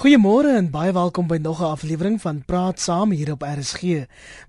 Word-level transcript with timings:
Goeiemôre 0.00 0.54
en 0.56 0.70
baie 0.72 0.94
welkom 0.96 1.26
by 1.28 1.36
nog 1.36 1.60
'n 1.60 1.72
aflewering 1.76 2.20
van 2.20 2.42
Praat 2.44 2.80
Saam 2.80 3.10
hier 3.10 3.32
op 3.32 3.42
RSG. 3.42 3.82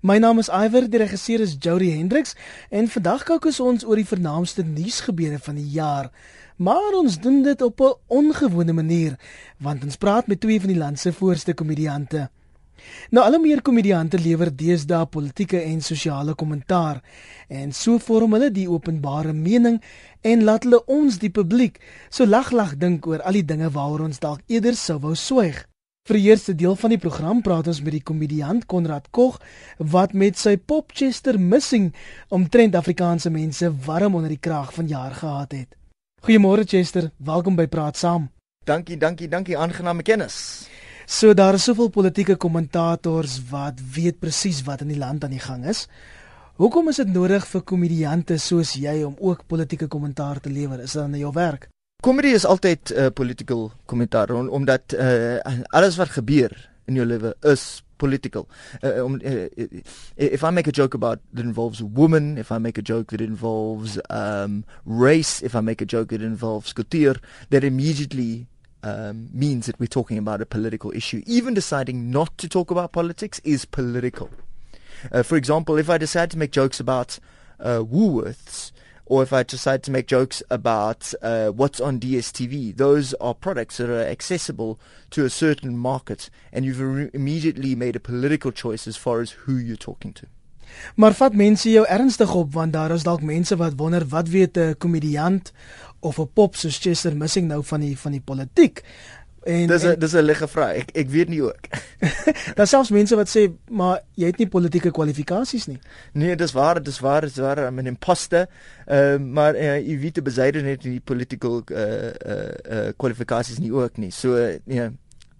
My 0.00 0.16
naam 0.18 0.38
is 0.38 0.48
Iwer, 0.48 0.90
die 0.90 0.98
regisseur 0.98 1.40
is 1.40 1.56
Jody 1.58 1.90
Hendriks 1.90 2.34
en 2.70 2.88
vandag 2.88 3.22
kyk 3.22 3.44
ons 3.60 3.84
oor 3.84 3.96
die 3.96 4.06
vernaamste 4.06 4.62
nuusgebeure 4.62 5.38
van 5.38 5.54
die 5.54 5.68
jaar. 5.68 6.10
Maar 6.56 6.92
ons 6.94 7.20
doen 7.20 7.42
dit 7.42 7.62
op 7.62 7.80
'n 7.80 7.94
ongewone 8.06 8.72
manier 8.72 9.18
want 9.58 9.84
ons 9.84 9.96
praat 9.96 10.26
met 10.26 10.40
twee 10.40 10.60
van 10.60 10.68
die 10.68 10.78
land 10.78 10.98
se 10.98 11.12
voorste 11.12 11.54
komediante. 11.54 12.30
Nou 13.10 13.24
al 13.24 13.38
meer 13.40 13.62
komediante 13.62 14.18
lewer 14.18 14.50
deesdae 14.56 15.06
politieke 15.06 15.60
en 15.62 15.80
sosiale 15.80 16.34
kommentaar 16.34 17.02
en 17.48 17.72
so 17.72 17.98
vorm 17.98 18.32
hulle 18.36 18.50
die 18.50 18.68
openbare 18.70 19.32
mening 19.32 19.80
en 20.20 20.44
laat 20.44 20.64
hulle 20.64 20.84
ons 20.86 21.18
die 21.18 21.30
publiek 21.30 21.80
so 22.10 22.24
lag 22.26 22.52
lag 22.52 22.76
dink 22.78 23.06
oor 23.06 23.20
al 23.22 23.40
die 23.40 23.44
dinge 23.44 23.70
waaroor 23.74 24.06
ons 24.08 24.22
dalk 24.22 24.40
eerder 24.48 24.78
sou 24.78 24.98
wou 25.02 25.14
swyg. 25.14 25.66
Vir 26.08 26.18
die 26.18 26.28
eerste 26.32 26.54
deel 26.58 26.74
van 26.74 26.90
die 26.90 26.98
program 26.98 27.44
praat 27.46 27.68
ons 27.70 27.78
met 27.86 27.94
die 27.94 28.02
komediant 28.02 28.64
Konrad 28.66 29.12
Koch 29.14 29.36
wat 29.78 30.16
met 30.18 30.38
sy 30.38 30.56
Popchester 30.56 31.38
Missing 31.38 31.92
omtrent 32.34 32.74
Afrikaanse 32.74 33.30
mense 33.30 33.70
warm 33.86 34.18
onder 34.18 34.34
die 34.34 34.42
kraag 34.42 34.74
van 34.74 34.90
jaar 34.90 35.14
gehad 35.14 35.54
het. 35.54 35.76
Goeiemôre 36.22 36.66
Chester, 36.66 37.12
welkom 37.18 37.54
by 37.58 37.66
Praat 37.66 37.96
Saam. 37.96 38.28
Dankie, 38.66 38.96
dankie, 38.98 39.28
dankie, 39.28 39.56
aangename 39.58 40.02
kennis. 40.02 40.68
So 41.12 41.34
daar 41.36 41.58
is 41.58 41.66
soveel 41.68 41.90
politieke 41.92 42.38
kommentators 42.40 43.34
wat 43.50 43.80
weet 43.94 44.16
presies 44.22 44.62
wat 44.64 44.80
in 44.80 44.88
die 44.94 45.00
land 45.00 45.24
aan 45.26 45.34
die 45.34 45.42
gang 45.44 45.66
is. 45.68 45.84
Hoekom 46.56 46.88
is 46.88 47.02
dit 47.02 47.10
nodig 47.12 47.44
vir 47.50 47.62
komediante 47.68 48.38
soos 48.40 48.72
jy 48.80 48.94
om 49.04 49.18
ook 49.20 49.42
politieke 49.46 49.90
kommentaar 49.92 50.40
te 50.40 50.48
lewer? 50.48 50.80
Is 50.80 50.94
dit 50.96 51.02
dan 51.02 51.18
jou 51.20 51.32
werk? 51.36 51.68
Komedie 52.02 52.32
is 52.32 52.48
altyd 52.48 52.94
'n 52.94 52.98
uh, 52.98 53.10
political 53.12 53.70
kommentaar 53.84 54.32
om, 54.32 54.48
omdat 54.48 54.96
uh, 54.96 55.36
alles 55.76 55.96
wat 56.00 56.16
gebeur 56.16 56.56
in 56.88 56.94
jou 56.94 57.06
lewe 57.06 57.34
is 57.42 57.82
political. 57.96 58.48
Uh, 58.82 59.04
um, 59.04 59.20
uh, 59.20 59.46
if 60.16 60.42
I 60.42 60.50
make 60.50 60.68
a 60.68 60.72
joke 60.72 60.96
about 60.96 61.20
that 61.34 61.44
involves 61.44 61.80
a 61.80 61.86
woman, 61.86 62.38
if 62.38 62.50
I 62.50 62.58
make 62.58 62.78
a 62.78 62.82
joke 62.82 63.10
that 63.10 63.20
involves 63.20 63.98
um, 64.08 64.64
race, 64.84 65.44
if 65.44 65.54
I 65.54 65.60
make 65.60 65.82
a 65.82 65.86
joke 65.86 66.08
that 66.08 66.22
involves 66.22 66.72
cultuur, 66.72 67.20
that 67.50 67.64
immediately 67.64 68.46
um, 68.82 69.28
means 69.32 69.66
that 69.66 69.78
we're 69.78 69.86
talking 69.86 70.18
about 70.18 70.40
a 70.40 70.46
political 70.46 70.92
issue. 70.92 71.22
Even 71.26 71.54
deciding 71.54 72.10
not 72.10 72.36
to 72.38 72.48
talk 72.48 72.70
about 72.70 72.92
politics 72.92 73.40
is 73.44 73.64
political. 73.64 74.30
Uh, 75.10 75.22
for 75.22 75.36
example, 75.36 75.78
if 75.78 75.88
I 75.90 75.98
decide 75.98 76.30
to 76.32 76.38
make 76.38 76.52
jokes 76.52 76.80
about 76.80 77.18
uh, 77.60 77.78
Woolworths, 77.78 78.72
or 79.06 79.22
if 79.22 79.32
I 79.32 79.42
decide 79.42 79.82
to 79.84 79.90
make 79.90 80.06
jokes 80.06 80.42
about 80.48 81.12
uh, 81.22 81.48
what's 81.48 81.80
on 81.80 82.00
DSTV, 82.00 82.76
those 82.76 83.14
are 83.14 83.34
products 83.34 83.76
that 83.76 83.90
are 83.90 84.06
accessible 84.06 84.78
to 85.10 85.24
a 85.24 85.30
certain 85.30 85.76
market, 85.76 86.30
and 86.52 86.64
you've 86.64 86.80
re- 86.80 87.10
immediately 87.12 87.74
made 87.74 87.96
a 87.96 88.00
political 88.00 88.52
choice 88.52 88.86
as 88.86 88.96
far 88.96 89.20
as 89.20 89.32
who 89.32 89.56
you're 89.56 89.76
talking 89.76 90.12
to. 90.14 90.26
Maar 90.94 91.12
vat 91.12 91.34
mense 91.36 91.68
jou 91.68 91.84
ernstig 91.84 92.34
op 92.34 92.52
want 92.52 92.72
daar 92.72 92.94
is 92.94 93.04
dalk 93.04 93.22
mense 93.22 93.56
wat 93.60 93.74
wonder 93.76 94.06
wat 94.08 94.28
weet 94.28 94.56
'n 94.56 94.74
komediant 94.78 95.52
of 96.02 96.18
'n 96.18 96.28
pop 96.34 96.56
soos 96.56 96.78
Chester 96.78 97.16
Missing 97.16 97.48
nou 97.48 97.62
van 97.64 97.80
die 97.80 97.96
van 97.98 98.12
die 98.12 98.20
politiek. 98.20 98.82
En 99.42 99.66
dis 99.66 99.82
'n 99.82 99.98
dis 99.98 100.12
'n 100.12 100.22
ligge 100.22 100.48
vraag. 100.48 100.74
Ek 100.74 100.90
ek 100.92 101.08
weet 101.08 101.28
nie 101.28 101.42
ook. 101.42 101.60
Daar 102.56 102.66
selfs 102.66 102.90
mense 102.90 103.16
wat 103.16 103.28
sê 103.36 103.50
maar 103.70 104.00
jy 104.14 104.26
het 104.26 104.38
nie 104.38 104.48
politieke 104.48 104.90
kwalifikasies 104.90 105.66
nie. 105.66 105.78
Nee, 106.12 106.36
dis 106.36 106.52
waar, 106.52 106.82
dis 106.82 106.98
waar, 106.98 107.20
dis 107.20 107.36
waar. 107.36 107.66
I'm 107.66 107.78
an 107.78 107.86
imposter. 107.86 108.46
Ehm 108.86 109.22
uh, 109.22 109.32
maar 109.32 109.54
uh, 109.54 109.78
jy 109.78 109.98
weet 109.98 110.14
te 110.14 110.22
besyde 110.22 110.62
net 110.62 110.82
die 110.82 111.00
political 111.00 111.62
uh 111.70 111.78
uh, 111.78 112.54
uh 112.70 112.88
kwalifikasies 112.96 113.58
nie 113.58 113.72
ook 113.72 113.96
nie. 113.96 114.10
So 114.10 114.36
uh, 114.36 114.58
yeah. 114.66 114.90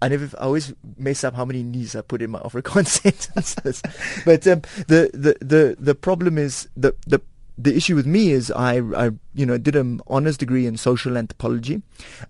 I 0.03 0.09
never 0.09 0.25
I 0.37 0.43
always 0.43 0.73
mess 0.97 1.23
up 1.23 1.33
how 1.33 1.45
many 1.45 1.63
knees 1.63 1.95
I 1.95 2.01
put 2.01 2.21
in 2.21 2.31
my 2.31 2.39
Afrikaans 2.39 2.87
sentences. 3.01 3.81
but 4.25 4.45
um, 4.47 4.61
the 4.87 5.09
the 5.13 5.35
the 5.39 5.75
the 5.79 5.95
problem 5.95 6.37
is 6.37 6.67
the 6.75 6.93
the 7.07 7.21
the 7.57 7.75
issue 7.75 7.95
with 7.95 8.05
me 8.05 8.31
is 8.31 8.51
I, 8.51 8.79
I 8.95 9.11
you 9.33 9.45
know 9.45 9.57
did 9.57 9.75
an 9.75 10.01
honors 10.07 10.37
degree 10.37 10.65
in 10.65 10.77
social 10.77 11.17
anthropology, 11.17 11.81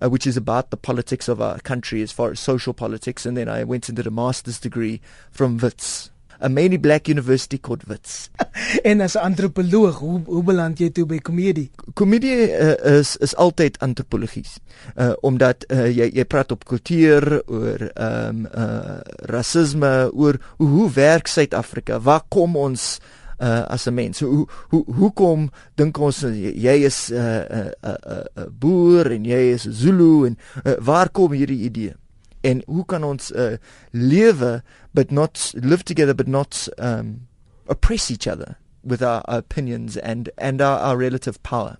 uh, 0.02 0.10
which 0.10 0.28
is 0.28 0.38
about 0.38 0.70
the 0.70 0.78
politics 0.78 1.28
of 1.28 1.42
our 1.42 1.60
country 1.60 2.02
as 2.02 2.12
far 2.12 2.32
as 2.32 2.40
social 2.40 2.74
politics, 2.74 3.26
and 3.26 3.38
then 3.38 3.48
I 3.48 3.64
went 3.64 3.88
and 3.90 3.96
did 3.96 4.08
a 4.08 4.12
master's 4.12 4.60
degree 4.60 5.02
from 5.32 5.58
Wits, 5.58 6.12
a 6.42 6.50
mainly 6.50 6.78
black 6.78 7.08
university 7.08 7.58
called 7.58 7.86
Wits. 7.86 8.30
en 8.84 9.02
as 9.02 9.16
'n 9.16 9.24
antropoloog, 9.24 9.96
hoe 9.96 10.22
hoe 10.26 10.44
beland 10.44 10.80
jy 10.80 10.90
toe 10.92 11.06
by 11.06 11.20
komedie? 11.20 11.70
Komedie 11.94 12.52
uh, 12.52 13.00
is 13.00 13.16
is 13.18 13.36
altyd 13.36 13.80
antropologies. 13.80 14.60
Uh, 14.96 15.14
omdat 15.22 15.64
uh, 15.72 15.88
jy 15.88 16.12
jy 16.12 16.26
praat 16.26 16.52
op 16.52 16.66
kultuur 16.66 17.44
oor 17.48 17.90
ehm 17.96 18.44
um, 18.44 18.48
uh, 18.52 19.00
rasisme, 19.32 20.12
oor 20.12 20.40
hoe, 20.58 20.68
hoe 20.68 20.92
werk 20.92 21.28
Suid-Afrika? 21.28 22.00
Waar 22.00 22.26
kom 22.28 22.56
ons 22.56 23.00
uh, 23.40 23.66
as 23.68 23.88
'n 23.88 23.94
mens. 23.94 24.18
So, 24.18 24.28
hoe 24.28 24.48
hoe 24.70 24.86
hoekom 24.86 25.52
dink 25.76 25.98
ons 25.98 26.22
jy 26.22 26.84
is 26.86 27.10
'n 27.12 27.16
uh, 27.16 27.46
'n 27.50 27.72
uh, 27.82 27.90
'n 27.90 28.12
uh, 28.12 28.24
uh, 28.38 28.50
boer 28.50 29.12
en 29.12 29.26
jy 29.26 29.54
is 29.54 29.66
'n 29.68 29.72
Zulu 29.72 30.26
en 30.26 30.38
uh, 30.66 30.74
waar 30.80 31.10
kom 31.10 31.32
hierdie 31.32 31.64
idee? 31.64 31.94
En 32.42 32.62
hoe 32.66 32.86
kan 32.86 33.04
ons 33.04 33.32
uh, 33.32 33.58
lewe 33.92 34.64
but 34.92 35.12
not 35.12 35.54
live 35.56 35.84
together 35.84 36.16
but 36.16 36.28
not 36.28 36.68
um 36.78 37.28
oppress 37.68 38.12
each 38.12 38.28
other 38.28 38.58
with 38.84 39.02
our, 39.02 39.22
our 39.26 39.38
opinions 39.38 39.98
and 39.98 40.30
and 40.38 40.62
our, 40.62 40.80
our 40.80 40.98
relative 40.98 41.42
power? 41.44 41.78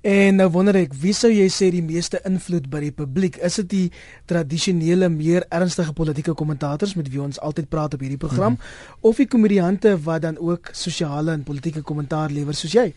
En 0.00 0.36
nou 0.38 0.46
wonder 0.54 0.76
ek, 0.78 0.92
wie 1.02 1.12
sou 1.16 1.30
jy 1.32 1.48
sê 1.50 1.72
die 1.74 1.82
meeste 1.82 2.20
invloed 2.28 2.68
by 2.70 2.80
die 2.84 2.92
publiek? 2.94 3.40
Is 3.42 3.58
dit 3.62 3.68
die 3.72 3.86
tradisionele 4.30 5.08
meer 5.10 5.46
ernstige 5.50 5.92
politieke 5.92 6.36
kommentators 6.38 6.94
met 6.94 7.10
wie 7.10 7.22
ons 7.22 7.40
altyd 7.42 7.68
praat 7.68 7.94
op 7.94 8.04
hierdie 8.06 8.20
program 8.20 8.52
mm 8.52 8.58
-hmm. 8.58 9.08
of 9.10 9.16
die 9.16 9.26
komediante 9.26 9.96
wat 10.02 10.22
dan 10.22 10.38
ook 10.38 10.70
sosiale 10.72 11.32
en 11.32 11.42
politieke 11.42 11.82
kommentaar 11.82 12.30
lewer 12.30 12.54
soos 12.54 12.72
jy? 12.72 12.92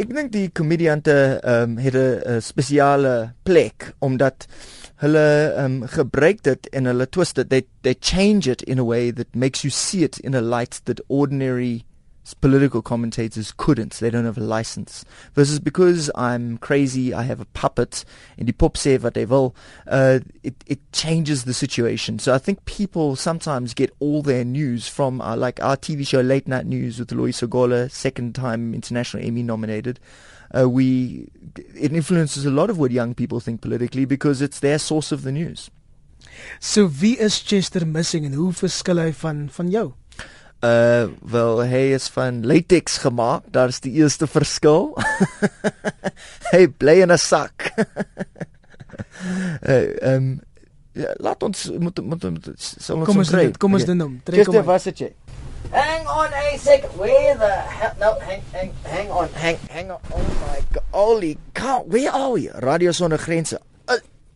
Ek 0.00 0.08
dink 0.08 0.32
die 0.32 0.48
komediante 0.48 1.40
ehm 1.44 1.70
um, 1.70 1.78
het 1.78 1.94
'n 1.94 2.40
spesiale 2.40 3.34
plek 3.42 3.92
omdat 3.98 4.46
hulle 4.96 5.52
ehm 5.56 5.82
um, 5.82 5.88
gebruik 5.88 6.42
dit 6.42 6.68
en 6.68 6.84
hulle 6.84 7.08
twist 7.08 7.38
it 7.38 7.50
they 7.50 7.62
they 7.80 7.94
change 8.00 8.50
it 8.50 8.62
in 8.62 8.78
a 8.78 8.84
way 8.84 9.12
that 9.12 9.34
makes 9.34 9.62
you 9.62 9.70
see 9.70 10.02
it 10.02 10.18
in 10.18 10.34
a 10.34 10.40
light 10.40 10.80
that 10.84 11.02
ordinary 11.08 11.84
political 12.34 12.82
commentators 12.82 13.52
couldn't. 13.56 13.94
They 13.94 14.10
don't 14.10 14.24
have 14.24 14.38
a 14.38 14.42
license. 14.42 15.04
Versus 15.34 15.58
because 15.58 16.10
I'm 16.14 16.58
crazy, 16.58 17.12
I 17.14 17.22
have 17.22 17.40
a 17.40 17.44
puppet, 17.46 18.04
in 18.36 18.46
die 18.46 18.52
pop 18.52 18.76
sê 18.76 19.00
wat 19.00 19.16
hy 19.16 19.24
wil, 19.24 19.54
uh, 19.86 20.20
it, 20.42 20.54
it 20.66 20.80
changes 20.92 21.44
the 21.44 21.54
situation. 21.54 22.18
So 22.18 22.34
I 22.34 22.38
think 22.38 22.64
people 22.64 23.16
sometimes 23.16 23.74
get 23.74 23.94
all 24.00 24.22
their 24.22 24.44
news 24.44 24.88
from 24.88 25.20
uh, 25.20 25.36
like 25.36 25.62
our 25.62 25.76
TV 25.76 26.06
show 26.06 26.20
Late 26.20 26.48
Night 26.48 26.66
News 26.66 26.98
with 26.98 27.12
Lois 27.12 27.40
Ogola, 27.42 27.90
second 27.90 28.34
time 28.34 28.74
international 28.74 29.24
Emmy 29.24 29.42
nominated. 29.42 30.00
Uh, 30.54 30.68
we 30.68 31.28
it 31.74 31.92
influences 31.92 32.44
a 32.44 32.50
lot 32.50 32.68
of 32.70 32.78
what 32.78 32.90
young 32.90 33.14
people 33.14 33.40
think 33.40 33.60
politically 33.60 34.04
because 34.04 34.42
it's 34.42 34.60
their 34.60 34.78
source 34.78 35.10
of 35.12 35.22
the 35.22 35.32
news. 35.32 35.70
So 36.60 36.86
wie 36.86 37.18
is 37.18 37.40
Chester 37.40 37.86
Missing 37.86 38.26
en 38.26 38.34
hoe 38.34 38.52
verskil 38.52 39.00
hy 39.00 39.12
van 39.12 39.48
van 39.50 39.70
jou? 39.72 39.92
Uh 40.62 41.10
wel 41.26 41.64
hy 41.66 41.90
is 41.96 42.06
van 42.14 42.46
latex 42.46 43.00
gemaak. 43.02 43.48
Daar's 43.50 43.80
die 43.82 43.92
eerste 43.98 44.28
verskil. 44.30 44.92
hy 46.54 46.68
bly 46.70 47.00
in 47.02 47.10
'n 47.10 47.18
sak. 47.18 47.72
uh 49.72 50.14
um 50.14 50.38
ja, 50.94 51.10
laat 51.18 51.42
ons 51.42 51.70
moet 51.78 51.98
moet, 52.04 52.22
moet 52.30 52.46
sal 52.54 53.02
ons 53.02 53.06
kom 53.08 53.18
ons 53.18 53.30
dit 53.34 53.58
kom 53.58 53.74
ons 53.74 53.84
dit 53.84 53.98
noem. 53.98 54.20
Trek 54.22 54.46
kom. 54.46 54.54
Just 54.54 54.66
was 54.70 54.86
it 54.86 54.98
jy? 55.02 55.10
Hang 55.72 56.06
on 56.06 56.30
a 56.30 56.58
sec. 56.58 56.86
Where 56.94 57.34
the 57.34 57.54
hell? 57.66 57.94
No, 57.98 58.14
hang 58.20 58.42
hang 58.52 58.70
hang 58.86 59.10
on. 59.10 59.28
Hang 59.34 59.58
hang 59.66 59.90
on. 59.90 59.98
Oh 60.14 60.22
my 60.46 60.60
god. 60.70 60.86
Holy 60.94 61.38
cow. 61.58 61.82
Where 61.90 62.12
are 62.12 62.32
we? 62.38 62.50
Radio 62.62 62.92
sonder 62.92 63.18
grense. 63.18 63.58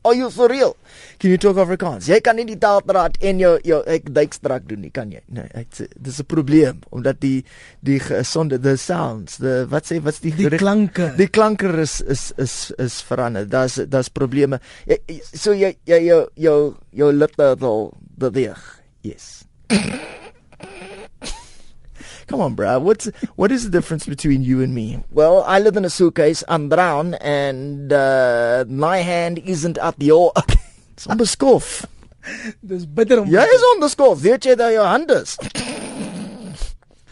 Are 0.06 0.14
you 0.14 0.30
for 0.30 0.46
real? 0.48 0.76
Can 1.18 1.32
you 1.32 1.38
talk 1.42 1.58
Afrikaans? 1.58 2.06
Jy 2.06 2.20
kan 2.22 2.38
nie 2.38 2.46
die 2.46 2.58
taaldraad 2.62 3.16
en 3.26 3.40
jou 3.42 3.56
jou 3.66 3.80
ek 3.90 4.06
duikstrak 4.14 4.68
doen 4.70 4.84
nie, 4.86 4.92
kan 4.94 5.10
jy? 5.10 5.22
Nee, 5.34 5.48
dit 5.74 6.06
is 6.06 6.20
'n 6.22 6.28
probleem 6.30 6.78
omdat 6.90 7.18
die 7.20 7.44
die 7.82 7.98
gesonde 7.98 8.60
the 8.62 8.76
sounds, 8.76 9.38
the 9.42 9.66
wat 9.68 9.90
sê 9.90 9.98
wat's 10.00 10.20
die 10.20 10.30
die 10.30 10.50
klanke. 10.50 11.10
Die 11.16 11.28
klanke 11.28 11.66
is 11.82 12.00
is 12.00 12.32
is 12.38 12.70
is 12.78 13.02
verander. 13.02 13.48
Daar's 13.48 13.80
daar's 13.88 14.08
probleme. 14.08 14.60
Jy, 14.86 15.20
so 15.34 15.52
jy 15.52 15.74
jy 15.84 16.00
jou 16.06 16.28
jou 16.34 16.76
jou 16.92 17.12
lippe 17.12 17.56
wil 17.58 17.92
beweeg. 18.18 18.62
Yes. 19.02 19.42
Come 22.26 22.40
on, 22.40 22.54
bro. 22.54 22.78
What's 22.80 23.06
what 23.36 23.52
is 23.52 23.64
the 23.64 23.70
difference 23.70 24.06
between 24.06 24.42
you 24.42 24.60
and 24.62 24.74
me? 24.74 25.02
Well, 25.10 25.44
I 25.46 25.60
live 25.60 25.76
in 25.76 25.84
a 25.84 25.90
suitcase. 25.90 26.42
I'm 26.48 26.68
brown, 26.68 27.14
and 27.14 27.92
uh, 27.92 28.64
my 28.68 28.98
hand 28.98 29.38
isn't 29.38 29.78
at 29.78 29.94
your. 30.02 30.32
It's 30.92 31.06
on 31.06 31.18
the 31.18 31.26
scoff. 31.26 31.86
Dis 32.64 32.86
bitter 32.86 33.20
om. 33.20 33.28
Jy 33.30 33.44
is 33.58 33.62
on 33.74 33.80
the 33.80 33.88
scoff. 33.88 34.18
Weet 34.22 34.44
jy 34.48 34.56
dat 34.58 34.72
jou 34.74 34.86
hand 34.86 35.10
is? 35.14 35.36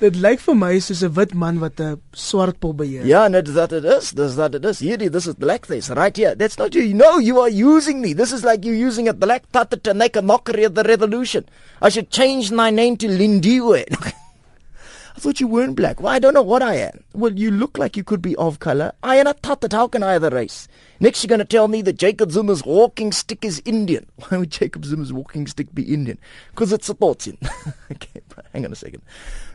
Dit 0.03 0.17
lyk 0.19 0.41
vir 0.43 0.57
my 0.59 0.73
soos 0.83 1.05
'n 1.07 1.13
wit 1.15 1.35
man 1.39 1.61
wat 1.63 1.79
'n 1.81 2.01
swart 2.13 2.59
pop 2.59 2.77
beheer. 2.83 3.07
Yeah, 3.07 3.25
and 3.27 3.37
it's 3.37 3.55
that 3.55 3.71
it 3.73 3.85
is. 3.85 4.11
This 4.11 4.35
that 4.35 4.57
it 4.59 4.65
is. 4.65 4.81
Here, 4.81 4.97
this 4.99 5.29
is 5.31 5.37
blackface 5.39 5.95
right 5.95 6.17
here. 6.17 6.35
That's 6.35 6.59
not 6.59 6.75
you. 6.75 6.93
No, 6.93 7.19
you 7.19 7.39
are 7.39 7.49
using 7.49 8.01
me. 8.03 8.13
This 8.13 8.33
is 8.33 8.43
like 8.43 8.65
you 8.65 8.73
using 8.75 9.07
a 9.07 9.15
black 9.15 9.47
tata 9.53 9.77
to 9.77 9.95
make 9.95 10.17
a 10.17 10.23
mockery 10.23 10.65
of 10.65 10.75
the 10.75 10.83
revolution. 10.83 11.47
I 11.81 11.91
should 11.91 12.11
change 12.11 12.51
my 12.51 12.71
name 12.71 12.97
to 12.97 13.07
Lindiwe. 13.07 13.87
I 15.17 15.21
thought 15.21 15.39
you 15.39 15.47
weren't 15.47 15.77
black. 15.77 16.01
Well, 16.01 16.13
I 16.13 16.19
don't 16.19 16.35
know 16.35 16.43
what 16.43 16.61
I 16.63 16.75
am. 16.75 17.05
Well, 17.13 17.33
you 17.33 17.53
look 17.53 17.79
like 17.79 17.97
you 17.97 18.03
could 18.03 18.21
be 18.21 18.35
of 18.35 18.59
color. 18.59 18.93
I 19.05 19.17
am 19.17 19.29
a 19.29 19.35
tatat. 19.35 19.73
How 19.73 19.87
can 19.87 20.03
I 20.03 20.15
a 20.15 20.31
race? 20.31 20.67
Next, 20.99 21.23
you're 21.23 21.29
going 21.29 21.39
to 21.39 21.45
tell 21.45 21.69
me 21.69 21.83
that 21.83 21.99
Jacob 21.99 22.33
Zuma's 22.33 22.65
walking 22.65 23.13
stick 23.13 23.45
is 23.45 23.63
Indian. 23.65 24.07
Why 24.29 24.39
would 24.39 24.51
Jacob 24.51 24.85
Zuma's 24.85 25.13
walking 25.13 25.47
stick 25.47 25.73
be 25.73 25.95
Indian? 25.95 26.19
Because 26.51 26.73
it 26.73 26.83
supports 26.83 27.27
him. 27.29 27.39
okay, 27.93 28.21
hang 28.53 28.65
on 28.65 28.73
a 28.73 28.77
second. 28.77 29.03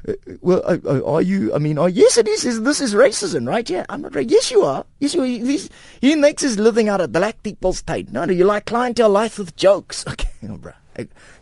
Uh, 0.08 0.14
well, 0.42 0.64
uh, 0.66 0.78
uh, 0.86 1.02
are 1.04 1.22
you? 1.22 1.54
I 1.54 1.58
mean, 1.58 1.78
oh, 1.78 1.88
yes, 1.88 2.18
it 2.18 2.28
is. 2.30 2.62
This 2.62 2.80
is 2.80 2.94
racism, 2.94 3.46
right? 3.46 3.70
Yeah, 3.70 3.86
I'm 3.90 4.02
not 4.02 4.16
right. 4.16 4.30
Yes, 4.30 4.52
you 4.52 4.62
are. 4.62 4.86
Yes, 5.00 5.14
you 5.14 5.24
are. 5.24 5.68
He 6.00 6.16
makes 6.16 6.42
his 6.42 6.58
living 6.58 6.88
out 6.88 7.02
of 7.02 7.12
black 7.12 7.44
people's 7.44 7.82
time. 7.82 8.08
No, 8.12 8.24
no, 8.24 8.32
you 8.32 8.46
like 8.46 8.66
clientele 8.66 9.10
life 9.10 9.38
with 9.38 9.56
jokes. 9.56 10.06
Okay, 10.20 10.30
oh, 10.50 10.58
bro. 10.58 10.72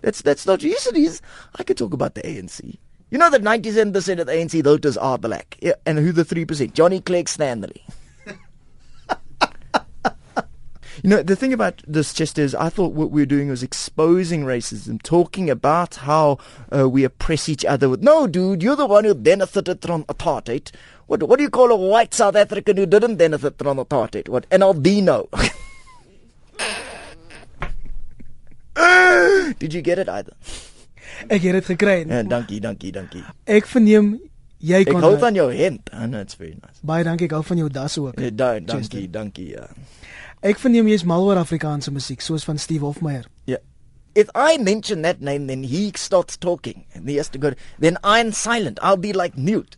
That's 0.02 0.22
that's 0.22 0.46
not. 0.46 0.64
Yes, 0.64 0.88
it 0.88 0.96
is. 0.98 1.22
I 1.56 1.64
could 1.64 1.78
talk 1.78 1.94
about 1.94 2.16
the 2.16 2.22
ANC. 2.22 2.78
You 3.10 3.18
know 3.18 3.30
that 3.30 3.42
97% 3.42 4.20
of 4.20 4.28
the 4.28 4.34
ANC 4.34 4.62
voters 4.64 4.98
are 4.98 5.18
black. 5.18 5.58
Yeah, 5.62 5.76
and 5.86 5.98
who 5.98 6.12
the 6.12 6.26
3%? 6.26 6.74
Johnny 6.74 7.00
Clegg 7.00 7.30
Stanley. 7.30 7.86
you 11.04 11.10
know, 11.10 11.24
the 11.24 11.38
thing 11.38 11.54
about 11.54 11.82
this 11.88 12.14
just 12.14 12.38
is 12.38 12.54
I 12.54 12.68
thought 12.68 12.92
what 12.92 13.12
we 13.12 13.22
were 13.22 13.26
doing 13.26 13.48
was 13.48 13.64
exposing 13.64 14.44
racism, 14.44 15.02
talking 15.02 15.50
about 15.50 15.96
how 15.96 16.38
uh, 16.76 16.90
we 16.90 17.06
oppress 17.06 17.48
each 17.48 17.64
other 17.64 17.88
with, 17.88 18.02
no, 18.02 18.28
dude, 18.28 18.62
you're 18.62 18.76
the 18.76 18.86
one 18.86 19.06
who 19.06 19.16
benefited 19.16 19.82
from 19.82 20.04
apartheid. 20.06 20.72
What, 21.06 21.24
what 21.24 21.38
do 21.38 21.44
you 21.44 21.50
call 21.50 21.72
a 21.72 21.78
white 21.78 22.14
South 22.14 22.36
African 22.36 22.76
who 22.76 22.86
didn't 22.86 23.16
benefit 23.16 23.58
from 23.58 23.78
apartheid? 23.78 24.28
What, 24.28 24.46
an 24.52 24.64
albino? 24.64 25.30
Did 29.60 29.74
you 29.74 29.82
get 29.82 29.98
it 29.98 30.10
either? 30.10 30.34
Ek 31.28 31.42
het 31.42 31.60
dit 31.60 31.70
gekry. 31.74 32.00
Ja, 32.08 32.24
dankie, 32.24 32.60
dankie, 32.64 32.92
dankie. 32.96 33.24
Ek 33.46 33.68
verneem 33.70 34.16
jy 34.60 34.84
kon 34.88 35.00
Ek 35.00 35.06
hou 35.06 35.14
van 35.22 35.38
jou 35.38 35.48
hemp. 35.54 35.90
Know 35.94 36.22
it's 36.22 36.38
very 36.40 36.58
nice. 36.58 36.82
Baie 36.82 37.06
dankie, 37.08 37.30
ek 37.30 37.38
hou 37.38 37.44
van 37.46 37.64
jou 37.64 37.70
das 37.70 37.98
ook. 38.02 38.20
Ja, 38.20 38.30
da, 38.34 38.52
dankie, 38.60 39.08
dankie, 39.12 39.50
ja. 39.56 39.68
Ek 40.46 40.60
verneem 40.62 40.90
jy's 40.92 41.06
mal 41.08 41.26
oor 41.26 41.40
Afrikaanse 41.42 41.92
musiek, 41.92 42.22
soos 42.22 42.46
van 42.46 42.60
Steve 42.62 42.86
Hofmeyer. 42.86 43.26
Ja. 43.50 43.58
If 44.18 44.30
I 44.34 44.58
mention 44.58 45.02
that 45.06 45.22
name 45.22 45.46
then 45.46 45.64
he 45.64 45.92
starts 45.96 46.38
talking 46.38 46.86
and 46.94 47.10
he 47.10 47.18
has 47.18 47.30
to 47.30 47.38
go 47.40 47.52
then 47.80 47.98
I'm 48.04 48.32
silent. 48.32 48.80
I'll 48.82 48.98
be 48.98 49.14
like 49.14 49.38
mute. 49.38 49.78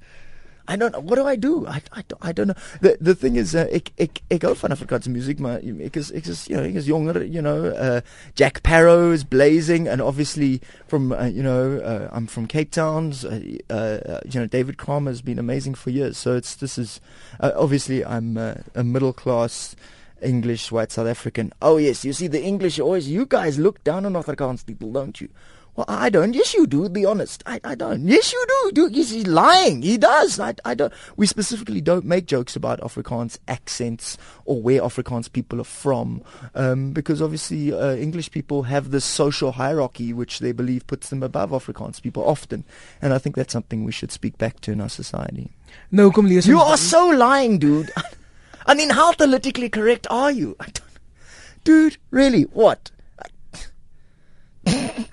I 0.70 0.76
don't 0.76 0.94
know 0.94 1.00
what 1.00 1.16
do 1.16 1.26
I 1.26 1.36
do? 1.36 1.66
I 1.66 1.82
I 1.92 2.04
I 2.22 2.32
don't 2.32 2.50
know. 2.50 2.60
The 2.80 2.96
the 3.02 3.16
thing 3.16 3.38
is 3.38 3.56
uh, 3.56 3.66
ek 3.74 3.92
ek 3.98 4.22
ek 4.30 4.44
hou 4.46 4.54
van 4.54 4.76
Afrikaanse 4.76 5.10
musiek 5.10 5.42
maar 5.42 5.64
ek 5.66 5.98
is 5.98 6.12
is 6.12 6.44
you 6.48 6.58
know 6.58 6.64
ek 6.64 6.78
is 6.78 6.86
jonger, 6.88 7.24
you 7.26 7.42
know, 7.42 7.74
uh, 7.74 8.02
Jack 8.36 8.62
Parow 8.62 9.10
is 9.12 9.24
blazing 9.24 9.88
and 9.88 10.00
obviously 10.00 10.62
from 10.88 11.12
uh, 11.12 11.26
you 11.26 11.42
know 11.42 11.80
uh, 11.82 12.08
I'm 12.12 12.28
from 12.28 12.46
Cape 12.46 12.70
Town. 12.70 13.12
Uh, 13.26 13.74
uh, 13.74 14.20
you 14.30 14.40
know 14.40 14.46
David 14.46 14.78
Kramer 14.78 15.10
has 15.10 15.24
been 15.24 15.40
amazing 15.40 15.74
for 15.74 15.90
years. 15.90 16.18
So 16.20 16.36
it's 16.36 16.54
this 16.56 16.78
is 16.78 17.02
obviously 17.40 18.06
I'm 18.06 18.38
a 18.38 18.84
middle 18.84 19.14
class 19.14 19.76
English 20.22 20.72
white 20.72 20.92
South 20.92 21.08
African. 21.08 21.52
Oh 21.64 21.78
yes, 21.78 22.06
you 22.06 22.14
see 22.14 22.28
the 22.28 22.44
English 22.44 22.80
always 22.80 23.10
you 23.10 23.26
guys 23.26 23.58
look 23.58 23.84
down 23.84 24.06
on 24.06 24.14
Afrikaans 24.14 24.64
people, 24.66 24.92
don't 24.92 25.20
you? 25.20 25.30
Well, 25.80 25.86
I 25.88 26.10
don't. 26.10 26.34
Yes, 26.34 26.54
you 26.54 26.68
do. 26.68 26.90
Be 26.90 27.06
honest. 27.06 27.42
I, 27.46 27.62
I 27.64 27.74
don't. 27.74 28.06
Yes, 28.06 28.34
you 28.34 28.46
do. 28.50 28.72
do. 28.74 28.90
Yes, 28.92 29.12
he's 29.12 29.26
lying. 29.26 29.82
He 29.82 29.98
does. 29.98 30.38
I, 30.38 30.54
I 30.66 30.74
don't. 30.74 30.92
We 31.16 31.26
specifically 31.26 31.80
don't 31.80 32.04
make 32.04 32.26
jokes 32.26 32.58
about 32.58 32.82
Afrikaans 32.82 33.38
accents 33.48 34.18
or 34.44 34.62
where 34.62 34.82
Afrikaans 34.82 35.32
people 35.32 35.62
are 35.62 35.64
from, 35.64 36.22
um, 36.54 36.92
because 36.92 37.22
obviously 37.22 37.72
uh, 37.72 37.96
English 37.96 38.30
people 38.32 38.64
have 38.64 38.92
this 38.92 39.06
social 39.06 39.54
hierarchy 39.54 40.12
which 40.12 40.40
they 40.40 40.52
believe 40.52 40.86
puts 40.86 41.08
them 41.12 41.24
above 41.24 41.52
Afrikaans 41.52 42.02
people 42.02 42.28
often, 42.28 42.66
and 43.02 43.14
I 43.14 43.18
think 43.18 43.38
that's 43.38 43.54
something 43.54 43.86
we 43.86 43.94
should 43.94 44.12
speak 44.12 44.38
back 44.38 44.60
to 44.62 44.74
in 44.74 44.82
our 44.82 44.90
society. 44.90 45.50
No, 45.92 46.12
come 46.12 46.28
You 46.28 46.60
are 46.60 46.76
so 46.76 47.08
lying, 47.08 47.58
dude. 47.58 47.90
I 48.66 48.74
mean, 48.74 48.90
how 48.90 49.14
politically 49.14 49.70
correct 49.70 50.08
are 50.10 50.30
you? 50.30 50.58
Dude, 51.64 51.96
really? 52.12 52.42
What? 52.44 52.92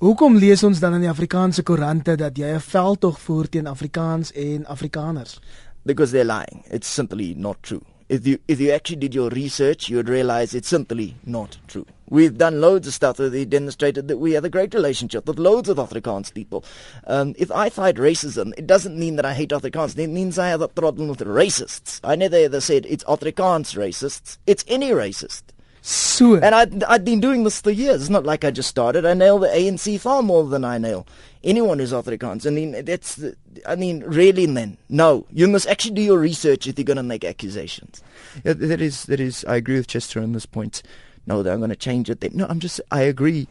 Hoekom 0.00 0.38
lees 0.40 0.62
ons 0.64 0.78
dan 0.80 0.94
in 0.96 1.02
die 1.04 1.10
Afrikaanse 1.10 1.60
koerante 1.68 2.14
dat 2.16 2.38
jy 2.40 2.54
'n 2.56 2.60
veldtog 2.64 3.18
voer 3.20 3.48
teen 3.48 3.66
Afrikaans 3.66 4.32
en 4.32 4.64
Afrikaners? 4.64 5.40
Because 5.84 6.10
they're 6.10 6.24
lying. 6.24 6.64
It's 6.70 6.88
simply 6.88 7.34
not 7.36 7.56
true. 7.60 7.82
If 8.08 8.26
you 8.26 8.38
if 8.48 8.60
you 8.60 8.72
actually 8.72 9.00
did 9.00 9.12
your 9.12 9.28
research, 9.28 9.90
you 9.90 9.96
would 9.96 10.08
realize 10.08 10.56
it's 10.56 10.68
simply 10.68 11.16
not 11.24 11.58
true. 11.66 11.84
We've 12.08 12.38
done 12.38 12.60
loads 12.60 12.88
of 12.88 12.94
stuff 12.94 13.18
that 13.18 13.50
demonstrated 13.50 14.08
that 14.08 14.16
we 14.16 14.32
have 14.32 14.46
a 14.46 14.48
great 14.48 14.72
relationship 14.72 15.28
with 15.28 15.38
loads 15.38 15.68
of 15.68 15.76
Afrikaans 15.76 16.32
people. 16.32 16.64
Um, 17.06 17.34
if 17.36 17.50
I 17.50 17.68
fight 17.68 17.96
racism, 17.96 18.54
it 18.56 18.66
doesn't 18.66 18.98
mean 18.98 19.16
that 19.16 19.26
I 19.26 19.34
hate 19.34 19.50
Afrikaans. 19.50 19.98
It 19.98 20.08
means 20.08 20.38
I 20.38 20.48
have 20.48 20.62
a 20.62 20.68
problem 20.68 21.08
with 21.08 21.20
racists. 21.20 22.00
I 22.02 22.16
never 22.16 22.36
ever 22.36 22.60
said 22.62 22.86
it's 22.86 23.04
Afrikaans 23.04 23.76
racists. 23.76 24.38
It's 24.46 24.64
any 24.66 24.92
racist. 24.92 25.42
So 25.82 26.36
and 26.36 26.54
I'd, 26.54 26.84
I'd 26.84 27.04
been 27.04 27.20
doing 27.20 27.44
this 27.44 27.60
for 27.60 27.70
years. 27.70 28.02
It's 28.02 28.10
not 28.10 28.24
like 28.24 28.44
I 28.44 28.50
just 28.50 28.68
started. 28.68 29.06
I 29.06 29.14
nail 29.14 29.38
the 29.38 29.48
ANC 29.48 29.98
far 30.00 30.22
more 30.22 30.44
than 30.44 30.64
I 30.64 30.78
nail 30.78 31.06
anyone 31.42 31.78
who's 31.78 31.92
Afrikaans. 31.92 32.46
I 32.46 32.50
mean, 32.50 32.84
that's 32.84 33.16
the, 33.16 33.36
I 33.66 33.76
mean, 33.76 34.02
really, 34.04 34.46
then 34.46 34.76
no, 34.88 35.26
you 35.32 35.48
must 35.48 35.68
actually 35.68 35.94
do 35.94 36.02
your 36.02 36.18
research 36.18 36.66
if 36.66 36.78
you're 36.78 36.84
going 36.84 36.96
to 36.96 37.02
make 37.02 37.24
accusations. 37.24 38.02
Yeah, 38.44 38.54
that 38.54 38.80
is 38.80 39.04
that 39.04 39.20
is. 39.20 39.44
I 39.46 39.56
agree 39.56 39.76
with 39.76 39.86
Chester 39.86 40.20
on 40.20 40.32
this 40.32 40.46
point. 40.46 40.82
No, 41.26 41.42
they're 41.42 41.56
going 41.56 41.70
to 41.70 41.76
change 41.76 42.10
it. 42.10 42.34
No, 42.34 42.46
I'm 42.48 42.60
just. 42.60 42.80
I 42.90 43.02
agree 43.02 43.48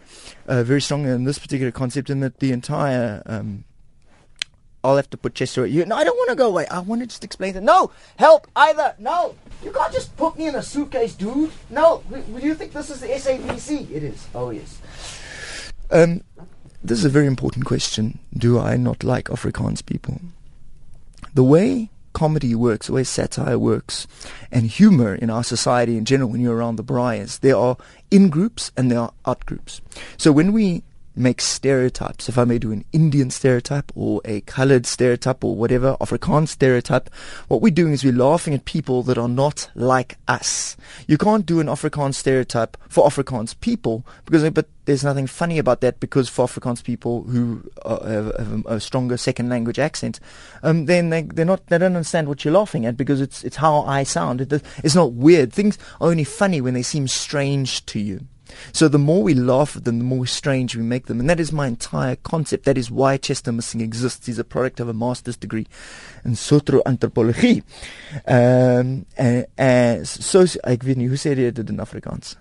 uh, 0.47 0.63
very 0.63 0.81
strongly 0.81 1.11
on 1.11 1.23
this 1.23 1.39
particular 1.39 1.71
concept, 1.71 2.09
and 2.09 2.21
that 2.23 2.39
the 2.39 2.51
entire 2.51 3.23
um, 3.25 3.63
I'll 4.83 4.95
have 4.95 5.09
to 5.09 5.17
put 5.17 5.35
Chester 5.35 5.63
at 5.63 5.71
you. 5.71 5.85
No, 5.85 5.95
I 5.95 6.03
don't 6.03 6.15
want 6.15 6.29
to 6.29 6.35
go 6.35 6.47
away. 6.47 6.65
I 6.67 6.79
want 6.79 7.01
to 7.01 7.07
just 7.07 7.23
explain 7.23 7.55
it. 7.55 7.63
No, 7.63 7.91
help 8.17 8.47
either. 8.55 8.95
No, 8.97 9.35
you 9.63 9.71
can't 9.71 9.91
just 9.91 10.15
put 10.15 10.37
me 10.37 10.47
in 10.47 10.55
a 10.55 10.63
suitcase, 10.63 11.15
dude. 11.15 11.51
No, 11.69 12.03
do 12.09 12.45
you 12.45 12.55
think 12.55 12.71
this 12.73 12.89
is 12.89 13.01
the 13.01 13.07
SABC? 13.07 13.91
It 13.91 14.03
is. 14.03 14.27
Oh 14.33 14.51
yes. 14.51 14.79
Um, 15.91 16.21
this 16.83 16.99
is 16.99 17.05
a 17.05 17.09
very 17.09 17.27
important 17.27 17.65
question. 17.65 18.19
Do 18.33 18.59
I 18.59 18.77
not 18.77 19.03
like 19.03 19.25
Afrikaans 19.25 19.85
people? 19.85 20.21
The 21.33 21.43
way 21.43 21.89
comedy 22.13 22.55
works, 22.55 22.87
the 22.87 22.93
way 22.93 23.03
satire 23.03 23.59
works, 23.59 24.07
and 24.51 24.65
humor 24.65 25.13
in 25.15 25.29
our 25.29 25.43
society 25.43 25.97
in 25.97 26.05
general, 26.05 26.29
when 26.29 26.41
you're 26.41 26.55
around 26.55 26.77
the 26.77 26.83
briars, 26.83 27.39
there 27.39 27.55
are 27.55 27.77
in 28.11 28.29
groups 28.29 28.71
and 28.77 28.89
there 28.89 28.99
are 28.99 29.13
out 29.25 29.45
groups. 29.45 29.81
So 30.17 30.31
when 30.31 30.53
we 30.53 30.83
make 31.19 31.41
stereotypes. 31.41 32.29
If 32.29 32.37
I 32.37 32.45
may 32.45 32.57
do 32.57 32.71
an 32.71 32.85
Indian 32.91 33.29
stereotype 33.29 33.91
or 33.93 34.21
a 34.25 34.41
colored 34.41 34.85
stereotype 34.85 35.43
or 35.43 35.55
whatever, 35.55 35.97
Afrikaans 35.99 36.47
stereotype, 36.49 37.09
what 37.47 37.61
we're 37.61 37.71
doing 37.71 37.93
is 37.93 38.03
we're 38.03 38.13
laughing 38.13 38.53
at 38.53 38.65
people 38.65 39.03
that 39.03 39.17
are 39.17 39.27
not 39.27 39.69
like 39.75 40.17
us. 40.27 40.77
You 41.07 41.17
can't 41.17 41.45
do 41.45 41.59
an 41.59 41.67
Afrikaans 41.67 42.15
stereotype 42.15 42.77
for 42.87 43.07
Afrikaans 43.07 43.59
people 43.59 44.05
because, 44.25 44.49
but 44.51 44.67
there's 44.85 45.03
nothing 45.03 45.27
funny 45.27 45.59
about 45.59 45.81
that 45.81 45.99
because 45.99 46.29
for 46.29 46.47
Afrikaans 46.47 46.83
people 46.83 47.23
who 47.23 47.69
have, 47.85 48.33
have 48.37 48.65
a 48.65 48.79
stronger 48.79 49.17
second 49.17 49.49
language 49.49 49.77
accent, 49.77 50.19
um, 50.63 50.85
then 50.85 51.09
they, 51.09 51.23
they're 51.23 51.45
not, 51.45 51.67
they 51.67 51.77
don't 51.77 51.95
understand 51.95 52.27
what 52.27 52.43
you're 52.45 52.53
laughing 52.53 52.85
at 52.85 52.97
because 52.97 53.21
it's, 53.21 53.43
it's 53.43 53.57
how 53.57 53.81
I 53.81 54.03
sound. 54.03 54.41
It, 54.41 54.63
it's 54.83 54.95
not 54.95 55.13
weird. 55.13 55.51
Things 55.51 55.77
are 55.99 56.09
only 56.09 56.23
funny 56.23 56.61
when 56.61 56.73
they 56.73 56.81
seem 56.81 57.07
strange 57.07 57.85
to 57.87 57.99
you. 57.99 58.21
So 58.71 58.87
the 58.87 58.99
more 58.99 59.23
we 59.23 59.33
laugh 59.33 59.75
at 59.77 59.85
them, 59.85 59.99
the 59.99 60.05
more 60.05 60.25
strange 60.25 60.75
we 60.75 60.83
make 60.83 61.07
them. 61.07 61.19
And 61.19 61.29
that 61.29 61.39
is 61.39 61.51
my 61.51 61.67
entire 61.67 62.15
concept. 62.17 62.65
That 62.65 62.77
is 62.77 62.91
why 62.91 63.17
Chester 63.17 63.51
Missing 63.51 63.81
exists. 63.81 64.25
He's 64.25 64.39
a 64.39 64.43
product 64.43 64.79
of 64.79 64.87
a 64.87 64.93
master's 64.93 65.37
degree 65.37 65.67
in 66.25 66.33
sotro 66.33 66.81
anthropologie. 66.83 67.63
Um, 68.27 69.05
and, 69.17 69.45
and 69.57 70.07
so, 70.07 70.45
ek 70.63 70.83
weet 70.83 70.97
nie, 70.99 71.07
hoe 71.11 71.17
sê 71.19 71.33
jy 71.37 71.49
dit 71.55 71.69
in 71.69 71.81
Afrikaans? 71.83 72.35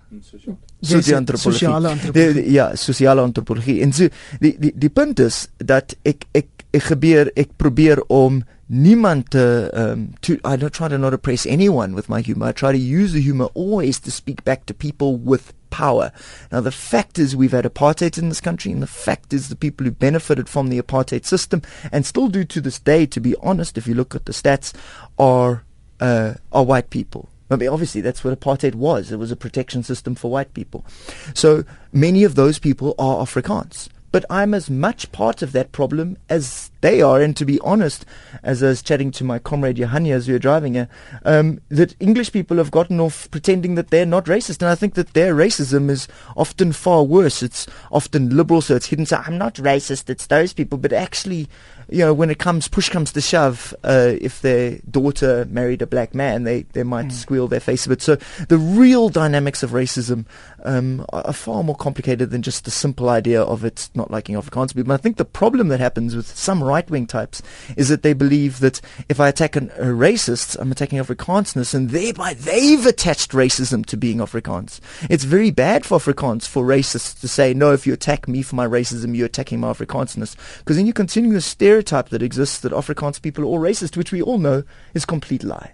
Sosio-antropologie. 0.81 2.45
Ja, 2.53 2.71
sosiale 2.75 3.21
antropologie. 3.21 3.81
En 3.83 3.91
so 3.95 4.09
die 4.41 4.55
die 4.59 4.71
die 4.75 4.89
punt 4.93 5.19
is 5.23 5.47
dat 5.57 5.95
ek 6.07 6.25
ek 6.37 6.65
ek 6.73 6.87
gebeur 6.91 7.31
ek 7.39 7.57
probeer 7.61 8.01
om 8.13 8.43
niemand 8.69 9.31
te 9.33 9.69
um 9.73 10.13
to 10.21 10.37
I 10.45 10.55
don't 10.55 10.73
try 10.73 10.87
to 10.87 10.97
not 10.97 11.13
oppress 11.13 11.45
anyone 11.45 11.95
with 11.95 12.09
my 12.09 12.21
humor. 12.21 12.47
I 12.47 12.51
try 12.51 12.71
to 12.71 12.77
use 12.77 13.13
the 13.13 13.21
humor 13.21 13.49
always 13.53 13.99
to 14.01 14.11
speak 14.11 14.43
back 14.43 14.65
to 14.67 14.73
people 14.73 15.17
with 15.17 15.53
power. 15.69 16.11
Now 16.51 16.61
the 16.61 16.71
fact 16.71 17.19
is 17.19 17.35
we've 17.35 17.51
had 17.51 17.65
apartheid 17.65 18.17
in 18.17 18.29
this 18.29 18.41
country 18.41 18.71
and 18.71 18.81
the 18.81 18.87
fact 18.87 19.33
is 19.33 19.49
the 19.49 19.55
people 19.55 19.85
who 19.85 19.91
benefited 19.91 20.49
from 20.49 20.69
the 20.69 20.81
apartheid 20.81 21.25
system 21.25 21.61
and 21.91 22.05
still 22.05 22.27
do 22.27 22.43
to 22.45 22.61
this 22.61 22.79
day 22.79 23.05
to 23.07 23.19
be 23.19 23.35
honest 23.41 23.77
if 23.77 23.87
you 23.87 23.93
look 23.93 24.15
at 24.15 24.25
the 24.25 24.33
stats 24.33 24.73
are 25.17 25.63
uh, 25.99 26.35
are 26.51 26.63
white 26.63 26.89
people. 26.89 27.29
I 27.51 27.55
mean, 27.55 27.69
obviously, 27.69 28.01
that's 28.01 28.23
what 28.23 28.39
apartheid 28.39 28.75
was. 28.75 29.11
It 29.11 29.17
was 29.17 29.31
a 29.31 29.35
protection 29.35 29.81
system 29.81 30.13
for 30.13 30.29
white 30.29 30.53
people. 30.53 30.85
So 31.33 31.63
many 31.91 32.23
of 32.23 32.35
those 32.35 32.59
people 32.59 32.93
are 32.99 33.25
Afrikaans 33.25 33.89
but 34.11 34.25
I'm 34.29 34.53
as 34.53 34.69
much 34.69 35.11
part 35.11 35.41
of 35.41 35.51
that 35.51 35.71
problem 35.71 36.17
as 36.29 36.71
they 36.81 37.01
are. 37.01 37.21
And 37.21 37.35
to 37.37 37.45
be 37.45 37.59
honest, 37.59 38.05
as 38.43 38.63
I 38.63 38.67
was 38.67 38.81
chatting 38.81 39.11
to 39.11 39.23
my 39.23 39.39
comrade 39.39 39.77
Johannia 39.77 40.15
as 40.15 40.27
we 40.27 40.33
were 40.33 40.39
driving 40.39 40.73
here, 40.73 40.89
um, 41.25 41.61
that 41.69 41.95
English 41.99 42.31
people 42.31 42.57
have 42.57 42.71
gotten 42.71 42.99
off 42.99 43.29
pretending 43.31 43.75
that 43.75 43.89
they're 43.89 44.05
not 44.05 44.25
racist. 44.25 44.61
And 44.61 44.69
I 44.69 44.75
think 44.75 44.95
that 44.95 45.13
their 45.13 45.35
racism 45.35 45.89
is 45.89 46.07
often 46.35 46.71
far 46.71 47.03
worse. 47.03 47.43
It's 47.43 47.67
often 47.91 48.35
liberal, 48.35 48.61
so 48.61 48.75
it's 48.75 48.87
hidden. 48.87 49.05
So 49.05 49.17
I'm 49.17 49.37
not 49.37 49.55
racist, 49.55 50.09
it's 50.09 50.27
those 50.27 50.53
people. 50.53 50.77
But 50.77 50.93
actually, 50.93 51.47
you 51.91 51.99
know, 51.99 52.13
when 52.13 52.29
it 52.29 52.39
comes, 52.39 52.67
push 52.67 52.89
comes 52.89 53.11
to 53.13 53.21
shove, 53.21 53.73
uh, 53.83 54.13
if 54.21 54.41
their 54.41 54.79
daughter 54.89 55.45
married 55.49 55.81
a 55.81 55.87
black 55.87 56.13
man, 56.13 56.43
they, 56.43 56.63
they 56.73 56.83
might 56.83 57.07
mm. 57.07 57.11
squeal 57.11 57.47
their 57.47 57.59
face 57.59 57.85
a 57.85 57.89
bit. 57.89 58.01
So 58.01 58.17
the 58.47 58.57
real 58.57 59.09
dynamics 59.09 59.63
of 59.63 59.71
racism 59.71 60.25
um, 60.63 61.05
are 61.09 61.33
far 61.33 61.63
more 61.63 61.75
complicated 61.75 62.29
than 62.31 62.41
just 62.41 62.65
the 62.65 62.71
simple 62.71 63.09
idea 63.09 63.41
of 63.41 63.65
it's 63.65 63.89
not 63.95 64.11
liking 64.11 64.35
Afrikaans 64.35 64.75
people. 64.75 64.93
I 64.93 64.97
think 64.97 65.17
the 65.17 65.25
problem 65.25 65.69
that 65.69 65.79
happens 65.79 66.15
with 66.15 66.27
some 66.27 66.63
right-wing 66.63 67.07
types 67.07 67.41
is 67.75 67.89
that 67.89 68.03
they 68.03 68.13
believe 68.13 68.59
that 68.59 68.81
if 69.07 69.19
I 69.19 69.27
attack 69.27 69.55
an, 69.55 69.71
a 69.77 69.85
racist, 69.85 70.57
I'm 70.59 70.71
attacking 70.71 70.99
Afrikaansness, 70.99 71.73
and 71.73 71.89
thereby 71.89 72.33
they've 72.33 72.85
attached 72.85 73.31
racism 73.31 73.85
to 73.87 73.97
being 73.97 74.17
Afrikaans. 74.17 74.79
It's 75.09 75.23
very 75.23 75.51
bad 75.51 75.85
for 75.85 75.97
Afrikaans, 75.97 76.47
for 76.47 76.63
racists 76.63 77.19
to 77.21 77.27
say, 77.27 77.53
no, 77.53 77.71
if 77.71 77.87
you 77.87 77.93
attack 77.93 78.27
me 78.27 78.41
for 78.41 78.55
my 78.55 78.67
racism, 78.67 79.15
you're 79.15 79.25
attacking 79.25 79.59
my 79.59 79.71
Afrikaansness. 79.71 80.35
Because 80.59 80.75
then 80.75 80.85
you 80.85 80.93
continue 80.93 81.33
the 81.33 81.41
stereotype 81.41 81.78
that 82.09 82.21
exists 82.21 82.59
that 82.59 82.71
Afrikaans 82.71 83.21
people 83.21 83.43
are 83.43 83.47
all 83.47 83.59
racist, 83.59 83.97
which 83.97 84.11
we 84.11 84.21
all 84.21 84.37
know 84.37 84.63
is 84.93 85.05
complete 85.05 85.43
lie. 85.43 85.73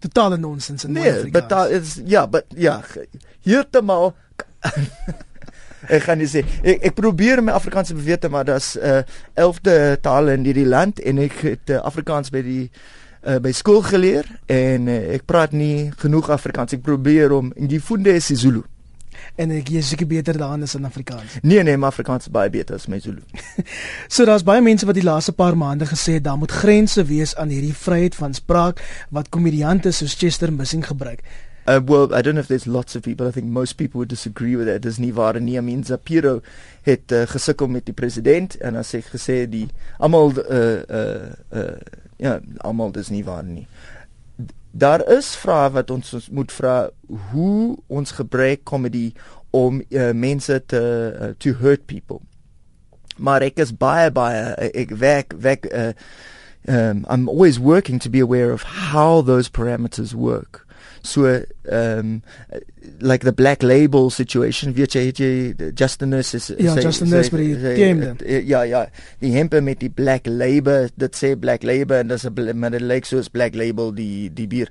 Totale 0.00 0.36
nonsens 0.36 0.84
in 0.84 0.92
nee, 0.92 1.30
but 1.30 1.48
daar 1.48 1.70
is 1.70 2.00
ja, 2.04 2.26
but 2.26 2.44
ja, 2.56 2.82
heeltemal 3.44 4.14
ek 5.90 6.04
gaan 6.06 6.20
nie 6.22 6.28
sê 6.30 6.42
ek 6.62 6.88
ek 6.90 6.96
probeer 6.98 7.42
my 7.42 7.54
Afrikaans 7.56 7.92
bewete 7.94 8.28
maar 8.30 8.44
daar's 8.46 8.76
'n 8.76 9.02
uh, 9.02 9.46
11de 9.46 10.00
tale 10.00 10.32
in 10.32 10.44
hierdie 10.44 10.66
land 10.66 11.00
en 11.00 11.18
ek 11.18 11.38
het 11.42 11.70
uh, 11.70 11.82
Afrikaans 11.82 12.30
by 12.30 12.42
die 12.42 12.70
uh, 13.26 13.38
by 13.38 13.52
skool 13.52 13.82
geleer 13.82 14.26
en 14.46 14.88
uh, 14.88 15.14
ek 15.14 15.26
praat 15.26 15.52
nie 15.52 15.90
genoeg 15.96 16.30
Afrikaans 16.30 16.72
ek 16.72 16.82
probeer 16.82 17.32
om 17.32 17.52
in 17.56 17.66
die 17.66 17.80
funde 17.80 18.14
is 18.14 18.26
Zulu 18.26 18.62
en 19.36 19.54
ek 19.54 19.70
is 19.78 19.92
seker 19.92 20.06
beter 20.06 20.38
daarin 20.38 20.62
as 20.62 20.74
in 20.78 20.88
Afrikaans. 20.88 21.38
Nee 21.42 21.62
nee, 21.62 21.76
maar 21.76 21.92
Afrikaans 21.92 22.28
is 22.28 22.34
baie 22.34 22.50
beter 22.50 22.74
as 22.74 22.88
my 22.88 23.00
Zulu. 23.00 23.22
so 24.14 24.24
daar's 24.28 24.44
baie 24.46 24.62
mense 24.62 24.86
wat 24.86 24.98
die 24.98 25.06
laaste 25.06 25.32
paar 25.32 25.56
maande 25.56 25.86
gesê 25.90 26.18
het 26.18 26.24
daar 26.24 26.38
moet 26.38 26.52
grense 26.52 27.04
wees 27.04 27.36
aan 27.36 27.54
hierdie 27.54 27.76
vryheid 27.76 28.14
van 28.18 28.34
spraak 28.34 28.82
wat 29.10 29.28
komediante 29.28 29.92
soos 29.92 30.14
Chester 30.18 30.52
Missing 30.52 30.86
gebruik. 30.86 31.24
Uh, 31.64 31.78
well, 31.84 32.12
I 32.12 32.22
don't 32.22 32.34
know 32.34 32.40
if 32.40 32.48
there's 32.48 32.66
lots 32.66 32.96
of 32.96 33.02
people. 33.02 33.28
I 33.28 33.30
think 33.30 33.46
most 33.46 33.74
people 33.74 33.98
would 33.98 34.08
disagree 34.08 34.56
with 34.56 34.66
that. 34.66 34.82
Dis 34.82 34.98
nie 34.98 35.12
waar 35.14 35.40
nie. 35.40 35.56
I 35.56 35.60
mean, 35.60 35.84
Zapiro 35.84 36.40
het 36.82 37.12
uh, 37.12 37.22
gesukkel 37.30 37.68
met 37.68 37.86
die 37.86 37.94
president 37.94 38.56
en 38.58 38.74
hy 38.74 38.82
sê 38.82 38.98
gesê 39.06 39.44
die 39.46 39.68
almal 40.02 40.34
uh 40.42 40.82
uh 40.82 41.30
uh 41.54 41.76
ja, 42.18 42.40
almal 42.66 42.90
dis 42.94 43.12
nie 43.14 43.22
waar 43.26 43.44
nie. 43.46 43.68
Daar 44.72 45.04
is 45.12 45.34
vrae 45.36 45.70
wat 45.70 45.90
ons, 45.90 46.14
ons 46.16 46.28
moet 46.32 46.52
vra 46.52 46.76
hoe 47.30 47.76
ons 47.86 48.10
gebruik 48.16 48.64
comedy 48.64 49.12
om 49.52 49.82
uh, 49.88 50.10
mense 50.16 50.62
te 50.66 50.80
uh, 50.80 51.32
to 51.38 51.52
hurt 51.60 51.86
people. 51.86 52.22
Maar 53.16 53.44
ek 53.44 53.60
is 53.60 53.74
baie 53.76 54.08
baie 54.10 54.54
ek 54.72 54.94
werk 54.96 55.36
werk 55.36 55.68
uh, 55.68 55.92
um, 56.64 57.04
I'm 57.08 57.28
always 57.28 57.60
working 57.60 58.00
to 58.00 58.08
be 58.08 58.20
aware 58.20 58.52
of 58.52 58.62
how 58.62 59.20
those 59.20 59.50
parameters 59.50 60.14
work 60.14 60.66
so 61.02 61.42
um 61.70 62.22
like 63.00 63.24
the 63.24 63.32
black 63.32 63.62
label 63.62 64.10
situation 64.10 64.72
weet 64.74 64.94
jy 64.94 65.04
het 65.06 65.20
jy 65.20 65.30
Justin 65.78 66.10
Nurse 66.10 66.34
is 66.34 66.48
ja 66.58 66.74
say, 66.74 66.82
Justin 66.82 67.10
Nurse 67.10 67.30
by 67.30 67.42
die 67.42 67.76
game 67.76 68.14
ja 68.46 68.62
ja. 68.62 68.86
Die 69.22 69.32
hempe 69.34 69.60
met 69.60 69.80
die 69.80 69.90
black 69.90 70.26
label 70.26 70.88
dit 70.98 71.18
sê 71.18 71.34
black 71.38 71.62
label 71.62 72.02
en 72.02 72.08
dis 72.08 72.26
'n 72.26 72.58
maar 72.58 72.70
dit 72.70 72.82
lyk 72.82 73.04
soos 73.04 73.28
black 73.28 73.54
label 73.54 73.92
die 73.94 74.30
die 74.32 74.46
bier. 74.46 74.70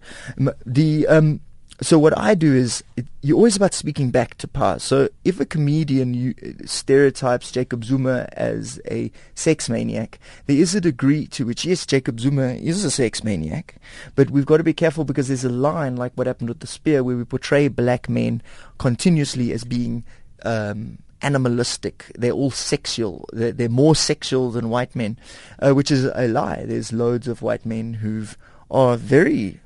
Die 0.66 1.06
um 1.08 1.40
so 1.82 1.98
what 1.98 2.16
I 2.18 2.36
do 2.36 2.54
is 2.54 2.84
it, 2.96 3.08
you're 3.22 3.38
always 3.38 3.56
about 3.56 3.74
speaking 3.74 4.12
back 4.12 4.38
to 4.38 4.48
power. 4.48 4.78
So 4.78 5.10
if 5.26 5.40
a 5.40 5.46
comedian 5.46 6.14
you, 6.14 6.36
stereotypes 6.66 7.52
Jacob 7.52 7.84
Zuma 7.84 8.30
as 8.34 8.80
a 8.90 9.12
sex 9.34 9.68
maniac, 9.68 10.20
there 10.46 10.58
is 10.58 10.76
a 10.76 10.82
degree 10.82 11.26
to 11.28 11.46
which 11.46 11.66
yes, 11.66 11.86
Jacob 11.86 12.20
Zuma 12.20 12.54
is 12.54 12.86
a 12.86 12.92
sex 12.92 13.24
maniac, 13.24 13.76
but 14.16 14.30
we've 14.30 14.46
got 14.46 14.58
to 14.58 14.64
be 14.64 14.74
careful 14.74 15.06
because 15.06 15.28
there's 15.28 15.44
a 15.44 15.50
line 15.50 15.96
like 15.96 16.12
what 16.14 16.28
happened 16.28 16.50
with 16.50 16.60
the 16.60 16.68
spear 16.68 17.04
where 17.04 17.18
we 17.18 17.26
portray 17.26 17.68
black 17.68 18.08
men 18.08 18.44
continuously 18.78 19.52
as 19.52 19.64
being 19.64 20.04
um, 20.44 21.00
animalistic. 21.24 22.12
They're 22.16 22.32
all 22.32 22.52
sexual. 22.52 23.28
They're, 23.34 23.54
they're, 23.54 23.70
more 23.70 23.96
sexual 23.96 24.52
than 24.52 24.70
white 24.70 24.96
men, 24.96 25.18
uh, 25.60 25.72
which 25.72 25.90
is 25.90 26.06
a 26.06 26.28
lie. 26.28 26.64
There's 26.66 26.94
loads 26.94 27.28
of 27.28 27.42
white 27.42 27.66
men 27.66 27.96
who 27.96 28.28
are 28.70 28.98
very 28.98 29.61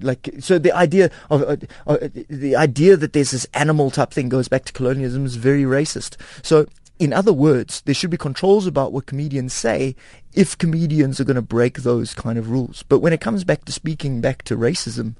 like 0.00 0.30
so 0.40 0.58
the 0.58 0.72
idea 0.72 1.10
of 1.30 1.42
uh, 1.42 1.56
uh, 1.86 2.08
the 2.28 2.56
idea 2.56 2.96
that 2.96 3.12
there's 3.12 3.30
this 3.30 3.46
animal 3.54 3.90
type 3.90 4.10
thing 4.10 4.28
goes 4.28 4.48
back 4.48 4.64
to 4.64 4.72
colonialism 4.72 5.24
is 5.24 5.36
very 5.36 5.62
racist. 5.62 6.16
So 6.42 6.66
in 6.98 7.12
other 7.12 7.32
words 7.32 7.82
there 7.82 7.94
should 7.94 8.10
be 8.10 8.16
controls 8.16 8.66
about 8.66 8.92
what 8.92 9.06
comedians 9.06 9.52
say 9.52 9.94
if 10.32 10.58
comedians 10.58 11.20
are 11.20 11.24
going 11.24 11.36
to 11.36 11.42
break 11.42 11.78
those 11.78 12.14
kind 12.14 12.38
of 12.38 12.50
rules. 12.50 12.82
But 12.82 13.00
when 13.00 13.12
it 13.12 13.20
comes 13.20 13.44
back 13.44 13.64
to 13.64 13.72
speaking 13.72 14.20
back 14.20 14.42
to 14.44 14.56
racism 14.56 15.16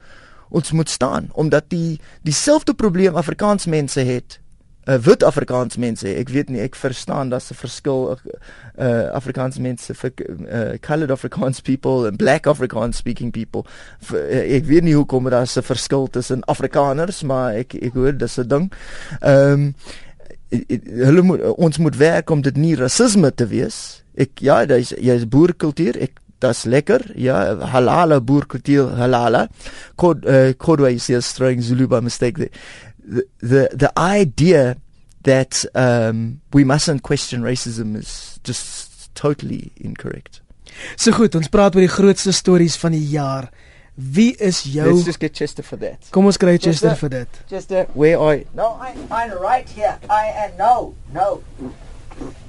ons 0.51 0.73
moet 0.73 0.91
staan 0.91 1.29
omdat 1.33 1.65
die 1.69 2.01
dieselfde 2.23 2.75
probleem 2.75 3.17
Afrikaans 3.17 3.67
mense 3.67 4.01
het 4.01 4.41
uh, 4.89 4.97
wit 5.05 5.23
Afrikaans 5.25 5.77
mense. 5.77 6.09
Ek 6.09 6.31
weet 6.33 6.49
nie, 6.53 6.61
ek 6.65 6.77
verstaan 6.79 7.31
daar's 7.33 7.51
'n 7.53 7.61
verskil 7.61 8.19
uh 8.79 9.11
Afrikaans 9.13 9.59
mense 9.59 9.95
vir 9.95 10.13
uh, 10.19 10.79
colored 10.81 11.11
Afrikaans 11.11 11.61
people 11.61 12.07
and 12.07 12.17
black 12.17 12.47
Afrikaans 12.47 12.97
speaking 12.97 13.31
people. 13.31 13.67
V, 14.01 14.15
uh, 14.15 14.57
ek 14.57 14.65
weet 14.65 14.85
nie 14.85 14.95
hoekom 14.95 15.29
daar 15.31 15.47
'n 15.47 15.63
verskil 15.63 16.09
tussen 16.11 16.45
Afrikaners, 16.45 17.23
maar 17.23 17.55
ek 17.55 17.75
ek 17.75 17.93
hoor 17.95 18.13
dis 18.13 18.39
'n 18.39 18.49
ding. 18.49 18.73
Ehm 19.21 19.53
um, 19.53 19.75
hulle 20.49 21.23
moet 21.23 21.43
ons 21.57 21.79
moet 21.79 21.97
werk 21.97 22.31
om 22.31 22.41
dit 22.41 22.57
nie 22.57 22.75
rasisme 22.75 23.35
te 23.35 23.47
wees. 23.47 24.03
Ek 24.17 24.31
ja, 24.41 24.65
dis 24.65 24.95
jy's 24.97 25.29
boerkultuur. 25.29 26.01
Ek 26.01 26.13
Das 26.39 26.65
lekker, 26.65 27.03
ja, 27.19 27.57
halala 27.67 28.21
boerkultuur, 28.21 28.93
halala. 28.95 29.49
Kod 29.97 30.23
uh, 30.25 30.53
kodwa 30.55 30.87
is 30.89 31.09
hier 31.11 31.21
throwing 31.21 31.63
Zulu 31.63 31.89
by 31.89 31.99
mistake 31.99 32.39
there 32.39 32.51
the 33.41 33.69
the 33.73 33.93
idea 33.97 34.77
that 35.23 35.65
um, 35.75 36.41
we 36.53 36.65
mustn't 36.65 37.03
question 37.03 37.43
racism 37.43 37.97
is 37.97 38.41
just 38.45 39.15
totally 39.15 39.73
incorrect. 39.77 40.41
So 40.97 41.13
goed, 41.13 41.35
ons 41.35 41.51
praat 41.51 41.75
oor 41.75 41.83
die 41.83 41.91
grootste 41.91 42.33
stories 42.33 42.77
van 42.79 42.95
die 42.95 43.05
jaar. 43.11 43.51
Wie 43.99 44.31
is 44.39 44.63
jou 44.63 44.87
Let's 44.93 45.09
just 45.09 45.19
get 45.19 45.35
Chester 45.35 45.65
for 45.67 45.79
that. 45.83 46.07
Kom 46.15 46.29
ons 46.31 46.39
kry 46.39 46.55
Chester, 46.55 46.93
Chester 46.93 47.01
vir 47.01 47.15
dit. 47.17 47.41
Chester, 47.51 47.87
where 47.99 48.21
are 48.23 48.37
you? 48.39 48.47
No, 48.55 48.77
I 48.79 48.95
I'm 49.11 49.35
right 49.43 49.69
here. 49.69 49.99
I 50.09 50.31
am 50.47 50.55
no, 50.61 50.95
no. 51.13 51.43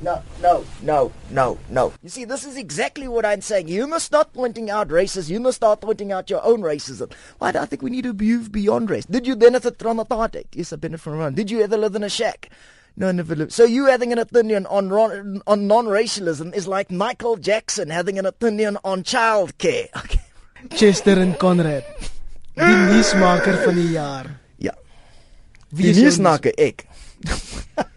No, 0.01 0.21
no, 0.41 0.65
no, 0.81 1.11
no, 1.29 1.57
no. 1.69 1.93
You 2.01 2.09
see, 2.09 2.25
this 2.25 2.45
is 2.45 2.57
exactly 2.57 3.07
what 3.07 3.25
I'm 3.25 3.41
saying. 3.41 3.67
You 3.67 3.87
must 3.87 4.05
start 4.05 4.33
pointing 4.33 4.69
out 4.69 4.91
races. 4.91 5.29
You 5.29 5.39
must 5.39 5.57
start 5.57 5.81
pointing 5.81 6.11
out 6.11 6.29
your 6.29 6.43
own 6.43 6.61
racism. 6.61 7.11
Why 7.39 7.51
do 7.51 7.59
I 7.59 7.65
think 7.65 7.81
we 7.81 7.89
need 7.89 8.03
to 8.03 8.13
move 8.13 8.51
beyond 8.51 8.89
race? 8.89 9.05
Did 9.05 9.27
you 9.27 9.35
benefit 9.35 9.77
from 9.79 9.97
apartheid? 9.97 10.47
Yes, 10.53 10.73
I 10.73 10.77
benefited 10.77 11.17
from 11.17 11.21
it. 11.21 11.35
Did 11.35 11.51
you 11.51 11.61
ever 11.61 11.77
live 11.77 11.95
in 11.95 12.03
a 12.03 12.09
shack? 12.09 12.49
No, 12.95 13.09
I 13.09 13.11
never 13.11 13.35
lived. 13.35 13.53
So 13.53 13.63
you 13.63 13.85
having 13.85 14.11
an 14.11 14.19
opinion 14.19 14.65
on 14.65 14.91
on 15.47 15.67
non-racialism 15.67 16.53
is 16.53 16.67
like 16.67 16.91
Michael 16.91 17.37
Jackson 17.37 17.89
having 17.89 18.19
an 18.19 18.25
opinion 18.25 18.77
on 18.83 19.03
childcare. 19.03 19.89
Okay. 20.61 20.75
Chester 20.75 21.17
en 21.17 21.37
Conrad. 21.37 21.85
Die 22.59 22.75
nuusmaker 22.75 23.61
van 23.63 23.75
die 23.75 23.91
jaar. 23.93 24.25
Ja. 24.57 24.73
Wie 25.69 25.93
die 25.93 26.03
nuusmaker 26.03 26.51
ek. 26.59 26.83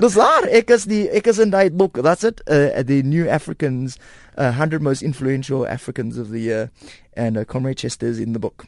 Dis 0.00 0.14
waar. 0.16 0.46
Ek 0.48 0.70
is 0.72 0.86
die 0.88 1.04
ek 1.12 1.28
is 1.28 1.38
in 1.42 1.52
daai 1.52 1.70
boek. 1.70 2.00
That's 2.02 2.24
it. 2.24 2.40
Uh, 2.48 2.82
the 2.82 3.02
New 3.04 3.28
Africans 3.28 3.98
uh, 4.38 4.50
100 4.56 4.82
most 4.82 5.02
influential 5.02 5.66
Africans 5.66 6.18
of 6.18 6.30
the 6.30 6.40
year 6.40 6.70
and 7.14 7.36
uh, 7.36 7.44
Comrade 7.44 7.78
Chester 7.78 8.06
is 8.06 8.18
in 8.18 8.32
the 8.32 8.38
book. 8.38 8.66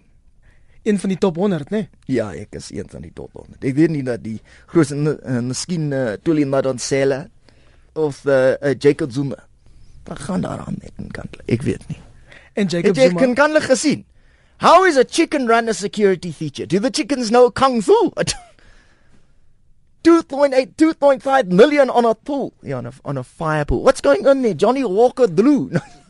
Een 0.83 0.99
van 0.99 1.09
die 1.09 1.19
top 1.19 1.37
100, 1.37 1.71
né? 1.71 1.77
Nee? 1.77 1.89
Ja, 2.19 2.33
ek 2.35 2.59
is 2.59 2.73
een 2.75 2.89
van 2.91 3.05
die 3.07 3.13
top 3.15 3.33
100. 3.33 3.65
Ek 3.65 3.77
weet 3.79 3.95
nie 3.95 4.03
dat 4.05 4.21
die 4.25 4.41
groot 4.67 4.91
uh, 4.91 5.39
miskien 5.41 5.93
uh, 5.95 6.17
Tuli 6.23 6.45
Madonsela 6.45 7.27
of 7.95 8.21
the 8.27 8.59
uh, 8.61 8.75
Jacob 8.75 9.13
Zuma. 9.13 9.39
Wat 10.05 10.19
gaan 10.19 10.43
daar 10.43 10.59
aan 10.67 10.81
met 10.83 11.13
kan 11.15 11.31
ek 11.47 11.63
weet 11.63 11.87
nie. 11.89 12.01
En 12.59 12.67
Jacob 12.67 12.97
Zuma. 12.97 13.09
Ek 13.09 13.17
kan 13.17 13.35
kan 13.39 13.55
hulle 13.55 13.65
gesien. 13.65 14.05
How 14.63 14.85
is 14.87 14.97
a 14.97 15.05
chicken 15.05 15.49
run 15.49 15.69
a 15.69 15.73
security 15.73 16.33
feature? 16.33 16.67
Do 16.67 16.79
the 16.79 16.91
chickens 16.91 17.31
know 17.31 17.51
kung 17.51 17.81
fu? 17.83 18.13
2.8, 20.03 20.75
2.5 20.75 21.47
million 21.47 21.89
on 21.91 22.05
a 22.05 22.15
pool. 22.15 22.53
Yeah, 22.63 22.79
on 22.79 22.87
a, 22.87 22.93
on 23.05 23.19
a 23.19 23.23
fire 23.23 23.65
pool. 23.65 23.83
What's 23.83 24.01
going 24.01 24.27
on 24.27 24.43
there? 24.43 24.55
Johnny 24.55 24.85
Walker 24.85 25.27
Drew. 25.27 25.71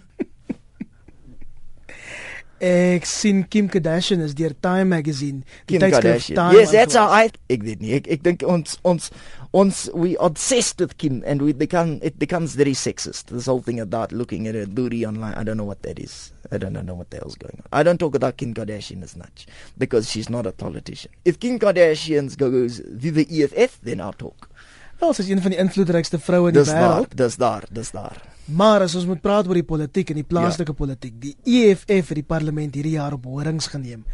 Ek 2.62 3.06
sien 3.10 3.42
Kim 3.50 3.66
Kardashian 3.68 4.20
is 4.22 4.36
deur 4.38 4.54
Time 4.62 4.88
magazine. 4.90 5.42
Kim 5.66 5.80
Kardashian. 5.82 6.52
Yes, 6.54 6.70
that's 6.70 6.94
how 6.94 7.08
I 7.10 7.30
ek 7.50 7.64
weet 7.66 7.80
nie. 7.82 7.96
Ek 7.98 8.06
ek 8.06 8.22
dink 8.22 8.44
ons 8.46 8.76
ons 8.86 9.10
ons 9.50 9.80
we 9.98 10.14
obsessed 10.22 10.78
with 10.78 10.94
Kim 10.96 11.24
and 11.26 11.42
we 11.42 11.52
become 11.52 11.98
it 12.06 12.20
becomes 12.22 12.54
very 12.54 12.74
sexist. 12.78 13.34
This 13.34 13.50
whole 13.50 13.62
thing 13.66 13.80
about 13.80 14.12
looking 14.12 14.46
at 14.46 14.54
her 14.54 14.66
booty 14.66 15.02
online. 15.04 15.34
I 15.34 15.42
don't 15.42 15.56
know 15.56 15.66
what 15.66 15.82
that 15.82 15.98
is. 15.98 16.30
I 16.52 16.58
don't 16.58 16.72
know 16.74 16.94
what 16.94 17.10
the 17.10 17.16
hell's 17.16 17.34
going 17.34 17.58
on. 17.58 17.66
I 17.72 17.82
don't 17.82 17.98
talk 17.98 18.14
about 18.14 18.36
Kim 18.36 18.54
Kardashian 18.54 19.02
as 19.02 19.16
much 19.16 19.46
because 19.76 20.08
she's 20.08 20.30
not 20.30 20.46
a 20.46 20.52
politician. 20.52 21.10
If 21.24 21.40
Kim 21.40 21.58
Kardashian 21.58 22.30
goes 22.38 22.80
the 22.86 23.26
EFF, 23.26 23.80
then 23.82 24.00
I'll 24.00 24.12
talk. 24.12 24.51
Wel, 25.02 25.14
sy 25.16 25.24
is 25.24 25.32
een 25.32 25.40
van 25.42 25.50
die 25.50 25.58
invloedrykste 25.58 26.18
vroue 26.22 26.52
in 26.52 26.60
die 26.60 26.62
wêreld. 26.68 27.14
Dis 27.18 27.34
daar, 27.40 27.64
dis 27.74 27.90
daar. 27.90 28.20
Maar 28.54 28.84
as 28.84 28.94
ons 28.98 29.06
moet 29.08 29.18
praat 29.22 29.48
oor 29.50 29.58
die 29.58 29.66
politiek 29.66 30.12
en 30.12 30.20
die 30.20 30.26
plaaslike 30.26 30.70
ja. 30.70 30.78
politiek, 30.78 31.14
die 31.18 31.32
EFF 31.42 32.12
het 32.12 32.18
die 32.20 32.26
parlement 32.26 32.74
hierdie 32.78 32.94
jaar 32.94 33.16
op 33.16 33.26
horings 33.26 33.66
geneem. 33.72 34.04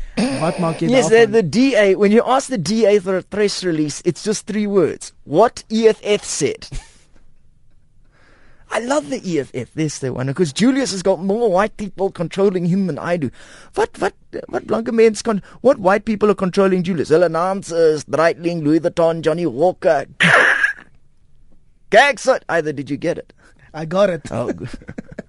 Wat 0.40 0.60
maak 0.62 0.80
jy 0.80 0.88
yes, 0.88 1.10
daarvan? 1.10 1.18
Yes, 1.18 1.28
the, 1.28 1.42
the 1.42 1.44
DA, 1.48 1.86
when 2.00 2.14
you 2.14 2.24
ask 2.24 2.48
the 2.48 2.60
DA 2.60 2.96
for 3.04 3.20
a 3.20 3.22
press 3.22 3.60
release, 3.64 4.00
it's 4.08 4.24
just 4.24 4.46
three 4.48 4.66
words. 4.66 5.12
What 5.24 5.64
EFF 5.68 6.24
said. 6.24 6.70
I 8.70 8.80
love 8.80 9.08
the 9.08 9.20
EFF, 9.20 9.72
this 9.74 9.98
the 9.98 10.12
one, 10.12 10.26
because 10.26 10.52
Julius 10.52 10.92
has 10.92 11.02
got 11.02 11.20
more 11.20 11.50
white 11.50 11.76
people 11.76 12.10
controlling 12.10 12.66
him 12.66 12.86
than 12.86 12.98
I 12.98 13.16
do. 13.16 13.30
What, 13.74 13.98
what, 13.98 14.14
what 14.48 14.66
blanke 14.66 14.92
mens 14.92 15.20
con- 15.20 15.42
what 15.60 15.78
white 15.78 16.04
people 16.04 16.30
are 16.30 16.36
controlling 16.36 16.82
Julius? 16.82 17.08
Hulle 17.10 17.28
naams 17.32 17.72
is 17.72 18.04
Breitling, 18.04 18.62
Louis 18.62 18.80
Vuitton, 18.80 19.20
Johnny 19.22 19.46
Walker. 19.46 20.06
Gags 21.90 22.28
either 22.48 22.72
did 22.72 22.90
you 22.90 22.96
get 22.96 23.18
it? 23.18 23.32
I 23.72 23.84
got 23.86 24.10
it. 24.10 24.30
Oh, 24.30 24.50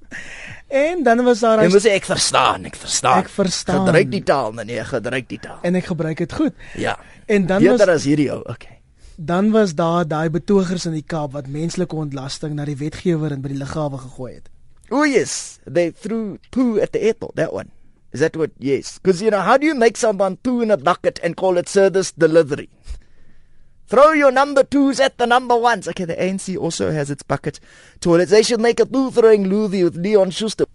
en 0.67 1.03
dan 1.03 1.23
was 1.23 1.39
daar 1.39 1.61
Jy 1.63 1.69
moet 1.71 1.83
sê 1.85 1.93
ek 1.97 2.07
verstaan, 2.07 2.65
ek 2.69 2.75
verstaan. 2.79 3.23
Ek 3.23 3.31
verstaan. 3.31 3.85
Gebruik 3.85 4.11
die 4.11 4.23
taal, 4.23 4.51
nee, 4.57 4.83
gebruik 4.83 5.29
die 5.29 5.39
taal. 5.39 5.59
En 5.67 5.79
ek 5.79 5.89
gebruik 5.91 6.17
dit 6.23 6.35
goed. 6.35 6.67
Ja. 6.75 6.97
En 7.27 7.45
dan 7.45 7.63
Beter 7.63 7.71
was 7.71 7.79
Beter 7.79 7.93
as 7.95 8.07
hierdie 8.09 8.29
ou. 8.33 8.41
Okay. 8.49 8.79
Dan 9.19 9.51
was 9.51 9.75
daar 9.75 10.07
daai 10.07 10.29
betogers 10.31 10.87
in 10.87 10.95
die 10.95 11.05
Kaap 11.05 11.35
wat 11.35 11.49
menslike 11.51 11.95
ontlasting 11.95 12.55
na 12.55 12.65
die 12.65 12.77
wetgewer 12.79 13.35
en 13.35 13.43
by 13.43 13.51
die 13.51 13.59
lughawe 13.59 13.99
gegooi 13.99 14.33
het. 14.37 14.47
Oh 14.89 15.05
yes, 15.05 15.59
they 15.69 15.91
threw 15.91 16.37
poo 16.49 16.79
at 16.81 16.93
the 16.95 17.03
airport, 17.03 17.35
that 17.35 17.53
one. 17.53 17.69
Is 18.11 18.21
that 18.21 18.35
what? 18.35 18.51
Yes. 18.57 18.97
Because, 18.97 19.21
you 19.21 19.29
know, 19.29 19.41
how 19.41 19.57
do 19.57 19.67
you 19.67 19.75
make 19.75 19.97
someone 19.97 20.37
poo 20.37 20.61
in 20.61 20.71
a 20.71 20.77
bucket 20.77 21.19
and 21.21 21.37
call 21.37 21.57
it 21.57 21.69
service 21.69 22.11
delivery? 22.11 22.69
Throw 23.89 24.11
your 24.11 24.31
number 24.31 24.63
twos 24.63 24.99
at 24.99 25.17
the 25.17 25.25
number 25.25 25.57
ones. 25.57 25.87
Okay, 25.87 26.05
the 26.05 26.15
ANC 26.15 26.55
also 26.55 26.91
has 26.91 27.09
its 27.09 27.23
bucket 27.23 27.59
toilets. 27.99 28.29
They 28.29 28.43
should 28.43 28.61
make 28.61 28.79
a 28.79 28.85
poo 28.85 29.09
throwing 29.09 29.45
Luthi 29.45 29.83
with 29.83 29.95
Leon 29.95 30.29
Schuster. 30.29 30.65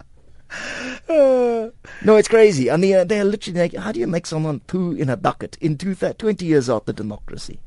Uh, 1.08 1.70
no, 2.02 2.16
it's 2.16 2.26
crazy. 2.26 2.72
I 2.72 2.76
mean, 2.76 3.06
they're 3.06 3.22
literally 3.22 3.60
like, 3.60 3.74
how 3.76 3.92
do 3.92 4.00
you 4.00 4.08
make 4.08 4.26
someone 4.26 4.58
poo 4.66 4.92
in 4.92 5.08
a 5.08 5.16
bucket 5.16 5.56
in 5.60 5.78
two, 5.78 5.94
20 5.94 6.44
years 6.44 6.68
after 6.68 6.92
democracy? 6.92 7.60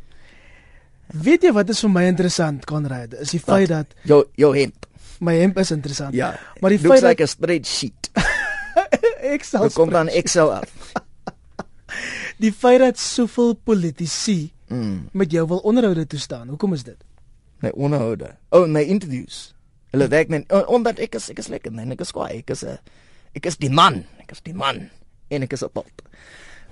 Weet 1.15 1.45
jy 1.47 1.53
wat 1.55 1.69
is 1.71 1.79
vir 1.79 1.91
my 1.95 2.03
interessant, 2.09 2.65
Konrad? 2.67 3.13
Is 3.15 3.31
die 3.31 3.39
feit 3.39 3.69
dat 3.71 3.93
jou 4.03 4.25
jou 4.35 4.51
hemp. 4.51 4.83
My 5.23 5.37
hemp 5.39 5.55
is 5.63 5.71
interessant. 5.71 6.11
Ja. 6.13 6.33
Maar 6.59 6.75
die 6.75 6.81
feit 6.83 6.99
dat 6.99 7.07
like 7.07 7.23
a 7.23 7.31
spreadsheet. 7.31 8.09
Excel. 9.31 9.69
Kom 9.71 9.95
dan 9.95 10.11
Excel 10.11 10.51
af. 10.51 10.91
die 12.43 12.51
feit 12.51 12.83
dat 12.83 12.99
soveel 12.99 13.55
politici 13.55 14.51
mm. 14.67 15.09
met 15.11 15.31
jou 15.31 15.47
wil 15.47 15.57
onderhoude 15.57 16.07
toe 16.07 16.19
staan. 16.19 16.47
Hoekom 16.47 16.73
is 16.73 16.83
dit? 16.83 17.03
My 17.59 17.69
onderhoude. 17.69 18.35
Oh, 18.49 18.67
my 18.67 18.81
interviews. 18.81 19.55
Hulle 19.89 20.07
werk 20.07 20.29
net 20.29 20.51
omdat 20.67 20.99
ek 20.99 21.15
is 21.15 21.29
ek 21.31 21.39
is 21.39 21.47
lekker, 21.47 21.71
nee, 21.71 21.87
ek 21.95 22.01
is 22.03 22.11
kwaai. 22.11 22.41
Ek 22.43 22.49
is 22.53 22.63
'n 22.63 22.77
ek 23.33 23.45
is 23.45 23.57
die 23.57 23.71
man. 23.71 24.03
Ek 24.19 24.31
is 24.31 24.41
die 24.41 24.53
man. 24.53 24.89
En 25.29 25.41
ek 25.41 25.53
is 25.53 25.63
op 25.63 25.73
pad. 25.73 26.03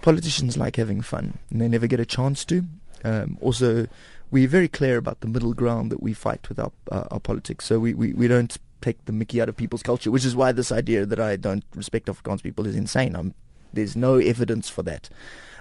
Politicians 0.01 0.57
like 0.57 0.75
having 0.75 1.01
fun 1.01 1.33
and 1.49 1.61
they 1.61 1.67
never 1.67 1.87
get 1.87 1.99
a 1.99 2.05
chance 2.05 2.45
to. 2.45 2.63
Um, 3.03 3.37
also 3.41 3.87
we're 4.31 4.47
very 4.47 4.67
clear 4.67 4.97
about 4.97 5.21
the 5.21 5.27
middle 5.27 5.53
ground 5.53 5.91
that 5.91 6.01
we 6.01 6.13
fight 6.13 6.49
with 6.49 6.59
our, 6.59 6.71
uh, 6.91 7.05
our 7.11 7.19
politics. 7.19 7.65
So 7.65 7.79
we, 7.79 7.93
we, 7.93 8.13
we 8.13 8.27
don't 8.27 8.57
take 8.81 9.03
the 9.05 9.11
mickey 9.11 9.41
out 9.41 9.49
of 9.49 9.55
people's 9.55 9.83
culture, 9.83 10.11
which 10.11 10.25
is 10.25 10.35
why 10.35 10.51
this 10.51 10.71
idea 10.71 11.05
that 11.05 11.19
I 11.19 11.35
don't 11.35 11.63
respect 11.73 12.07
Afrikaans 12.07 12.43
people 12.43 12.65
is 12.67 12.75
insane. 12.75 13.15
I'm, 13.15 13.33
there's 13.73 13.95
no 13.95 14.17
evidence 14.17 14.69
for 14.69 14.83
that. 14.83 15.09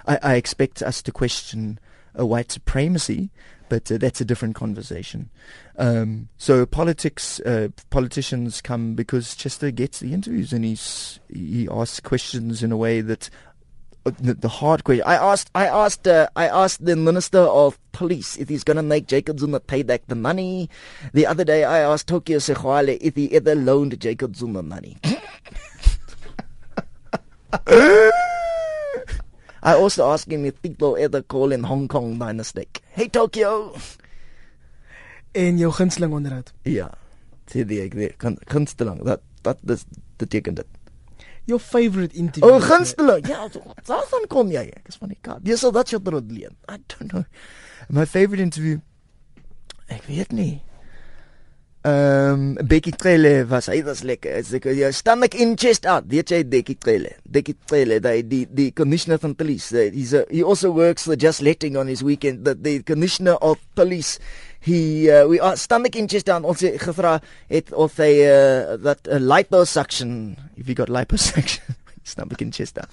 I, 0.05 0.19
I 0.21 0.35
expect 0.35 0.81
us 0.81 1.01
to 1.03 1.11
question 1.11 1.79
a 2.15 2.25
white 2.25 2.51
supremacy, 2.51 3.29
but 3.69 3.91
uh, 3.91 3.97
that's 3.97 4.21
a 4.21 4.25
different 4.25 4.55
conversation. 4.55 5.29
Um, 5.77 6.29
so 6.37 6.65
politics, 6.65 7.39
uh, 7.41 7.69
politicians 7.89 8.61
come 8.61 8.95
because 8.95 9.35
Chester 9.35 9.71
gets 9.71 9.99
the 9.99 10.13
interviews 10.13 10.53
and 10.53 10.63
he's, 10.63 11.19
he 11.31 11.67
asks 11.69 11.99
questions 11.99 12.63
in 12.63 12.71
a 12.71 12.77
way 12.77 13.01
that 13.01 13.29
the, 14.03 14.35
the 14.35 14.49
hard 14.49 14.83
question. 14.83 15.03
I 15.05 15.15
asked, 15.15 15.49
I 15.55 15.67
asked, 15.67 16.07
uh, 16.07 16.27
I 16.35 16.47
asked 16.47 16.85
the 16.85 16.95
minister 16.95 17.39
of 17.39 17.79
police 17.91 18.37
if 18.37 18.49
he's 18.49 18.63
going 18.63 18.77
to 18.77 18.83
make 18.83 19.07
Jacob 19.07 19.39
Zuma 19.39 19.59
pay 19.59 19.83
back 19.83 20.03
the 20.07 20.15
money. 20.15 20.69
The 21.13 21.25
other 21.25 21.43
day, 21.43 21.63
I 21.63 21.79
asked 21.79 22.07
Tokyo 22.07 22.37
Sexwale 22.37 22.97
if 23.01 23.15
he 23.15 23.35
ever 23.35 23.55
loaned 23.55 23.99
Jacob 23.99 24.35
Zuma 24.35 24.61
money. 24.61 24.97
I 29.65 29.73
also 29.73 30.15
him 30.29 30.45
if 30.45 30.61
people 30.61 30.95
ever 30.95 31.23
call 31.23 31.51
in 31.51 31.63
Hong 31.63 31.87
Kong 31.87 32.19
dynasty. 32.19 32.67
Hey 32.93 33.09
Tokyo. 33.09 33.73
En 35.33 35.57
jou 35.57 35.71
gunsteling 35.71 36.13
onderhoud. 36.13 36.53
Ja. 36.61 36.91
Sê 37.49 37.65
die 37.65 37.81
ek 37.81 37.97
weet 37.97 38.21
gunsteling. 38.45 39.01
Dat 39.03 39.25
dat 39.41 39.57
dis 39.65 39.83
beteken 40.21 40.53
dit. 40.61 40.67
Your 41.49 41.59
favorite 41.59 42.13
interview. 42.13 42.51
Oh, 42.51 42.61
gunsteling. 42.61 43.25
Ja, 43.27 43.49
waarvan 43.85 44.27
kom 44.29 44.53
jy? 44.53 44.67
Ek 44.69 44.93
is 44.93 45.01
van 45.01 45.09
die 45.09 45.17
Kaap. 45.21 45.41
Dis 45.45 45.65
al 45.65 45.73
dat 45.73 45.89
jy 45.89 45.99
probleem. 46.01 46.53
I 46.69 46.77
don't 46.93 47.09
know. 47.09 47.25
My 47.89 48.05
favorite 48.05 48.41
interview. 48.41 48.79
Ek 49.89 50.05
weet 50.09 50.31
nie. 50.33 50.61
Ehm 51.85 52.57
um, 52.57 52.67
Becky 52.67 52.91
Trele 52.97 53.45
was 53.45 53.67
was 53.69 54.01
lekker. 54.01 54.41
Ek 54.41 54.65
jy 54.73 54.89
stomach 54.89 55.37
in 55.37 55.53
chest 55.53 55.85
out. 55.85 56.07
Weet 56.09 56.31
jy 56.33 56.41
Becky 56.41 56.73
Trele? 56.81 57.11
Becky 57.21 57.53
Trele, 57.53 57.99
die 58.01 58.23
die 58.25 58.47
die 58.49 58.71
commissioner 58.73 59.21
van 59.21 59.35
police. 59.37 59.69
He's 59.93 60.15
a, 60.17 60.25
he 60.31 60.41
also 60.41 60.71
works 60.73 61.05
for 61.05 61.15
just 61.15 61.45
letting 61.45 61.77
on 61.77 61.85
his 61.85 62.01
weekend. 62.01 62.41
The 62.41 62.55
the 62.57 62.81
commissioner 62.81 63.37
of 63.37 63.61
police 63.75 64.17
he 64.65 65.11
uh, 65.11 65.27
we 65.27 65.39
are 65.39 65.55
stomach 65.55 65.95
inches 65.95 66.23
down 66.25 66.41
ons 66.43 66.65
gevra 66.81 67.19
het 67.53 67.69
of 67.77 67.93
hy 68.01 68.25
uh, 68.25 68.77
that 68.81 69.05
uh, 69.05 69.21
liposuction 69.21 70.33
if 70.57 70.65
you 70.65 70.73
got 70.73 70.89
liposuction 70.89 71.77
stomach 72.15 72.41
inches 72.41 72.73
down 72.73 72.89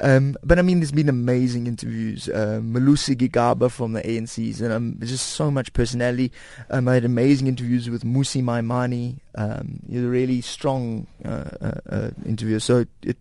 um, 0.00 0.36
but 0.42 0.58
I 0.58 0.62
mean 0.62 0.80
there's 0.80 0.92
been 0.92 1.08
amazing 1.08 1.66
interviews. 1.66 2.28
Uh, 2.28 2.60
Malusi 2.62 3.14
Gigaba 3.14 3.70
from 3.70 3.92
the 3.92 4.02
ANCs 4.02 4.60
and 4.60 4.72
um, 4.72 4.94
there's 4.98 5.10
just 5.10 5.28
so 5.28 5.50
much 5.50 5.72
personality. 5.72 6.32
Um, 6.70 6.88
I 6.88 6.94
had 6.94 7.04
amazing 7.04 7.46
interviews 7.46 7.88
with 7.88 8.04
Musi 8.04 8.42
Maimani 8.42 9.18
um, 9.36 9.80
he's 9.88 10.02
a 10.02 10.08
really 10.08 10.40
strong 10.40 11.06
uh, 11.24 11.50
uh, 11.60 11.72
uh, 11.88 12.10
interviewer. 12.26 12.60
So 12.60 12.84
it, 13.02 13.16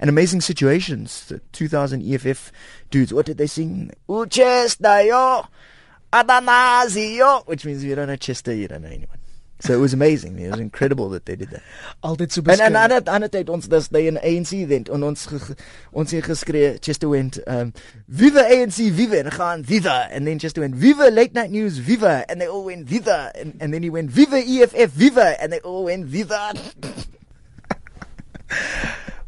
and 0.00 0.08
amazing 0.08 0.40
situations. 0.40 1.26
The 1.26 1.40
2000 1.52 2.02
EFF 2.02 2.52
dudes 2.90 3.12
what 3.12 3.26
did 3.26 3.38
they 3.38 3.46
sing? 3.46 3.92
Uchestayo 4.08 5.48
Adanazio, 6.12 7.46
which 7.46 7.64
means 7.64 7.84
you 7.84 7.94
don't 7.94 8.08
know 8.08 8.16
Chester, 8.16 8.54
you 8.54 8.68
don't 8.68 8.82
know 8.82 8.88
anyone. 8.88 9.15
So 9.58 9.72
it 9.72 9.78
was 9.80 9.94
amazing. 9.94 10.38
It 10.38 10.50
was 10.50 10.60
incredible 10.60 11.08
that 11.10 11.24
they 11.24 11.34
did 11.34 11.48
that. 11.50 11.62
Altyd 12.02 12.30
so 12.30 12.42
beskryf. 12.42 12.60
En 12.60 12.74
en 12.74 12.76
ander 12.76 13.00
ander 13.08 13.28
tyd 13.32 13.48
ons 13.48 13.68
dis 13.68 13.88
by 13.88 14.02
'n 14.10 14.18
ANC 14.20 14.52
event 14.52 14.88
en 14.88 15.02
ons 15.02 15.28
ons 15.92 16.10
het 16.10 16.24
geskree 16.24 16.76
Chester 16.80 17.08
went 17.08 17.40
um 17.48 17.72
Viva 18.06 18.44
ANC 18.44 18.92
Viva 18.92 19.16
en 19.16 19.30
gaan 19.32 19.64
Viva 19.64 20.08
and 20.12 20.26
then 20.26 20.38
Chester 20.38 20.60
went 20.60 20.76
Viva 20.76 21.10
late 21.10 21.32
night 21.32 21.50
news 21.50 21.78
Viva 21.78 22.24
and 22.28 22.40
they 22.40 22.48
all 22.48 22.64
went 22.64 22.86
Viva 22.88 23.32
and 23.40 23.54
and 23.58 23.72
then 23.72 23.82
he 23.82 23.90
went 23.90 24.10
Viva 24.10 24.36
EFF 24.36 24.92
Viva 24.92 25.40
and 25.40 25.52
they 25.52 25.60
all 25.60 25.84
went 25.84 26.04
Viva. 26.04 26.52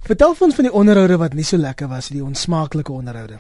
Vertel 0.09 0.37
ons 0.41 0.55
van 0.55 0.65
die 0.65 0.73
onderhoude 0.73 1.17
wat 1.17 1.35
nie 1.35 1.45
so 1.45 1.57
lekker 1.57 1.89
was, 1.89 2.09
die 2.09 2.25
onsmaaklike 2.25 2.93
onderhoude. 2.93 3.39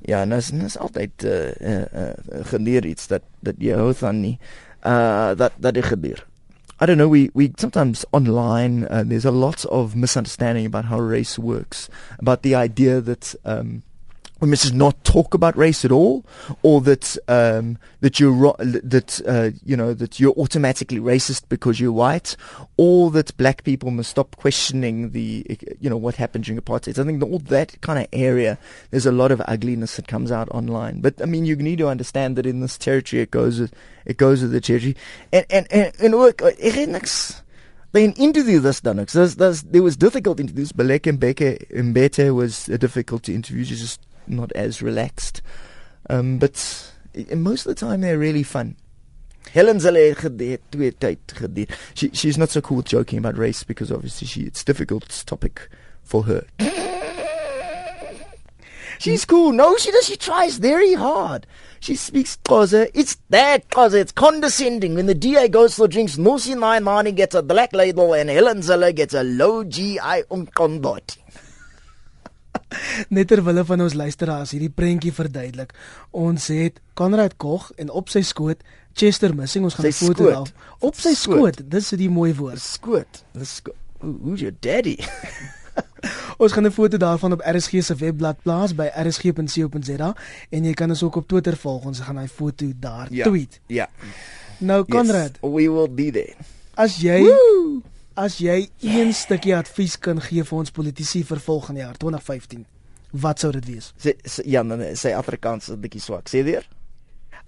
Ja, 0.00 0.20
en 0.22 0.32
is 0.32 0.50
is 0.50 0.78
altyd 0.78 1.24
uh, 1.24 1.52
uh, 1.60 1.84
uh, 1.94 2.10
geleer 2.42 2.84
iets 2.84 3.06
dat 3.06 3.22
dat 3.40 3.54
jy 3.58 3.76
hou 3.76 3.94
van 3.94 4.20
nie. 4.20 4.38
Uh 4.40 4.71
dat 5.34 5.52
dat 5.56 5.74
dit 5.74 5.84
gebeur. 5.84 6.26
I 6.80 6.86
don't 6.86 6.98
know 6.98 7.08
we 7.08 7.30
we 7.32 7.52
sometimes 7.56 8.04
online 8.10 8.88
uh, 8.90 9.02
there's 9.06 9.24
a 9.24 9.30
lot 9.30 9.64
of 9.66 9.94
misunderstanding 9.94 10.66
about 10.66 10.86
how 10.86 10.98
race 10.98 11.38
works, 11.38 11.88
about 12.18 12.42
the 12.42 12.54
idea 12.54 13.00
that 13.00 13.34
um 13.44 13.82
we 14.42 14.48
must 14.48 14.74
not 14.74 15.04
talk 15.04 15.34
about 15.34 15.56
race 15.56 15.84
at 15.84 15.92
all, 15.92 16.26
or 16.64 16.80
that 16.80 17.16
um, 17.28 17.78
that 18.00 18.18
you're 18.18 18.54
that 18.58 19.20
uh, 19.24 19.56
you 19.64 19.76
know 19.76 19.94
that 19.94 20.18
you're 20.18 20.32
automatically 20.32 20.98
racist 20.98 21.44
because 21.48 21.78
you're 21.78 21.92
white, 21.92 22.36
or 22.76 23.12
that 23.12 23.36
black 23.36 23.62
people 23.62 23.92
must 23.92 24.10
stop 24.10 24.34
questioning 24.34 25.10
the 25.10 25.46
you 25.80 25.88
know 25.88 25.96
what 25.96 26.16
happened 26.16 26.42
during 26.42 26.60
apartheid. 26.60 26.98
I 26.98 27.04
think 27.04 27.22
all 27.22 27.38
that 27.38 27.80
kind 27.82 28.00
of 28.00 28.08
area, 28.12 28.58
there's 28.90 29.06
a 29.06 29.12
lot 29.12 29.30
of 29.30 29.40
ugliness 29.46 29.94
that 29.94 30.08
comes 30.08 30.32
out 30.32 30.48
online. 30.50 31.00
But 31.00 31.22
I 31.22 31.26
mean, 31.26 31.44
you 31.44 31.54
need 31.54 31.78
to 31.78 31.86
understand 31.86 32.34
that 32.34 32.44
in 32.44 32.58
this 32.58 32.76
territory, 32.76 33.22
it 33.22 33.30
goes 33.30 33.60
with, 33.60 33.72
it 34.06 34.16
goes 34.16 34.42
with 34.42 34.50
the 34.50 34.60
territory, 34.60 34.96
and 35.32 35.46
and 35.50 35.68
and, 35.70 35.92
and 36.00 36.14
look, 36.16 36.42
then 37.92 38.12
interview 38.14 38.58
this. 38.58 38.80
There's, 38.80 39.36
there's, 39.36 39.62
there 39.62 39.82
was 39.84 39.96
difficult 39.96 40.40
interviews. 40.40 40.72
Balek 40.72 41.02
Mbete 41.02 42.34
was 42.34 42.68
a 42.68 42.78
difficult 42.78 43.22
to 43.24 43.34
interview. 43.34 43.64
She's 43.64 43.80
just 43.80 44.00
not 44.26 44.52
as 44.52 44.82
relaxed. 44.82 45.42
Um, 46.08 46.38
but 46.38 46.92
most 47.34 47.66
of 47.66 47.74
the 47.74 47.86
time 47.86 48.00
they're 48.00 48.18
really 48.18 48.42
fun. 48.42 48.76
Helen 49.52 49.78
gedeed. 49.78 51.70
She 51.94 52.10
she's 52.10 52.38
not 52.38 52.50
so 52.50 52.60
cool 52.60 52.78
with 52.78 52.86
joking 52.86 53.18
about 53.18 53.36
race 53.36 53.64
because 53.64 53.92
obviously 53.92 54.26
she 54.26 54.42
it's 54.42 54.64
difficult 54.64 55.22
topic 55.26 55.68
for 56.02 56.24
her. 56.24 56.44
She's 58.98 59.24
cool. 59.24 59.50
No, 59.50 59.76
she 59.78 59.90
does. 59.90 60.06
She 60.06 60.16
tries 60.16 60.58
very 60.58 60.94
hard. 60.94 61.44
She 61.80 61.96
speaks 61.96 62.38
Xhosa. 62.44 62.88
It's 62.94 63.16
that 63.30 63.68
Xhosa. 63.68 63.94
It's 63.94 64.12
condescending. 64.12 64.94
When 64.94 65.06
the 65.06 65.14
DA 65.14 65.48
goes 65.48 65.74
for 65.74 65.88
drinks, 65.88 66.18
Nosi 66.18 66.54
Naimani 66.54 67.12
gets 67.12 67.34
a 67.34 67.42
black 67.42 67.72
label 67.72 68.14
and 68.14 68.30
Helen 68.30 68.58
Zille 68.58 68.94
gets 68.94 69.12
a 69.12 69.24
low 69.24 69.64
GI 69.64 69.98
unkondot. 69.98 71.16
Net 73.16 73.28
terwille 73.28 73.64
van 73.64 73.80
ons 73.80 73.94
luisteraars 73.94 74.50
hierdie 74.54 74.70
prentjie 74.70 75.12
verduidelik. 75.12 75.74
Ons 76.10 76.46
het 76.52 76.80
Konrad 76.94 77.36
Koch 77.36 77.70
en 77.76 77.90
op 77.90 78.08
sy 78.12 78.22
skoot 78.26 78.62
Chester 78.94 79.34
Missing. 79.34 79.64
Ons 79.64 79.74
gaan 79.74 79.86
'n 79.86 79.92
foto 79.92 80.30
daar 80.30 80.52
op 80.78 80.94
sy 80.94 81.14
skoot. 81.14 81.54
skoot. 81.56 81.70
Dis 81.70 81.92
'n 81.92 82.08
mooi 82.10 82.34
woord. 82.34 82.60
Skoot. 82.60 83.24
Dis 83.32 83.60
who's 83.98 84.40
your 84.40 84.54
daddy? 84.60 84.98
ons 86.42 86.52
gaan 86.52 86.66
'n 86.66 86.72
foto 86.72 86.96
daarvan 86.96 87.32
op 87.32 87.42
RSG 87.44 87.82
se 87.82 87.94
webblad 87.94 88.42
plaas 88.42 88.74
by 88.74 88.90
rsg.co.za 88.94 90.14
en 90.50 90.64
jy 90.64 90.74
kan 90.74 90.88
ons 90.88 91.02
ook 91.02 91.16
op 91.16 91.28
Twitter 91.28 91.56
volg. 91.56 91.84
Ons 91.84 92.00
gaan 92.00 92.18
hy 92.18 92.28
foto 92.28 92.66
daar 92.76 93.06
ja, 93.10 93.24
tweet. 93.24 93.60
Ja. 93.66 93.88
Nou 94.58 94.84
Konrad, 94.84 95.38
yes, 95.40 95.52
we 95.52 95.70
will 95.70 95.90
be 95.90 96.10
there. 96.10 96.34
As 96.74 96.96
jy 97.00 97.20
Woo! 97.22 97.82
As 98.14 98.38
jy 98.38 98.68
een 98.80 99.12
stukkie 99.14 99.56
advies 99.56 99.98
kan 99.98 100.20
gee 100.20 100.44
vir 100.44 100.58
ons 100.58 100.70
politici 100.70 101.22
vir 101.24 101.40
volgende 101.40 101.80
jaar 101.80 101.96
2015, 101.96 102.64
wat 103.24 103.38
sou 103.40 103.52
dit 103.52 103.66
wees? 103.66 103.92
Sê 103.98 104.16
ja, 104.44 104.62
dan 104.62 104.80
sê 104.96 105.14
Afrikaans 105.16 105.68
'n 105.70 105.80
bietjie 105.80 106.00
swak. 106.00 106.28
Sê 106.28 106.44
weer? 106.44 106.66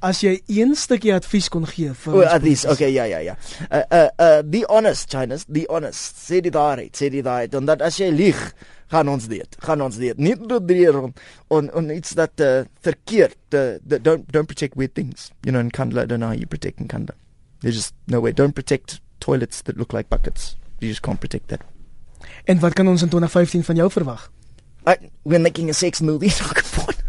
as 0.05 0.21
jy 0.25 0.35
een 0.53 0.75
stukkie 0.77 1.15
advies 1.15 1.49
kon 1.53 1.67
gee 1.69 1.93
vir 2.05 2.17
oh, 2.19 2.25
advies. 2.29 2.65
okay 2.69 2.91
ja 2.93 3.05
ja 3.09 3.21
ja. 3.25 3.37
Uh 3.71 3.83
uh, 3.91 4.09
uh 4.21 4.43
be 4.43 4.65
honest 4.69 5.11
Chinese 5.11 5.47
be 5.49 5.65
honest. 5.71 6.17
Sê 6.17 6.41
dit 6.45 6.53
daar 6.53 6.83
sê 6.93 7.11
dit 7.11 7.25
daar 7.25 7.49
dan 7.49 7.67
dat 7.67 7.83
as 7.83 7.99
jy 8.01 8.11
lieg 8.13 8.41
gaan 8.93 9.09
ons 9.09 9.29
dit 9.29 9.57
gaan 9.65 9.81
ons 9.81 9.97
dit. 9.97 10.19
Nie 10.19 10.37
drie 10.37 10.89
rond 10.91 11.21
on 11.49 11.71
on 11.73 11.91
iets 11.91 12.15
dat 12.15 12.41
uh, 12.41 12.65
verkeerd 12.85 13.57
uh, 13.57 13.79
don't 13.81 14.29
don't 14.33 14.47
protect 14.47 14.77
weird 14.77 14.95
things. 14.95 15.31
You 15.43 15.53
know 15.53 15.61
in 15.61 15.71
Kandla 15.71 16.07
don't 16.07 16.21
know 16.21 16.33
how 16.33 16.39
you 16.39 16.47
protect 16.47 16.81
in 16.81 16.89
Kandla. 16.89 17.17
There's 17.61 17.77
just 17.77 17.95
no 18.07 18.21
way. 18.21 18.33
Don't 18.33 18.55
protect 18.55 19.01
toilets 19.25 19.63
that 19.69 19.81
look 19.81 19.97
like 19.97 20.11
buckets 20.13 20.55
you 20.81 20.89
just 20.89 21.03
can't 21.09 21.21
protect 21.21 21.49
that 21.49 21.63
en 22.51 22.61
wat 22.65 22.77
kan 22.79 22.89
ons 22.89 23.07
in 23.07 23.13
2015 23.17 23.65
van 23.71 23.83
jou 23.83 23.91
verwag 23.99 24.29
I, 24.87 24.99
we're 25.25 25.41
making 25.41 25.71
a 25.71 25.77
sex 25.85 26.01
movie 26.01 26.33
talk 26.43 26.61
about 26.61 27.05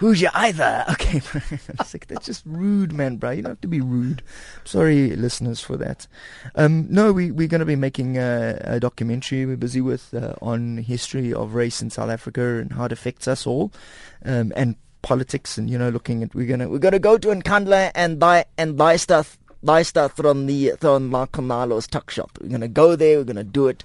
who's 0.00 0.20
your 0.20 0.30
either? 0.34 0.84
Okay, 0.90 1.20
like, 1.92 2.06
that's 2.06 2.26
just 2.26 2.42
rude, 2.46 2.92
man, 2.92 3.16
bro. 3.16 3.30
You 3.30 3.42
don't 3.42 3.52
have 3.52 3.60
to 3.60 3.68
be 3.68 3.82
rude. 3.82 4.22
Sorry, 4.64 5.14
listeners, 5.14 5.60
for 5.60 5.76
that. 5.76 6.06
Um, 6.54 6.86
no, 6.88 7.12
we 7.12 7.30
we're 7.30 7.48
going 7.48 7.60
to 7.60 7.66
be 7.66 7.76
making 7.76 8.16
a, 8.16 8.58
a, 8.64 8.80
documentary. 8.80 9.44
We're 9.44 9.58
busy 9.58 9.82
with 9.82 10.12
uh, 10.14 10.34
on 10.40 10.78
history 10.78 11.32
of 11.32 11.54
race 11.54 11.82
in 11.82 11.90
South 11.90 12.08
Africa 12.08 12.40
and 12.40 12.72
how 12.72 12.86
it 12.86 12.92
affects 12.92 13.28
us 13.28 13.46
all, 13.46 13.72
um, 14.24 14.52
and 14.56 14.76
politics, 15.02 15.58
and 15.58 15.68
you 15.68 15.78
know, 15.78 15.90
looking 15.90 16.22
at 16.22 16.34
we're 16.34 16.46
gonna 16.48 16.68
we're 16.68 16.78
gonna 16.78 16.98
go 16.98 17.18
to 17.18 17.28
Nkandla 17.28 17.92
and 17.94 18.18
buy 18.18 18.46
and 18.56 18.76
buy 18.76 18.96
stuff 18.96 19.38
stuff 19.82 20.16
from 20.16 20.46
the 20.46 20.72
from 20.80 21.10
Marconalo's 21.10 21.86
tuck 21.86 22.10
shop. 22.10 22.38
We're 22.40 22.48
gonna 22.48 22.68
go 22.68 22.96
there. 22.96 23.18
We're 23.18 23.24
gonna 23.24 23.44
do 23.44 23.68
it. 23.68 23.84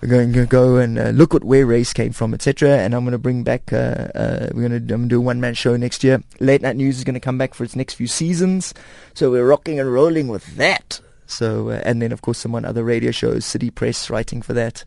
We're 0.00 0.08
going 0.08 0.32
to 0.32 0.46
go 0.46 0.76
and 0.76 0.98
uh, 0.98 1.10
look 1.10 1.34
at 1.34 1.44
where 1.44 1.66
race 1.66 1.92
came 1.92 2.12
from, 2.12 2.32
etc. 2.32 2.78
And 2.78 2.94
I'm 2.94 3.04
going 3.04 3.12
to 3.12 3.18
bring 3.18 3.42
back. 3.42 3.70
Uh, 3.70 4.08
uh, 4.14 4.48
we're 4.54 4.66
going 4.66 4.86
to 4.86 5.06
do 5.08 5.18
a 5.18 5.20
one 5.20 5.42
man 5.42 5.52
show 5.52 5.76
next 5.76 6.02
year. 6.02 6.22
Late 6.40 6.62
Night 6.62 6.76
News 6.76 6.96
is 6.96 7.04
going 7.04 7.14
to 7.14 7.20
come 7.20 7.36
back 7.36 7.52
for 7.52 7.64
its 7.64 7.76
next 7.76 7.94
few 7.94 8.06
seasons. 8.06 8.72
So 9.12 9.30
we're 9.30 9.46
rocking 9.46 9.78
and 9.78 9.92
rolling 9.92 10.28
with 10.28 10.56
that. 10.56 11.02
So 11.26 11.68
uh, 11.68 11.82
and 11.84 12.00
then 12.00 12.12
of 12.12 12.22
course 12.22 12.38
some 12.38 12.54
other 12.54 12.82
radio 12.82 13.10
shows, 13.10 13.44
City 13.44 13.70
Press 13.70 14.08
writing 14.10 14.40
for 14.42 14.54
that. 14.54 14.84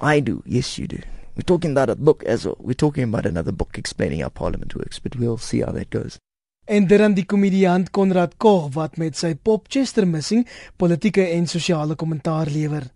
I 0.00 0.20
do, 0.20 0.42
yes 0.46 0.78
you 0.78 0.86
do. 0.86 1.00
We're 1.36 1.42
talking 1.42 1.72
about 1.72 1.90
a 1.90 1.96
book 1.96 2.22
as 2.24 2.46
well. 2.46 2.56
We're 2.60 2.74
talking 2.74 3.04
about 3.04 3.26
another 3.26 3.50
book 3.50 3.76
explaining 3.76 4.20
how 4.20 4.28
Parliament 4.28 4.76
works, 4.76 4.98
but 4.98 5.16
we'll 5.16 5.38
see 5.38 5.60
how 5.60 5.72
that 5.72 5.90
goes. 5.90 6.20
En 6.64 6.86
dan 6.86 7.12
die 7.12 7.26
komediant 7.28 7.90
Konrad 7.90 8.38
Koch 8.40 8.70
wat 8.72 8.96
met 8.96 9.18
sy 9.20 9.34
pop 9.36 9.66
Chester 9.68 10.06
Missing 10.08 10.46
politieke 10.80 11.26
en 11.36 11.44
sosiale 11.46 11.94
kommentaar 11.94 12.48
lewer. 12.48 12.86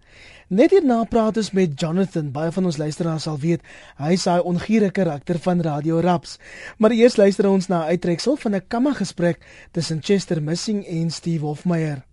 Net 0.49 0.73
hierna 0.73 1.03
praat 1.05 1.37
ons 1.37 1.51
met 1.53 1.75
Jonathan. 1.77 2.31
Baie 2.33 2.49
van 2.55 2.65
ons 2.65 2.79
luisteraars 2.81 3.27
sal 3.29 3.37
weet, 3.43 3.61
hy 4.01 4.15
is 4.17 4.25
daai 4.25 4.41
ongiere 4.49 4.89
karakter 4.91 5.37
van 5.45 5.61
Radio 5.61 6.01
Raps. 6.01 6.39
Maar 6.81 6.97
eers 6.97 7.19
luister 7.21 7.51
ons 7.51 7.69
na 7.69 7.85
'n 7.85 7.93
uittreksel 7.93 8.37
van 8.37 8.55
'n 8.55 8.67
kamma 8.69 8.93
gesprek 8.95 9.45
tussen 9.73 10.01
Chester 10.03 10.43
Missing 10.43 10.87
en 10.87 11.11
Steve 11.11 11.45
Hofmeyer. 11.45 12.07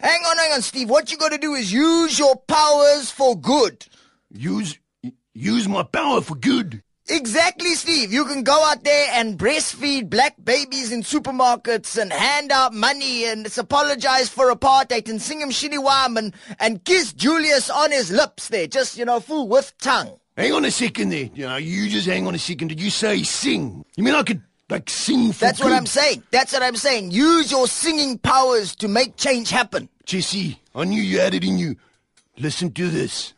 Hang 0.00 0.26
on, 0.26 0.36
hang 0.36 0.54
on, 0.56 0.62
Steve. 0.62 0.90
What 0.90 1.10
you 1.10 1.20
got 1.20 1.30
to 1.30 1.38
do 1.38 1.54
is 1.54 1.70
use 1.70 2.16
your 2.16 2.36
powers 2.46 3.10
for 3.10 3.36
good. 3.40 3.86
Use 4.34 4.80
use 5.32 5.68
my 5.68 5.84
power 5.84 6.22
for 6.22 6.36
good. 6.40 6.82
Exactly, 7.08 7.74
Steve. 7.74 8.12
You 8.12 8.24
can 8.24 8.42
go 8.42 8.64
out 8.64 8.84
there 8.84 9.08
and 9.12 9.38
breastfeed 9.38 10.08
black 10.08 10.34
babies 10.42 10.92
in 10.92 11.02
supermarkets 11.02 12.00
and 12.00 12.12
hand 12.12 12.52
out 12.52 12.72
money 12.72 13.24
and 13.24 13.46
apologize 13.58 14.28
for 14.28 14.52
apartheid 14.52 15.08
and 15.08 15.20
sing 15.20 15.40
him 15.40 15.50
shiniwam 15.50 16.16
and, 16.16 16.32
and 16.60 16.84
kiss 16.84 17.12
Julius 17.12 17.70
on 17.70 17.90
his 17.90 18.12
lips 18.12 18.48
there, 18.48 18.66
just, 18.68 18.96
you 18.96 19.04
know, 19.04 19.18
full 19.18 19.48
with 19.48 19.76
tongue. 19.78 20.16
Hang 20.36 20.52
on 20.52 20.64
a 20.64 20.70
second 20.70 21.10
there. 21.10 21.28
You 21.34 21.46
know, 21.46 21.56
you 21.56 21.88
just 21.90 22.06
hang 22.06 22.26
on 22.26 22.34
a 22.34 22.38
second. 22.38 22.68
Did 22.68 22.80
you 22.80 22.90
say 22.90 23.22
sing? 23.24 23.84
You 23.96 24.04
mean 24.04 24.14
I 24.14 24.22
could, 24.22 24.40
like, 24.70 24.88
sing 24.88 25.32
for 25.32 25.40
That's 25.40 25.58
good? 25.58 25.70
what 25.70 25.76
I'm 25.76 25.86
saying. 25.86 26.22
That's 26.30 26.52
what 26.52 26.62
I'm 26.62 26.76
saying. 26.76 27.10
Use 27.10 27.50
your 27.50 27.66
singing 27.66 28.16
powers 28.16 28.76
to 28.76 28.88
make 28.88 29.16
change 29.16 29.50
happen. 29.50 29.88
Jesse, 30.06 30.58
I 30.74 30.84
knew 30.84 31.02
you 31.02 31.18
had 31.18 31.34
it 31.34 31.44
in 31.44 31.58
you. 31.58 31.76
Listen 32.38 32.70
to 32.72 32.88
this. 32.88 33.34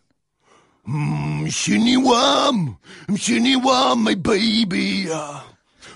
Mmm, 0.89 1.47
Shiniwam, 1.47 2.77
Shiniwam, 3.09 3.99
my 4.03 4.15
baby. 4.15 5.07
Uh, 5.11 5.41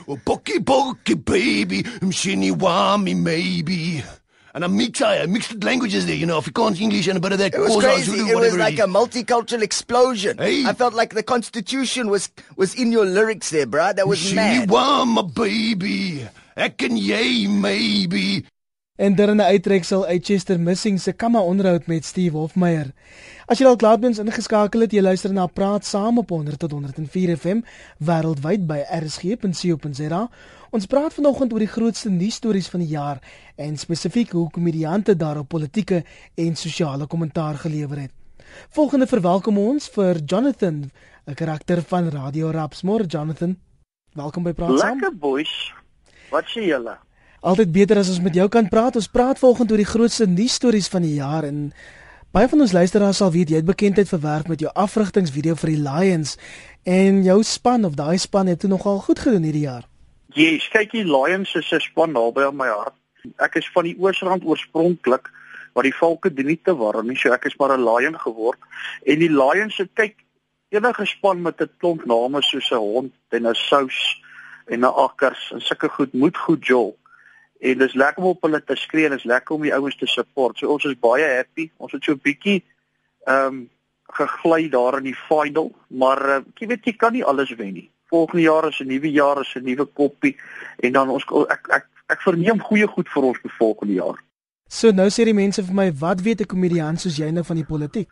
oh, 0.09 0.18
Pocky, 0.24 0.61
Pocky, 0.61 1.14
baby, 1.14 1.83
Shiniwam, 1.83 3.05
me 3.05 3.14
maybe. 3.14 4.03
And 4.55 4.64
I 4.64 4.66
mix, 4.68 5.03
I 5.03 5.27
mixed 5.27 5.62
languages 5.62 6.07
there, 6.07 6.16
you 6.16 6.24
know, 6.24 6.40
Afrikaans, 6.40 6.81
English, 6.81 7.07
and 7.07 7.18
a 7.18 7.20
bit 7.20 7.33
of 7.33 7.38
that. 7.38 7.55
It 7.55 7.61
was 7.61 7.77
crazy. 7.77 8.16
Zulu, 8.16 8.31
it 8.31 8.37
was 8.37 8.57
like 8.57 8.79
a 8.79 8.87
multicultural 8.87 9.62
explosion. 9.62 10.38
Hey. 10.38 10.64
I 10.64 10.72
felt 10.72 10.94
like 10.94 11.14
the 11.14 11.22
Constitution 11.22 12.09
was 12.09 12.31
was 12.57 12.74
in 12.74 12.90
your 12.90 13.05
lyrics 13.05 13.51
there, 13.51 13.66
bruh. 13.66 13.94
That 13.94 14.09
was 14.09 14.35
mad. 14.35 14.68
Shiniwam, 14.68 15.09
my 15.09 15.22
baby. 15.22 16.27
Ek 16.57 16.83
en 16.83 16.96
jy, 16.96 17.46
maybe. 17.46 18.46
En 18.98 19.14
dan 19.14 19.37
'n 19.37 19.40
uittreksel 19.40 20.06
uit 20.06 20.24
Chester 20.24 20.61
Missing 20.61 21.00
se 21.00 21.12
kamma 21.12 21.40
onderhoud 21.40 21.87
met 21.87 22.04
Steve 22.04 22.37
Hofmeyer. 22.37 22.92
As 23.46 23.58
jy 23.58 23.64
dalk 23.64 23.80
laatmens 23.80 24.18
ingeskakel 24.18 24.80
het, 24.80 24.92
jy 24.92 25.00
luister 25.00 25.32
na 25.32 25.46
Praat 25.46 25.84
Saam 25.84 26.18
op 26.18 26.28
100 26.28 26.58
tot 26.58 26.70
104 26.70 27.37
FM 27.37 27.61
wêreldwyd 27.98 28.66
by 28.66 28.82
rsg.co.za. 28.90 30.28
Ons 30.70 30.87
praat 30.87 31.14
vanoggend 31.14 31.52
oor 31.52 31.58
die 31.58 31.68
grootste 31.68 32.11
nuusstories 32.11 32.68
van 32.68 32.80
die 32.80 32.88
jaar 32.88 33.22
en 33.56 33.76
spesifiek 33.76 34.30
hoe 34.30 34.50
komediante 34.50 35.16
daarop 35.16 35.48
politieke 35.48 36.04
en 36.34 36.56
sosiale 36.56 37.06
kommentaar 37.06 37.54
gelewer 37.54 37.98
het. 37.98 38.12
Volgende 38.68 39.06
verwelkom 39.06 39.58
ons 39.58 39.88
vir 39.88 40.16
Jonathan, 40.24 40.90
'n 41.26 41.34
karakter 41.34 41.82
van 41.82 42.08
Radio 42.08 42.50
Rapsmore. 42.50 43.06
Jonathan, 43.06 43.58
welkom 44.12 44.42
by 44.42 44.52
Praat 44.52 44.78
Saam. 44.78 45.00
Lekker 45.00 45.18
boys. 45.18 45.74
Wat 46.30 46.44
sê 46.44 46.64
julle? 46.64 46.98
Altyd 47.40 47.70
beter 47.70 48.01
as 48.01 48.09
ons 48.11 48.22
met 48.22 48.35
jou 48.35 48.48
kan 48.51 48.66
praat. 48.66 48.96
Ons 48.98 49.07
praat 49.07 49.38
volgens 49.38 49.70
oor 49.70 49.79
die 49.79 49.87
grootste 49.87 50.27
nuusstories 50.27 50.88
van 50.90 51.05
die 51.07 51.14
jaar 51.20 51.46
en 51.46 51.68
baie 52.35 52.48
van 52.51 52.64
ons 52.64 52.74
luisteraars 52.74 53.20
sal 53.22 53.31
weet 53.31 53.53
jy 53.53 53.61
het 53.61 53.68
bekendheid 53.68 54.11
verwerf 54.11 54.51
met 54.51 54.61
jou 54.61 54.72
afrigtingsvideo 54.74 55.55
vir 55.61 55.70
die 55.70 55.85
Lions 55.85 56.35
en 56.83 57.22
jou 57.22 57.38
span 57.46 57.87
of 57.87 57.94
daai 57.94 58.18
span 58.18 58.51
het 58.51 58.61
toe 58.64 58.70
nogal 58.70 58.98
goed 59.07 59.22
gedoen 59.22 59.46
hierdie 59.46 59.68
jaar. 59.68 59.87
Yes, 60.35 60.66
kyk 60.74 60.90
die 60.92 61.07
Lions 61.07 61.55
is 61.55 61.70
'n 61.72 61.81
span 61.81 62.12
naby 62.12 62.42
aan 62.42 62.57
my 62.57 62.66
hart. 62.66 62.98
Ek 63.38 63.55
is 63.57 63.70
van 63.74 63.85
die 63.85 63.96
Oosrand 63.98 64.44
oorspronklik, 64.44 65.31
maar 65.74 65.85
die 65.85 65.94
valke 65.94 66.35
doen 66.35 66.46
nie 66.46 66.61
te 66.64 66.74
warm 66.74 67.07
nie, 67.07 67.16
so 67.16 67.33
ek 67.33 67.46
is 67.46 67.57
maar 67.59 67.79
'n 67.79 67.85
Lion 67.85 68.18
geword. 68.18 68.59
En 69.07 69.18
die 69.18 69.31
Lions 69.31 69.77
se 69.77 69.88
kyk 69.94 70.16
enige 70.70 71.07
span 71.07 71.42
met 71.42 71.61
'n 71.61 71.70
klomp 71.79 72.05
name 72.05 72.42
soos 72.42 72.70
'n 72.72 72.83
hond 72.83 73.12
en 73.31 73.46
'n 73.46 73.55
sous 73.55 74.22
en 74.66 74.81
'n 74.81 74.85
akkers 74.85 75.53
en 75.53 75.61
sulke 75.61 75.88
goed 75.88 76.12
moet 76.12 76.37
goed 76.37 76.66
jol 76.66 76.97
en 77.58 77.78
dis 77.78 77.94
lekker 77.94 78.22
om 78.22 78.30
op 78.30 78.42
hulle 78.46 78.60
te 78.64 78.76
skree 78.76 79.08
en 79.08 79.16
dis 79.16 79.24
lekker 79.24 79.54
om 79.54 79.62
die 79.62 79.74
ouens 79.74 79.96
te 79.96 80.06
support. 80.06 80.58
So 80.58 80.70
ons 80.72 80.84
is 80.84 80.98
baie 80.98 81.26
happy. 81.36 81.70
Ons 81.76 81.92
het 81.92 82.04
so 82.04 82.12
'n 82.12 82.22
bietjie 82.22 82.62
ehm 83.26 83.46
um, 83.46 83.68
gegly 84.18 84.68
daar 84.68 84.98
in 84.98 85.04
die 85.04 85.18
final, 85.28 85.72
maar 85.88 86.28
uh, 86.28 86.40
jy 86.56 86.66
weet 86.66 86.84
jy 86.84 86.96
kan 86.96 87.12
nie 87.12 87.24
alles 87.24 87.50
wen 87.56 87.72
nie. 87.72 87.90
Volgende 88.08 88.42
jaar 88.42 88.68
is 88.68 88.80
'n 88.80 88.88
nuwe 88.88 89.10
jaar, 89.10 89.40
is 89.40 89.54
'n 89.54 89.64
nuwe 89.64 89.84
koppie 89.84 90.36
en 90.76 90.92
dan 90.92 91.08
ons 91.08 91.24
ek 91.48 91.68
ek 91.68 91.86
ek 92.08 92.20
verneem 92.22 92.60
goeie 92.60 92.86
goed 92.86 93.08
vir 93.08 93.22
ons 93.22 93.38
vir 93.42 93.52
volgende 93.58 93.94
jaar. 93.94 94.18
So 94.68 94.90
nou 94.90 95.08
sê 95.08 95.24
die 95.24 95.34
mense 95.34 95.62
vir 95.64 95.74
my, 95.74 95.92
wat 95.92 96.20
weet 96.20 96.40
'n 96.40 96.46
komediant 96.46 97.00
soos 97.00 97.16
jy 97.16 97.30
nou 97.30 97.44
van 97.44 97.56
die 97.56 97.64
politiek? 97.64 98.08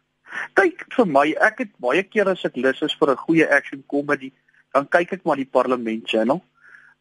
Kyk 0.55 0.85
vir 0.97 1.07
my, 1.07 1.35
ek 1.41 1.59
het 1.59 1.73
baie 1.79 2.03
keer 2.03 2.29
as 2.29 2.45
ek 2.45 2.57
lus 2.57 2.83
is 2.83 2.97
vir 3.01 3.11
'n 3.11 3.17
goeie 3.17 3.49
action 3.51 3.83
comedy, 3.87 4.33
dan 4.73 4.89
kyk 4.89 5.13
ek 5.13 5.25
maar 5.25 5.37
die 5.37 5.49
Parlement 5.57 6.09
Channel. 6.09 6.43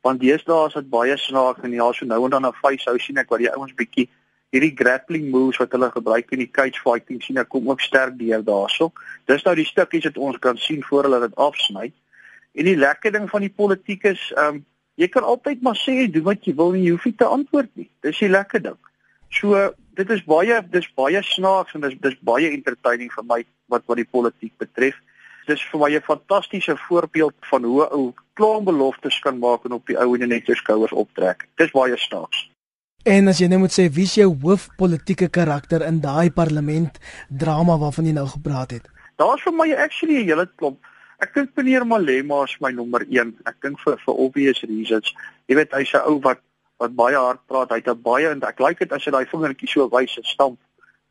Want 0.06 0.22
deesdae 0.22 0.68
is 0.70 0.78
dit 0.78 0.90
baie 0.90 1.18
snaaks 1.18 1.66
en 1.66 1.74
ja, 1.74 1.90
so 1.94 2.06
nou 2.06 2.22
en 2.26 2.38
dan 2.38 2.46
'n 2.46 2.60
face 2.62 2.90
hou 2.90 3.00
sien 3.00 3.18
ek 3.18 3.30
wat 3.34 3.42
die 3.42 3.50
ouens 3.50 3.74
bietjie 3.74 4.10
hierdie 4.54 4.76
grappling 4.78 5.32
moves 5.32 5.58
wat 5.58 5.72
hulle 5.76 5.90
gebruik 5.92 6.32
in 6.36 6.44
die 6.44 6.52
cage 6.58 6.80
fighting 6.84 7.22
sien 7.24 7.38
ek 7.42 7.50
kom 7.50 7.68
ook 7.70 7.82
sterk 7.82 8.18
deur 8.20 8.44
daarso. 8.44 8.92
Dis 9.28 9.44
nou 9.44 9.56
die 9.56 9.66
stukkies 9.66 10.06
wat 10.10 10.18
ons 10.18 10.38
kan 10.40 10.58
sien 10.58 10.84
voor 10.84 11.04
hulle 11.08 11.20
dit 11.28 11.36
afsny. 11.36 11.92
En 12.56 12.70
die 12.70 12.78
lekker 12.78 13.12
ding 13.12 13.30
van 13.30 13.42
die 13.42 13.52
politiek 13.52 14.04
is, 14.04 14.32
ehm 14.36 14.56
um, 14.56 14.66
jy 14.96 15.10
kan 15.12 15.26
altyd 15.28 15.62
maar 15.62 15.76
sê 15.76 16.06
doen 16.08 16.24
wat 16.24 16.46
jy 16.48 16.54
wil 16.56 16.72
en 16.74 16.84
jy 16.84 16.92
hoef 16.94 17.06
nie 17.06 17.18
te 17.20 17.28
antwoord 17.28 17.72
nie. 17.76 17.90
Dis 18.06 18.22
die 18.24 18.30
lekker 18.32 18.62
ding. 18.64 18.78
So 19.30 19.74
dit 20.00 20.10
is 20.16 20.24
baie 20.24 20.62
dis 20.72 20.88
baie 20.96 21.20
snaaks 21.24 21.76
en 21.76 21.84
dis 21.84 21.98
dis 22.00 22.16
baie 22.24 22.52
entertaining 22.52 23.12
vir 23.12 23.26
my 23.28 23.42
wat 23.74 23.84
wat 23.90 24.00
die 24.00 24.08
politiek 24.08 24.54
betref. 24.62 24.96
Dis 25.46 25.62
vir 25.72 25.80
my 25.80 25.92
'n 25.96 26.02
fantastiese 26.02 26.78
voorbeeld 26.88 27.36
van 27.52 27.64
hoe 27.64 27.84
'n 27.86 27.94
ou 27.94 28.14
klomp 28.34 28.66
beloftes 28.66 29.20
kan 29.20 29.40
maak 29.40 29.66
en 29.66 29.72
op 29.72 29.86
die 29.88 29.98
ou 29.98 30.16
en 30.16 30.30
net 30.30 30.46
jou 30.46 30.56
skouers 30.56 30.92
optrek. 30.92 31.48
Dis 31.56 31.72
baie 31.72 31.98
snaaks. 31.98 32.50
En 33.04 33.28
as 33.28 33.38
jy 33.38 33.48
nou 33.48 33.60
moet 33.60 33.74
sê 33.74 33.86
wie 33.94 34.04
is 34.04 34.16
jou 34.16 34.32
hoofpolitiese 34.42 35.30
karakter 35.30 35.86
in 35.86 36.00
daai 36.02 36.32
parlement 36.32 36.98
drama 37.30 37.78
waarvan 37.78 38.06
jy 38.06 38.14
nou 38.14 38.28
gepraat 38.28 38.72
het? 38.72 38.90
Daar's 39.16 39.44
vir 39.46 39.54
my 39.54 39.74
actually 39.74 40.18
'n 40.24 40.28
hele 40.28 40.50
klomp. 40.56 40.80
Ek 41.20 41.34
dink 41.34 41.50
meneer 41.56 41.86
Malema 41.86 42.44
is 42.44 42.58
my 42.60 42.72
nommer 42.72 43.06
1. 43.10 43.38
Ek 43.46 43.62
dink 43.62 43.80
vir 43.80 43.98
vir 44.06 44.16
obvious 44.16 44.62
reasons. 44.64 45.14
Jy 45.48 45.56
weet 45.56 45.72
hy's 45.72 45.94
'n 45.94 46.08
ou 46.08 46.20
wat 46.20 46.40
wat 46.78 46.96
baie 46.96 47.16
hard 47.16 47.40
praat. 47.48 47.70
Hy 47.70 47.82
het 47.86 48.04
baie 48.04 48.30
en 48.30 48.42
ek 48.44 48.60
like 48.60 48.80
dit 48.80 48.92
as 48.92 49.06
hy 49.06 49.12
daai 49.12 49.26
vingertjie 49.26 49.70
so 49.70 49.88
wys 49.90 50.18
en 50.18 50.24
stamp 50.24 50.60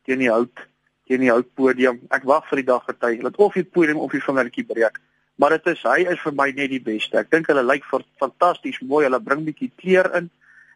teen 0.05 0.19
die 0.19 0.29
hout, 0.29 0.59
teen 1.07 1.21
die 1.21 1.31
houtpodium. 1.31 1.99
Ek 2.13 2.25
wag 2.27 2.47
vir 2.49 2.61
die 2.61 2.69
dag 2.69 2.85
dat 2.89 3.05
hy 3.07 3.19
laat 3.23 3.37
of 3.41 3.53
die 3.57 3.65
podium 3.65 4.01
of 4.01 4.13
die 4.13 4.23
vingertjie 4.23 4.65
breek. 4.67 4.99
Maar 5.41 5.57
dit 5.57 5.73
is 5.73 5.83
hy 5.83 6.05
is 6.13 6.21
vir 6.23 6.35
my 6.37 6.47
net 6.55 6.71
die 6.71 6.81
beste. 6.81 7.17
Ek 7.19 7.31
dink 7.33 7.49
hulle 7.51 7.63
lyk 7.65 7.85
fantasties 8.21 8.79
mooi. 8.81 9.03
Hulle 9.05 9.19
bring 9.21 9.43
bietjie 9.47 9.71
kleur 9.75 10.09
in 10.17 10.31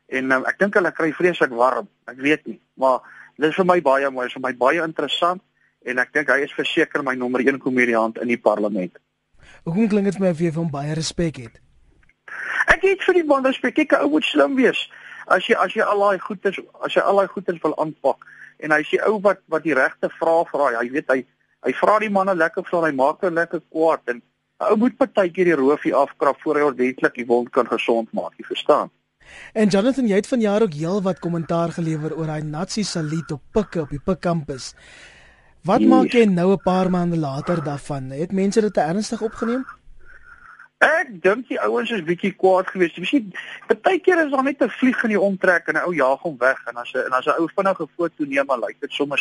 en 0.10 0.34
um, 0.34 0.46
ek 0.50 0.58
dink 0.58 0.78
hulle 0.78 0.92
kry 0.96 1.12
vreeslik 1.14 1.54
warm. 1.54 1.88
Ek 2.10 2.18
weet 2.22 2.48
nie, 2.50 2.58
maar 2.82 3.04
dit 3.38 3.50
is 3.52 3.58
vir 3.58 3.68
my 3.70 3.78
baie 3.86 4.10
mooi. 4.14 4.26
Is 4.28 4.36
vir 4.38 4.46
my 4.46 4.54
baie 4.58 4.82
interessant 4.84 5.42
en 5.86 6.02
ek 6.02 6.14
dink 6.18 6.32
hy 6.34 6.42
is 6.46 6.56
verseker 6.58 7.06
my 7.06 7.16
nommer 7.18 7.46
1 7.46 7.62
komediant 7.64 8.18
in 8.22 8.30
die 8.30 8.42
parlement. 8.42 8.98
Hoekom 9.66 9.90
klink 9.92 10.10
dit 10.12 10.20
my 10.22 10.34
of 10.34 10.42
jy 10.42 10.52
van 10.56 10.72
baie 10.74 10.98
respek 10.98 11.40
het? 11.46 11.62
Ek 12.70 12.84
het 12.86 13.06
vir 13.06 13.22
die 13.22 13.26
man 13.26 13.46
respek. 13.48 13.78
Kyk, 13.80 13.96
ou 14.04 14.12
moet 14.18 14.28
slim 14.28 14.58
wees. 14.60 14.82
As 15.30 15.48
jy 15.48 15.56
as 15.62 15.74
jy 15.78 15.86
al 15.86 16.04
daai 16.04 16.20
goeders 16.22 16.60
as 16.86 16.98
jy 16.98 17.06
al 17.06 17.22
daai 17.22 17.32
goeders 17.32 17.62
wil 17.64 17.78
aanpak 17.82 18.26
en 18.60 18.72
hy 18.72 18.84
sê 18.88 19.00
ou 19.08 19.20
wat 19.24 19.42
wat 19.48 19.64
die 19.64 19.76
regte 19.78 20.10
vrae 20.20 20.46
vra, 20.52 20.72
hy 20.80 20.90
weet 20.96 21.12
hy 21.14 21.24
hy 21.68 21.74
vra 21.82 22.00
die 22.00 22.10
manne 22.10 22.36
lekker 22.36 22.64
vra, 22.68 22.86
hy 22.88 22.96
maak 22.96 23.24
hom 23.26 23.36
lekker 23.36 23.62
kwaad 23.72 24.14
en 24.14 24.22
'n 24.22 24.72
ou 24.72 24.78
moet 24.78 24.98
partykeer 24.98 25.46
die 25.46 25.60
roofie 25.60 25.96
afkrap 25.96 26.40
voor 26.44 26.56
hy 26.56 26.64
ordentlik 26.72 27.16
die 27.16 27.28
wond 27.28 27.52
kan 27.52 27.68
gesond 27.68 28.12
maak, 28.14 28.34
jy 28.38 28.46
verstaan? 28.46 28.90
En 29.54 29.70
Jonathan, 29.70 30.08
jy 30.08 30.16
het 30.16 30.28
vanjaar 30.28 30.62
ook 30.66 30.74
heel 30.74 31.02
wat 31.02 31.20
kommentaar 31.20 31.72
gelewer 31.72 32.16
oor 32.18 32.26
daai 32.26 32.44
Nazi 32.44 32.84
saluut 32.84 33.32
op 33.32 33.42
Pikke 33.54 33.82
op 33.82 33.90
die 33.90 34.02
Pik 34.02 34.22
kampus. 34.26 34.74
Wat 35.64 35.84
yes. 35.84 35.90
maak 35.90 36.14
jy 36.16 36.26
nou 36.26 36.52
'n 36.54 36.64
paar 36.64 36.90
maande 36.90 37.18
later 37.18 37.64
daarvan? 37.64 38.12
Het 38.12 38.32
mense 38.32 38.62
dit 38.62 38.78
ernstig 38.78 39.22
opgeneem? 39.22 39.66
Ek 40.80 41.10
dink 41.24 41.50
die 41.50 41.60
ouens 41.60 41.90
is 41.92 42.06
bietjie 42.08 42.32
kwaad 42.40 42.70
geweest. 42.72 42.98
Miskien 43.04 43.34
partykeer 43.68 44.22
is 44.24 44.32
daar 44.32 44.44
net 44.44 44.62
'n 44.64 44.70
vlieg 44.80 45.04
in 45.04 45.10
die 45.10 45.20
omtrek 45.20 45.68
en 45.68 45.76
'n 45.76 45.84
ou 45.84 45.94
jaag 45.94 46.22
hom 46.24 46.38
weg 46.38 46.60
en 46.68 46.76
as 46.78 46.94
'n 46.94 47.04
en 47.08 47.12
as 47.12 47.26
'n 47.28 47.40
ou 47.40 47.48
vinnige 47.56 47.88
foto 47.98 48.24
neem, 48.24 48.46
maar 48.46 48.60
lyk 48.60 48.80
dit 48.80 48.92
sommer 48.92 49.20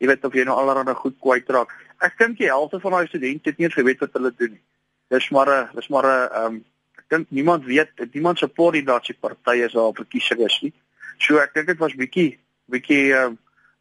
jy 0.00 0.06
weet 0.06 0.24
of 0.24 0.32
jy 0.32 0.44
nou 0.44 0.56
allerhande 0.56 0.94
goed 0.94 1.16
kwyt 1.20 1.48
raak. 1.48 1.72
Ek 2.00 2.16
dink 2.18 2.38
die 2.38 2.48
helfte 2.48 2.80
van 2.80 2.92
daai 2.92 3.06
studente 3.06 3.50
het 3.50 3.58
nie 3.58 3.66
eens 3.66 3.74
geweet 3.74 4.00
wat 4.00 4.12
hulle 4.12 4.32
doen 4.36 4.50
nie. 4.50 4.62
Dis 5.10 5.30
maar 5.30 5.48
'n 5.48 5.68
dis 5.74 5.88
maar 5.88 6.06
'n 6.06 6.28
ehm 6.32 6.46
um, 6.46 6.64
ek 6.98 7.04
dink 7.08 7.26
niemand 7.30 7.64
weet, 7.64 7.92
niemand 8.14 8.38
support 8.38 8.72
die 8.72 8.82
Nazi 8.82 9.14
party 9.14 9.62
as 9.64 9.72
daar 9.72 9.92
verkiesing 9.92 10.40
is 10.40 10.60
nie. 10.62 10.72
So 11.18 11.38
ek 11.38 11.54
dink 11.54 11.66
dit 11.66 11.78
was 11.78 11.94
bietjie 11.94 12.38
bietjie 12.70 13.12
ehm 13.12 13.26
um, 13.26 13.38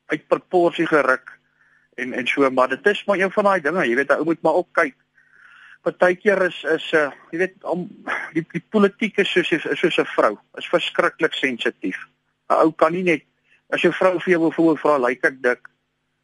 uit 0.07 0.27
proporsie 0.27 0.87
geruk 0.87 1.39
en 1.95 2.13
en 2.13 2.27
so 2.27 2.49
maar 2.49 2.67
dit 2.67 2.85
is 2.85 3.05
maar 3.05 3.17
een 3.17 3.31
van 3.31 3.43
daai 3.43 3.61
dinge, 3.61 3.87
jy 3.87 3.95
weet, 3.95 4.11
ou 4.11 4.23
moet 4.25 4.41
maar 4.41 4.53
opkyk 4.53 4.95
partykeer 5.83 6.41
is 6.47 6.63
is 6.63 6.85
'n 6.91 6.97
uh, 6.97 7.03
eh, 7.03 7.11
jy 7.31 7.37
weet 7.37 7.63
om 7.63 7.87
die, 8.33 8.45
die 8.53 8.63
politiek 8.69 9.17
is 9.17 9.31
soos 9.31 9.51
is 9.51 9.63
soos 9.79 9.99
'n 9.99 10.09
vrou 10.15 10.37
is 10.57 10.69
verskriklik 10.71 11.33
sensitief. 11.33 11.99
'n 12.49 12.55
Ou 12.63 12.71
kan 12.71 12.93
nie 12.93 13.03
net 13.03 13.23
as 13.69 13.81
jou 13.81 13.93
vrou 13.93 14.19
vir 14.19 14.31
jou 14.33 14.51
wil 14.57 14.77
vra 14.77 14.97
lyk 14.97 15.23
ek 15.23 15.41
dik 15.41 15.69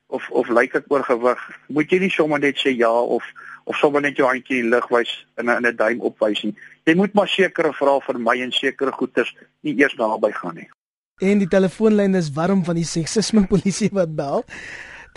of 0.08 0.30
of 0.32 0.50
lyk 0.50 0.76
ek 0.76 0.89
oorgewig, 0.89 1.39
moet 1.69 1.91
jy 1.91 2.00
nie 2.00 2.10
sommer 2.10 2.39
net 2.39 2.58
sê 2.58 2.74
ja 2.76 2.91
of 2.91 3.24
of 3.65 3.78
sommer 3.78 4.02
net 4.02 4.17
jou 4.17 4.28
handjie 4.28 4.60
in 4.60 4.69
die 4.69 4.76
lug 4.76 4.89
wys 4.89 5.26
en 5.38 5.50
'n 5.50 5.65
'n 5.65 5.76
duim 5.76 6.02
opwys 6.02 6.43
nie. 6.43 6.56
Jy 6.86 6.95
moet 6.95 7.13
maar 7.13 7.28
sekere 7.28 7.74
vrae 7.74 8.02
vir 8.02 8.19
my 8.19 8.41
en 8.41 8.52
sekere 8.52 8.91
goeters 8.91 9.36
nie 9.62 9.76
eers 9.78 9.95
naby 9.95 10.32
gaan 10.32 10.56
nie. 10.56 10.69
En 11.22 11.39
die 11.39 11.48
telefoonlyn 11.48 12.15
is 12.15 12.32
warm 12.32 12.63
van 12.63 12.76
die 12.76 12.88
seksisme 12.88 13.48
polisie 13.48 13.89
wat 13.91 14.15
bel. 14.15 14.45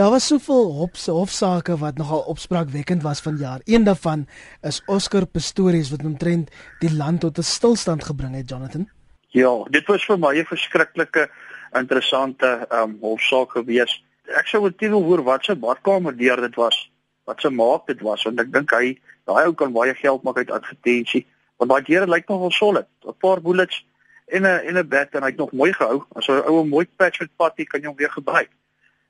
Daar 0.02 0.10
was 0.10 0.26
soveel 0.26 0.72
hofse 0.72 1.10
hofsaake 1.10 1.76
wat 1.78 1.96
nogal 1.96 2.20
opspraakwekkend 2.20 3.02
was 3.02 3.20
vanjaar. 3.20 3.60
Een 3.64 3.84
daarvan 3.84 4.26
is 4.60 4.82
Oscar 4.86 5.26
Pistorius 5.26 5.90
wat 5.90 6.02
omtrent 6.04 6.50
die 6.78 6.90
land 6.94 7.20
tot 7.20 7.38
'n 7.38 7.42
stilstand 7.42 8.04
gebring 8.04 8.34
het, 8.34 8.48
Jonathan. 8.48 8.88
Ja, 9.28 9.62
dit 9.70 9.86
was 9.86 10.04
vir 10.04 10.18
my 10.18 10.38
'n 10.38 10.44
verskriklike 10.44 11.30
interessante 11.72 12.66
um 12.70 12.98
hofsaak 13.00 13.50
gewees. 13.50 14.04
Ek 14.26 14.46
sou 14.46 14.62
wil 14.62 14.74
teen 14.76 14.92
hoor 14.92 15.22
wat 15.22 15.44
se 15.44 15.56
badkamer 15.56 16.16
deur 16.16 16.40
dit 16.40 16.54
was. 16.54 16.90
Wat 17.24 17.40
se 17.40 17.50
maak 17.50 17.86
dit 17.86 18.00
was 18.00 18.22
want 18.24 18.40
ek 18.40 18.52
dink 18.52 18.70
hy 18.70 18.98
daai 19.24 19.46
ou 19.46 19.54
kan 19.54 19.72
baie 19.72 19.94
geld 19.94 20.22
maak 20.22 20.36
uit 20.36 20.50
advertensie. 20.50 21.26
Want 21.56 21.70
daai 21.70 21.82
deur 21.82 22.08
lyk 22.08 22.28
nogal 22.28 22.50
solid. 22.50 22.86
'n 23.06 23.14
Paar 23.18 23.40
bullets 23.40 23.86
en 24.26 24.42
'n 24.42 24.66
en 24.66 24.78
'n 24.78 24.88
bed 24.88 25.14
en 25.14 25.22
hy 25.22 25.28
het 25.28 25.38
nog 25.38 25.52
mooi 25.52 25.72
gehou. 25.72 26.04
As 26.14 26.28
'n 26.28 26.42
ou 26.46 26.64
mooi 26.64 26.88
patch 26.96 27.20
met 27.20 27.36
patty 27.36 27.64
kan 27.64 27.80
jy 27.80 27.86
hom 27.86 27.96
weer 27.96 28.10
gebruik. 28.10 28.50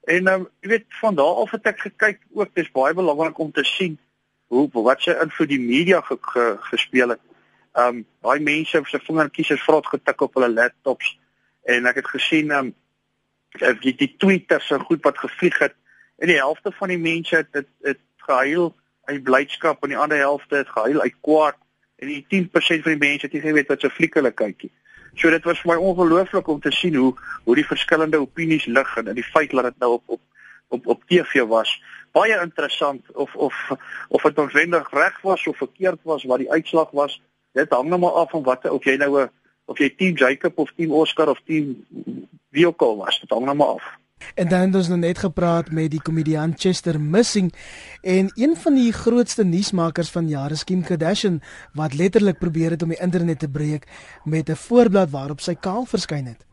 En 0.05 0.27
um, 0.27 0.49
jy 0.61 0.69
weet 0.69 0.87
van 1.01 1.15
daar 1.15 1.43
af 1.43 1.51
het 1.51 1.67
ek 1.71 1.85
gekyk 1.87 2.25
ook 2.35 2.55
dis 2.59 2.71
baie 2.75 2.95
belangrik 2.95 3.39
om 3.39 3.53
te 3.53 3.65
sien 3.65 3.99
hoe 4.53 4.69
wat 4.73 5.03
se 5.03 5.15
invloed 5.23 5.49
die 5.49 5.61
media 5.61 6.01
ge, 6.01 6.19
ge, 6.21 6.57
gespeel 6.61 7.15
het. 7.15 7.21
Ehm 7.73 8.03
um, 8.03 8.07
daai 8.21 8.41
mense 8.41 8.83
se 8.85 8.99
vingertjies 8.99 9.51
is 9.51 9.63
vrot 9.63 9.87
getik 9.87 10.21
op 10.21 10.35
hulle 10.35 10.51
laptops 10.53 11.19
en 11.65 11.87
ek 11.87 12.03
het 12.03 12.11
gesien 12.17 12.51
ehm 12.51 12.73
um, 12.73 13.79
die 13.81 13.95
die 13.95 14.15
tweeters 14.19 14.67
so 14.67 14.79
goed 14.79 15.03
wat 15.07 15.19
gevlieg 15.19 15.59
het 15.59 15.75
en 16.19 16.29
die 16.29 16.41
helfte 16.41 16.73
van 16.73 16.89
die 16.89 16.99
mense 16.99 17.37
het 17.37 17.53
dit 17.53 17.69
het 17.83 18.03
gehuil 18.27 18.75
uit 19.05 19.23
blydskap 19.23 19.83
en 19.83 19.95
die 19.95 19.99
ander 19.99 20.19
helfte 20.19 20.57
het 20.57 20.69
gehuil 20.69 21.01
uit 21.01 21.17
kwaad 21.21 21.59
en 22.03 22.09
die 22.09 22.27
10% 22.27 22.83
van 22.83 22.95
die 22.97 23.03
mense 23.07 23.27
het 23.27 23.33
nie 23.33 23.45
geweet 23.47 23.71
wat 23.71 23.81
se 23.81 23.91
fliek 23.91 24.15
hulle 24.19 24.33
kykie. 24.35 24.71
So 25.15 25.31
dit 25.31 25.45
was 25.45 25.61
vir 25.61 25.75
my 25.75 25.79
ongelooflik 25.81 26.49
om 26.49 26.61
te 26.61 26.73
sien 26.73 26.95
hoe 26.95 27.13
hoe 27.45 27.55
die 27.55 27.67
verskillende 27.67 28.21
opinies 28.21 28.65
lig 28.67 28.97
en 28.97 29.15
die 29.15 29.25
feit 29.25 29.51
dat 29.51 29.65
dit 29.65 29.79
nou 29.79 29.93
op 29.93 30.03
op 30.07 30.21
op 30.73 30.87
op 30.87 31.05
TV 31.07 31.45
was. 31.49 31.83
Baie 32.13 32.41
interessant 32.41 33.13
of 33.13 33.35
of 33.35 33.55
of 34.09 34.23
dit 34.23 34.37
noodwendig 34.37 34.91
reg 34.91 35.21
was 35.21 35.47
of 35.47 35.57
verkeerd 35.57 36.01
was 36.03 36.25
wat 36.25 36.39
die 36.39 36.51
uitslag 36.51 36.91
was. 36.91 37.21
Dit 37.53 37.71
hang 37.71 37.89
nou 37.89 38.01
maar 38.01 38.19
af 38.23 38.31
van 38.31 38.43
wat 38.43 38.69
of 38.71 38.85
jy 38.85 38.97
nou 38.97 39.23
'n 39.23 39.31
of 39.65 39.79
jy 39.79 39.91
team 39.97 40.17
Jacob 40.17 40.59
of 40.59 40.73
team 40.77 40.93
Oscar 40.93 41.29
of 41.29 41.41
team 41.45 41.87
wie 42.49 42.67
ook 42.67 42.83
al 42.83 42.97
was. 42.97 43.21
Dit 43.21 43.31
hang 43.31 43.45
nou 43.45 43.57
maar 43.57 43.77
af. 43.77 44.02
En 44.35 44.49
dan 44.49 44.61
het 44.61 44.75
ons 44.75 44.89
nou 44.89 44.99
net 44.99 45.19
gepraat 45.19 45.71
met 45.71 45.91
die 45.91 46.03
komediant 46.03 46.61
Chester 46.61 47.01
Missing 47.01 47.53
en 48.03 48.31
een 48.35 48.57
van 48.57 48.75
die 48.75 48.93
grootste 48.93 49.45
nuusmakers 49.45 50.11
van 50.11 50.29
jare 50.29 50.57
Kim 50.65 50.83
Kardashian 50.83 51.43
wat 51.73 51.95
letterlik 51.95 52.39
probeer 52.39 52.71
het 52.71 52.83
om 52.83 52.89
die 52.89 53.01
internet 53.01 53.39
te 53.39 53.49
breek 53.49 53.87
met 54.25 54.49
'n 54.49 54.57
voorblad 54.57 55.11
waarop 55.11 55.41
sy 55.41 55.55
kaal 55.55 55.85
verskyn 55.85 56.27
het. 56.27 56.47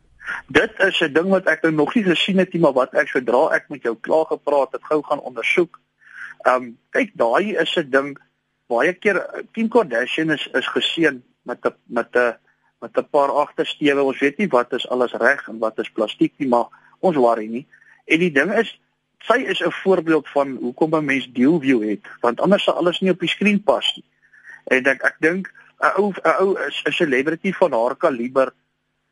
Dit 0.47 0.71
is 0.79 1.01
'n 1.01 1.13
ding 1.13 1.29
wat 1.29 1.45
ek 1.47 1.61
nou 1.61 1.73
nog 1.73 1.95
nie 1.95 2.03
gesien 2.03 2.37
het 2.37 2.53
nie, 2.53 2.61
maar 2.61 2.73
wat 2.73 2.93
ek 2.93 3.07
sodra 3.07 3.55
ek 3.55 3.69
met 3.69 3.81
jou 3.81 3.95
klaar 4.01 4.25
gepraat 4.25 4.71
het, 4.71 4.83
gou 4.83 5.03
gaan 5.03 5.19
ondersoek. 5.19 5.79
Um, 6.47 6.77
kyk, 6.89 7.11
daai 7.13 7.55
is 7.55 7.75
'n 7.77 7.89
ding 7.89 8.17
baie 8.67 8.93
keer 8.93 9.45
Kim 9.51 9.69
Kardashian 9.69 10.31
is 10.31 10.47
is 10.53 10.67
geseën 10.67 11.23
met 11.43 11.65
'n 11.65 11.73
met 11.85 12.15
'n 12.15 12.37
met 12.81 12.97
'n 12.97 13.09
paar 13.09 13.29
agtersteewe. 13.29 14.03
Ons 14.03 14.19
weet 14.19 14.37
nie 14.37 14.47
wat 14.47 14.73
is 14.73 14.89
alles 14.89 15.13
reg 15.13 15.47
en 15.47 15.59
wat 15.59 15.79
is 15.79 15.89
plastiek 15.89 16.33
nie, 16.37 16.47
maar 16.47 16.67
ons 16.99 17.15
worry 17.15 17.47
nie. 17.47 17.65
En 18.05 18.19
die 18.19 18.31
ding 18.31 18.53
is 18.53 18.79
sy 19.27 19.39
is 19.51 19.61
'n 19.61 19.71
voorbeeld 19.83 20.27
van 20.29 20.55
hoekom 20.55 20.95
'n 20.95 21.05
mens 21.05 21.27
deel 21.33 21.59
view 21.59 21.81
het, 21.89 22.01
want 22.21 22.41
anders 22.41 22.63
sal 22.63 22.75
alles 22.75 22.99
nie 22.99 23.11
op 23.11 23.19
die 23.19 23.29
skerm 23.29 23.63
pas 23.63 23.95
nie. 23.95 24.05
En 24.67 24.85
ek 24.85 25.03
ek 25.03 25.15
dink 25.19 25.51
'n 25.79 25.91
ou 25.97 26.11
'n 26.11 26.35
ou 26.39 26.57
is 26.67 26.83
'n 26.85 26.91
celebrity 26.91 27.53
van 27.53 27.71
haar 27.71 27.95
kaliber. 27.95 28.53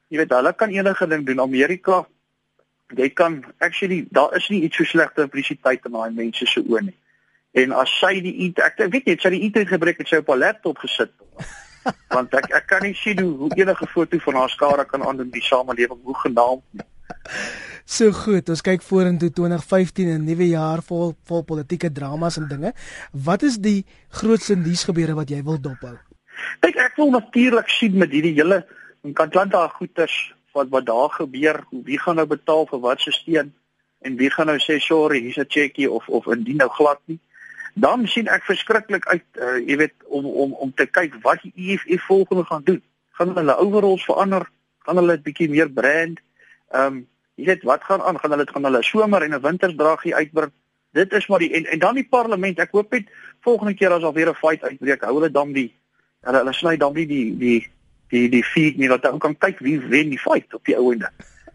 Jy 0.08 0.17
weet, 0.17 0.30
hulle 0.30 0.54
kan 0.54 0.69
enige 0.69 1.08
ding 1.08 1.26
doen. 1.26 1.39
Amerika 1.39 2.08
jy 2.95 3.10
kan 3.10 3.43
actually 3.60 4.08
daar 4.12 4.36
is 4.36 4.47
nie 4.50 4.62
iets 4.62 4.78
so 4.78 4.84
slegte 4.84 5.28
publisiteit 5.28 5.86
in 5.86 5.91
daai 5.91 6.12
mense 6.12 6.45
se 6.45 6.62
oë 6.62 6.82
nie. 6.82 6.97
En 7.52 7.71
as 7.71 7.91
sy 8.00 8.19
die 8.21 8.54
ek 8.63 8.78
weet 8.78 9.06
nie, 9.06 9.17
sy 9.19 9.30
die 9.34 9.41
internet 9.41 9.73
gebruik 9.73 9.97
het 9.97 10.08
sy 10.08 10.21
op 10.21 10.30
haar 10.32 10.38
laptop 10.38 10.78
gesit. 10.78 11.12
want 12.15 12.34
ek 12.36 12.52
ek 12.56 12.67
kan 12.67 12.84
nie 12.84 12.95
sien 12.95 13.19
hoe, 13.19 13.34
hoe 13.43 13.52
enige 13.56 13.88
foto 13.88 14.19
van 14.19 14.36
haar 14.36 14.50
skare 14.50 14.86
kan 14.86 15.04
aandoen 15.04 15.32
die 15.32 15.43
samelewing 15.43 16.00
hoe 16.04 16.15
genaamd 16.23 16.63
nie. 16.71 16.88
So 17.88 18.12
goed, 18.12 18.50
ons 18.52 18.60
kyk 18.60 18.82
vorentoe 18.84 19.30
2015 19.32 20.10
'n 20.12 20.26
nuwe 20.28 20.50
jaar 20.50 20.82
vol 20.84 21.13
vol 21.24 21.43
politieke 21.48 21.88
dramas 21.88 22.36
en 22.38 22.48
dinge. 22.50 22.74
Wat 23.13 23.43
is 23.48 23.56
die 23.63 23.86
grootste 24.10 24.58
nuusgebeure 24.60 25.15
wat 25.15 25.30
jy 25.32 25.39
wil 25.43 25.56
dophou? 25.56 25.96
Kyk, 26.60 26.76
ek 26.76 27.00
wil 27.00 27.13
natuurlik 27.15 27.70
sien 27.72 27.96
met 27.98 28.12
hierdie 28.12 28.36
hele 28.36 28.65
in 29.08 29.15
Atlanta 29.15 29.67
goeters 29.78 30.17
wat 30.52 30.67
wat 30.70 30.86
daar 30.86 31.10
gebeur, 31.15 31.63
wie 31.72 32.00
gaan 32.00 32.20
nou 32.20 32.28
betaal 32.28 32.67
vir 32.67 32.84
wat 32.84 33.00
se 33.00 33.12
steen 33.12 33.54
en 34.04 34.20
wie 34.20 34.30
gaan 34.36 34.52
nou 34.52 34.60
sê 34.60 34.80
sorry, 34.84 35.24
hier's 35.24 35.39
'n 35.39 35.48
cheque 35.48 35.88
of 35.88 36.10
of 36.10 36.28
indien 36.28 36.58
nou 36.58 36.70
glad 36.70 37.00
nie. 37.06 37.20
Dan 37.74 38.08
sien 38.08 38.28
ek 38.28 38.43
verskriklik 38.43 39.06
uit, 39.08 39.26
uh, 39.39 39.58
jy 39.63 39.78
weet, 39.78 39.96
om 40.10 40.26
om 40.26 40.54
om 40.54 40.74
te 40.74 40.86
kyk 40.86 41.15
wat 41.24 41.41
die 41.41 41.54
EFF 41.56 42.04
volgende 42.04 42.43
gaan 42.43 42.63
doen. 42.63 42.82
Gaan 43.12 43.36
hulle 43.36 43.58
overalls 43.58 44.06
verander? 44.06 44.50
Gaan 44.84 44.98
hulle 44.98 45.17
'n 45.17 45.24
bietjie 45.24 45.50
meer 45.50 45.70
brand? 45.70 46.20
Ehm 46.72 46.86
um, 46.86 47.08
jy 47.38 47.46
weet 47.46 47.64
wat 47.64 47.84
gaan 47.84 48.02
aan? 48.02 48.20
Gaan 48.20 48.32
hulle 48.34 48.48
gaan 48.50 48.64
hulle 48.64 48.84
somer 48.84 49.22
en 49.22 49.34
'n 49.34 49.42
wintersdragie 49.42 50.16
uitbring? 50.16 50.52
Dit 50.92 51.14
is 51.14 51.28
maar 51.28 51.40
die 51.40 51.54
en, 51.54 51.66
en 51.66 51.80
dan 51.80 51.96
die 51.96 52.08
parlement. 52.10 52.60
Ek 52.60 52.72
hoop 52.72 52.92
net 52.92 53.10
volgende 53.42 53.74
keer 53.74 53.92
as 53.92 54.04
al 54.04 54.14
weer 54.14 54.30
'n 54.30 54.36
fight 54.36 54.64
uitbreek, 54.64 55.04
hou 55.04 55.14
hulle 55.14 55.32
dan 55.32 55.52
die 55.54 55.74
hulle 56.22 56.38
hulle 56.38 56.54
sny 56.54 56.78
dan 56.78 56.94
nie 56.94 57.06
die 57.06 57.38
die 57.38 57.68
die 58.10 58.30
die 58.30 58.44
feed 58.44 58.78
nie 58.78 58.88
dat 58.88 59.06
ou 59.06 59.18
kan 59.18 59.38
kyk 59.38 59.60
wie 59.60 59.80
wen 59.80 60.10
die 60.10 60.20
fight 60.20 60.54
op 60.54 60.66
die 60.66 60.78
ouende. 60.78 61.10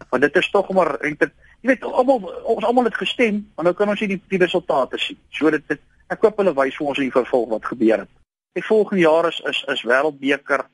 Want 0.09 0.21
dit 0.21 0.35
is 0.35 0.49
tog 0.49 0.69
maar 0.69 0.99
en 0.99 1.15
dit 1.19 1.31
jy 1.61 1.67
weet 1.67 1.83
almal 1.83 2.23
ons 2.43 2.63
almal 2.63 2.83
het 2.89 2.97
gestem, 2.99 3.43
maar 3.55 3.65
nou 3.65 3.75
kan 3.75 3.89
ons 3.89 3.99
nie 3.99 4.15
die 4.15 4.21
die 4.27 4.39
resultate 4.39 4.97
sien. 4.97 5.19
So 5.31 5.49
dit, 5.49 5.67
dit 5.67 5.79
ek 6.07 6.21
hoop 6.21 6.37
hulle 6.37 6.53
wys 6.53 6.77
vir 6.77 6.87
ons 6.87 6.99
in 6.99 7.11
vervolg 7.11 7.49
wat 7.49 7.65
gebeur 7.65 8.03
het. 8.05 8.09
Die 8.53 8.65
volgende 8.65 9.03
jaar 9.03 9.27
is 9.27 9.41
is 9.49 9.63
is 9.67 9.83
wêreldbeker 9.83 10.65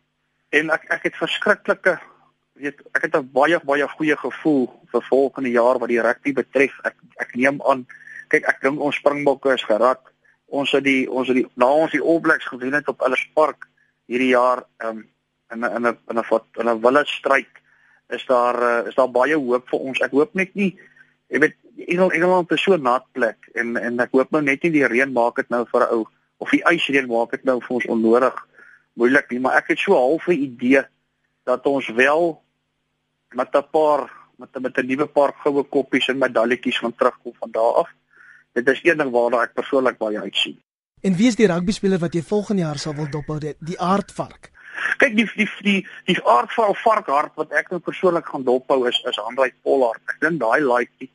en 0.49 0.69
ek 0.69 0.87
ek 0.89 1.03
het 1.09 1.15
verskriklike 1.15 1.99
weet 2.59 2.81
ek 2.93 3.01
het 3.07 3.15
'n 3.15 3.29
baie 3.33 3.59
baie 3.63 3.87
goeie 3.87 4.17
gevoel 4.17 4.69
vir 4.91 5.01
volgende 5.09 5.51
jaar 5.51 5.79
wat 5.79 5.89
die 5.89 6.01
rugby 6.01 6.33
betref. 6.33 6.73
Ek 6.83 6.95
ek 7.17 7.35
neem 7.35 7.61
aan 7.61 7.87
kyk 8.27 8.47
ek 8.47 8.61
dink 8.61 8.79
ons 8.79 8.95
springbokke 8.95 9.53
is 9.53 9.63
gerad. 9.63 9.99
Ons 10.47 10.71
het 10.71 10.83
die 10.83 11.09
ons 11.11 11.27
het 11.27 11.35
die 11.35 11.47
na 11.55 11.65
ons 11.65 11.91
die 11.91 12.01
All 12.01 12.19
Blacks 12.19 12.45
gewen 12.45 12.73
het 12.73 12.87
op 12.87 13.01
Ellis 13.01 13.29
Park 13.33 13.67
hierdie 14.05 14.33
jaar 14.33 14.63
um, 14.83 15.07
in 15.51 15.63
in 15.63 15.87
'n 15.87 15.97
in 16.09 16.17
'n 16.17 16.41
in 16.59 16.69
'n 16.69 16.81
wille 16.81 17.05
stryd 17.05 17.53
is 18.09 18.25
daar 18.25 18.57
uh, 18.61 18.87
is 18.87 18.95
daar 18.95 19.11
baie 19.11 19.35
hoop 19.35 19.69
vir 19.69 19.79
ons. 19.79 19.99
Ek 19.99 20.11
hoop 20.11 20.33
net 20.33 20.55
nie 20.55 20.77
jy 21.29 21.39
weet 21.39 21.55
Engel, 21.87 22.11
Engeland 22.11 22.51
is 22.51 22.61
so 22.61 22.75
nat 22.77 23.05
plek 23.11 23.37
en 23.53 23.77
en 23.77 23.99
ek 23.99 24.11
hoop 24.11 24.31
nou 24.31 24.41
net 24.41 24.63
nie 24.63 24.71
die 24.71 24.87
reën 24.87 25.11
maak 25.13 25.35
dit 25.35 25.49
nou 25.49 25.65
vir 25.71 25.81
'n 25.81 25.93
ou 25.93 26.07
of 26.37 26.49
die 26.49 26.63
ysreën 26.63 27.07
maak 27.07 27.31
dit 27.31 27.43
nou 27.43 27.59
vir 27.59 27.75
ons 27.75 27.85
onnodig 27.85 28.35
moeilik 28.99 29.31
nie, 29.31 29.39
maar 29.39 29.57
ek 29.59 29.73
het 29.73 29.79
so 29.79 29.95
half 29.95 30.27
'n 30.27 30.43
idee 30.43 30.83
dat 31.45 31.65
ons 31.65 31.87
wel 31.87 32.41
met 33.33 33.55
'n 33.55 33.69
paar 33.71 34.11
met 34.37 34.59
met 34.61 34.77
'n 34.77 34.85
nuwe 34.85 35.05
paar 35.07 35.33
goue 35.43 35.63
koppies 35.63 36.07
en 36.07 36.17
medaljetjies 36.17 36.77
gaan 36.77 36.95
terugkom 36.95 37.33
van 37.39 37.51
daar 37.51 37.73
af. 37.73 37.89
Dit 38.53 38.67
is 38.67 38.79
een 38.83 38.97
ding 38.97 39.11
waarna 39.11 39.41
ek 39.41 39.53
persoonlik 39.53 39.97
baie 39.97 40.19
uitsien. 40.19 40.59
En 41.01 41.15
wie 41.15 41.27
is 41.27 41.35
die 41.35 41.47
rugby 41.47 41.71
speler 41.71 41.99
wat 41.99 42.13
jy 42.13 42.21
volgende 42.21 42.61
jaar 42.61 42.77
sal 42.77 42.95
wil 42.95 43.09
dophou? 43.09 43.39
Die, 43.39 43.55
die 43.59 43.79
aardvark. 43.79 44.51
Kyk 44.97 45.15
die 45.15 45.27
die 45.35 45.49
die 45.61 45.87
die 46.05 46.19
aard 46.27 46.53
van 46.53 46.75
varkhart 46.75 47.35
wat 47.35 47.51
ek 47.51 47.69
nou 47.69 47.79
persoonlik 47.79 48.25
gaan 48.25 48.43
dophou 48.43 48.87
is 48.87 48.99
is 49.09 49.19
Andrei 49.19 49.53
Pollard. 49.63 50.01
Ek 50.05 50.19
dink 50.19 50.39
daai 50.39 50.61
laaitjie 50.61 51.09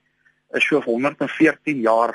is 0.54 0.66
so 0.68 0.80
114 0.80 1.80
jaar 1.80 2.14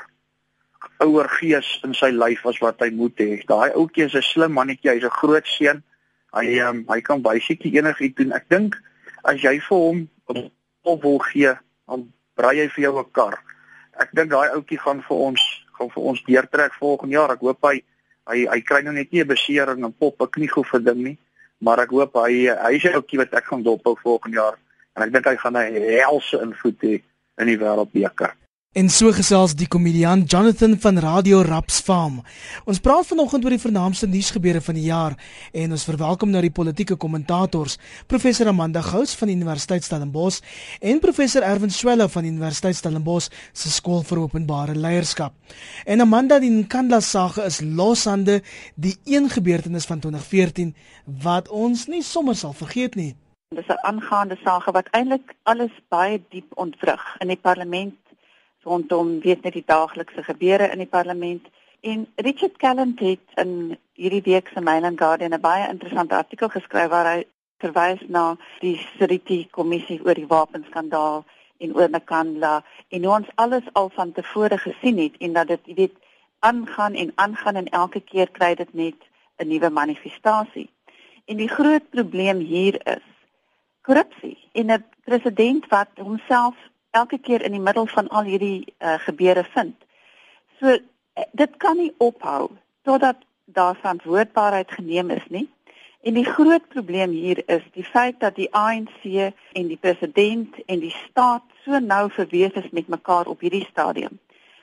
ouer 1.04 1.28
gees 1.28 1.68
in 1.84 1.94
sy 1.94 2.10
lyf 2.10 2.46
as 2.46 2.58
wat 2.58 2.80
hy 2.80 2.90
moet 2.90 3.18
hê. 3.20 3.40
Daai 3.46 3.70
ouetjie 3.70 4.04
is 4.04 4.14
'n 4.14 4.22
slim 4.22 4.52
mannetjie, 4.52 4.90
hy's 4.90 5.04
'n 5.04 5.18
groot 5.20 5.46
seun. 5.46 5.82
Hy 6.32 6.58
um, 6.60 6.84
hy 6.88 7.00
kan 7.00 7.22
basically 7.22 7.76
enigiets 7.78 8.16
doen. 8.16 8.32
Ek 8.32 8.48
dink 8.48 8.76
as 9.24 9.42
jy 9.42 9.58
vir 9.68 9.78
hom 9.78 10.08
'n 10.28 10.50
pop 10.82 11.02
wil 11.02 11.18
gee, 11.18 11.54
dan 11.88 12.12
braai 12.36 12.56
hy 12.60 12.68
vir 12.68 12.82
jou 12.84 12.98
'n 12.98 13.10
kar. 13.12 13.38
Ek 13.98 14.10
dink 14.12 14.30
daai 14.30 14.50
ouetjie 14.54 14.78
gaan 14.78 15.02
vir 15.02 15.16
ons 15.16 15.42
gaan 15.78 15.90
vir 15.90 16.02
ons 16.02 16.24
deurtrek 16.24 16.74
volgende 16.74 17.14
jaar. 17.14 17.30
Ek 17.30 17.40
hoop 17.40 17.62
hy 17.62 17.82
hy 18.26 18.46
hy 18.46 18.60
kry 18.60 18.82
nou 18.82 18.92
net 18.92 19.12
nie 19.12 19.20
'n 19.20 19.28
besering 19.28 19.84
en 19.84 19.92
pop 19.92 20.20
'n 20.20 20.30
kniegoed 20.30 20.66
vir 20.66 20.80
ding 20.80 21.02
nie 21.04 21.18
maar 21.60 21.82
ek 21.84 21.92
hoop 21.94 22.16
hy 22.24 22.48
hy 22.48 22.72
is 22.78 22.88
ouetjie 22.88 23.20
wat 23.20 23.34
ek 23.36 23.50
gaan 23.52 23.64
dophou 23.64 23.96
volgende 24.00 24.40
jaar 24.40 24.56
en 24.96 25.04
ek 25.04 25.12
dink 25.14 25.28
hy 25.28 25.36
gaan 25.36 25.58
'n 25.60 25.76
helse 26.00 26.40
invloed 26.40 26.80
hê 26.80 26.94
in 27.40 27.46
die 27.46 27.60
wêreldbeker. 27.60 28.32
En 28.70 28.86
so 28.86 29.10
gesels 29.10 29.56
die 29.58 29.66
komediant 29.66 30.28
Jonathan 30.30 30.76
van 30.78 30.98
Radio 31.02 31.40
Raps 31.42 31.80
Farm. 31.82 32.20
Ons 32.70 32.78
praat 32.78 33.08
vanoggend 33.08 33.42
oor 33.42 33.50
die 33.50 33.58
vernaamste 33.58 34.06
nuusgebeure 34.06 34.60
van 34.62 34.76
die 34.78 34.84
jaar 34.84 35.16
en 35.50 35.72
ons 35.74 35.86
verwelkom 35.88 36.30
nou 36.30 36.38
die 36.44 36.52
politieke 36.54 36.94
kommentators, 36.94 37.80
professor 38.06 38.46
Amanda 38.46 38.78
Gous 38.86 39.16
van 39.18 39.32
Universiteit 39.32 39.82
Stellenbosch 39.82 40.38
en 40.78 41.02
professor 41.02 41.42
Erwin 41.42 41.74
Swela 41.74 42.06
van 42.06 42.28
Universiteit 42.28 42.78
Stellenbosch 42.78 43.26
se 43.52 43.72
skool 43.74 44.04
vir 44.06 44.20
openbare 44.22 44.76
leierskap. 44.78 45.34
En 45.82 46.04
Amanda, 46.06 46.38
die 46.38 46.52
Nkandla 46.54 47.00
saak 47.02 47.40
is 47.42 47.58
loshande 47.58 48.38
die 48.76 48.94
een 49.02 49.26
gebeurtenis 49.34 49.88
van 49.90 49.98
2014 49.98 50.70
wat 51.24 51.50
ons 51.50 51.88
nie 51.90 52.04
sommer 52.06 52.38
sal 52.38 52.54
vergeet 52.54 52.94
nie. 52.94 53.16
Dis 53.50 53.66
'n 53.66 53.82
aangaande 53.82 54.38
saak 54.44 54.70
wat 54.70 54.86
eintlik 54.94 55.34
alles 55.42 55.74
baie 55.88 56.22
diep 56.30 56.46
ontwrig 56.54 57.02
in 57.18 57.34
die 57.34 57.40
parlement 57.48 57.98
rondom 58.62 59.20
weet 59.20 59.42
net 59.42 59.52
die 59.52 59.66
daaglikse 59.66 60.22
gebeure 60.22 60.70
in 60.70 60.78
die 60.78 60.86
parlement 60.90 61.48
en 61.80 62.06
Richard 62.16 62.56
Calland 62.56 63.00
het 63.00 63.20
in 63.34 63.78
hierdie 63.92 64.22
week 64.22 64.48
se 64.52 64.60
Mail 64.60 64.84
and 64.84 64.98
Guardian 64.98 65.34
'n 65.34 65.40
baie 65.40 65.68
interessante 65.68 66.14
artikel 66.14 66.48
geskryf 66.48 66.88
waar 66.88 67.12
hy 67.14 67.24
verwys 67.58 68.00
na 68.08 68.36
die 68.60 68.76
Seriti 68.98 69.48
kommissie 69.50 70.00
oor 70.04 70.14
die 70.14 70.26
wapenskandaal 70.26 71.24
en 71.58 71.74
oor 71.76 71.90
Nakandla 71.90 72.64
en 72.88 73.04
hoe 73.04 73.14
ons 73.14 73.32
alles 73.34 73.64
al 73.72 73.90
van 73.96 74.12
tevore 74.12 74.58
gesien 74.58 74.98
het 74.98 75.16
en 75.18 75.32
dat 75.32 75.48
dit 75.48 75.74
weet 75.76 75.96
aangaan 76.38 76.94
en 76.94 77.12
aangaan 77.14 77.54
en 77.54 77.68
elke 77.68 78.00
keer 78.00 78.30
kry 78.30 78.54
dit 78.54 78.74
net 78.74 78.96
'n 79.38 79.48
nuwe 79.48 79.70
manifestasie. 79.70 80.70
En 81.24 81.36
die 81.36 81.48
groot 81.48 81.90
probleem 81.90 82.38
hier 82.38 82.80
is 82.86 83.06
korrupsie 83.82 84.38
en 84.52 84.72
'n 84.72 84.84
president 85.04 85.68
wat 85.68 85.88
homself 85.94 86.56
elke 86.90 87.18
keer 87.18 87.42
in 87.42 87.52
die 87.52 87.62
middel 87.62 87.86
van 87.86 88.08
al 88.08 88.22
hierdie 88.22 88.74
uh, 88.78 88.98
gebeure 88.98 89.44
vind. 89.54 89.76
So 90.58 90.66
eh, 90.68 91.24
dit 91.32 91.56
kan 91.56 91.76
nie 91.76 91.92
ophou 91.98 92.50
totdat 92.82 93.16
daar 93.44 93.76
verantwoordbaarheid 93.76 94.70
geneem 94.70 95.10
is 95.10 95.26
nie. 95.28 95.48
En 96.02 96.14
die 96.14 96.24
groot 96.24 96.68
probleem 96.68 97.10
hier 97.10 97.42
is 97.46 97.62
die 97.72 97.84
feit 97.84 98.20
dat 98.20 98.34
die 98.34 98.48
ANC 98.54 99.04
en 99.52 99.66
die 99.68 99.76
president 99.76 100.56
en 100.66 100.80
die 100.80 100.94
staat 101.04 101.44
so 101.64 101.78
nou 101.78 102.10
verweef 102.10 102.56
is 102.56 102.70
met 102.70 102.88
mekaar 102.88 103.26
op 103.26 103.40
hierdie 103.40 103.66
stadium. 103.70 104.18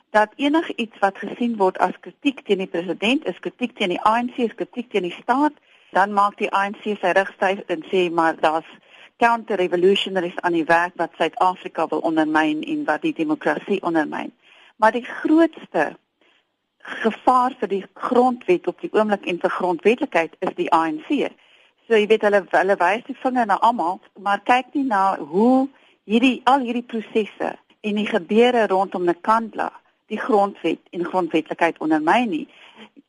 Dat 0.09 0.33
enigiets 0.35 0.97
wat 0.99 1.17
gesien 1.17 1.57
word 1.57 1.77
as 1.77 1.99
kritiek 1.99 2.41
teen 2.45 2.63
die 2.63 2.71
president 2.71 3.25
is 3.29 3.39
kritiek 3.39 3.75
teen 3.77 3.93
die 3.93 4.01
ANC, 4.01 4.37
is 4.37 4.55
kritiek 4.55 4.89
teen 4.89 5.05
die 5.05 5.17
staat, 5.21 5.53
dan 5.93 6.13
maak 6.13 6.39
die 6.41 6.49
ANC 6.49 6.81
sy 6.87 7.13
rug 7.13 7.29
styf 7.35 7.61
en 7.67 7.85
sê 7.91 8.07
maar 8.09 8.39
daar's 8.41 8.69
counter-revolutionaries 9.17 10.39
aan 10.45 10.53
die 10.53 10.65
werk 10.65 10.93
wat 10.95 11.15
Suid-Afrika 11.17 11.87
wil 11.87 11.99
ondermyn 11.99 12.61
en 12.63 12.83
wat 12.85 13.01
die 13.01 13.13
demokrasie 13.13 13.81
ondermyn. 13.81 14.33
Maar 14.77 14.91
die 14.91 15.05
grootste 15.05 15.95
gevaar 16.77 17.55
vir 17.59 17.67
die 17.67 17.85
grondwet 17.93 18.67
op 18.67 18.81
die 18.81 18.91
oomblik 18.93 19.25
en 19.25 19.39
vir 19.41 19.49
grondwetlikheid 19.49 20.35
is 20.39 20.53
die 20.55 20.69
ANC. 20.71 21.09
So 21.87 21.95
jy 21.95 22.05
weet 22.07 22.23
hulle 22.27 22.43
hulle 22.51 22.77
wys 22.79 23.03
die 23.07 23.17
vinger 23.23 23.47
na 23.49 23.57
almal, 23.63 23.99
maar 24.21 24.43
kyk 24.45 24.73
nie 24.75 24.85
na 24.87 25.17
hoe 25.17 25.67
hierdie 26.07 26.41
al 26.45 26.63
hierdie 26.63 26.85
prosesse 26.85 27.55
en 27.81 27.99
die 27.99 28.07
gebeure 28.07 28.67
rondom 28.67 29.07
Nkandla 29.09 29.71
die 30.07 30.19
grondwet 30.19 30.79
en 30.95 31.03
grondwetlikheid 31.05 31.79
ondermyn 31.83 32.29
nie. 32.31 32.45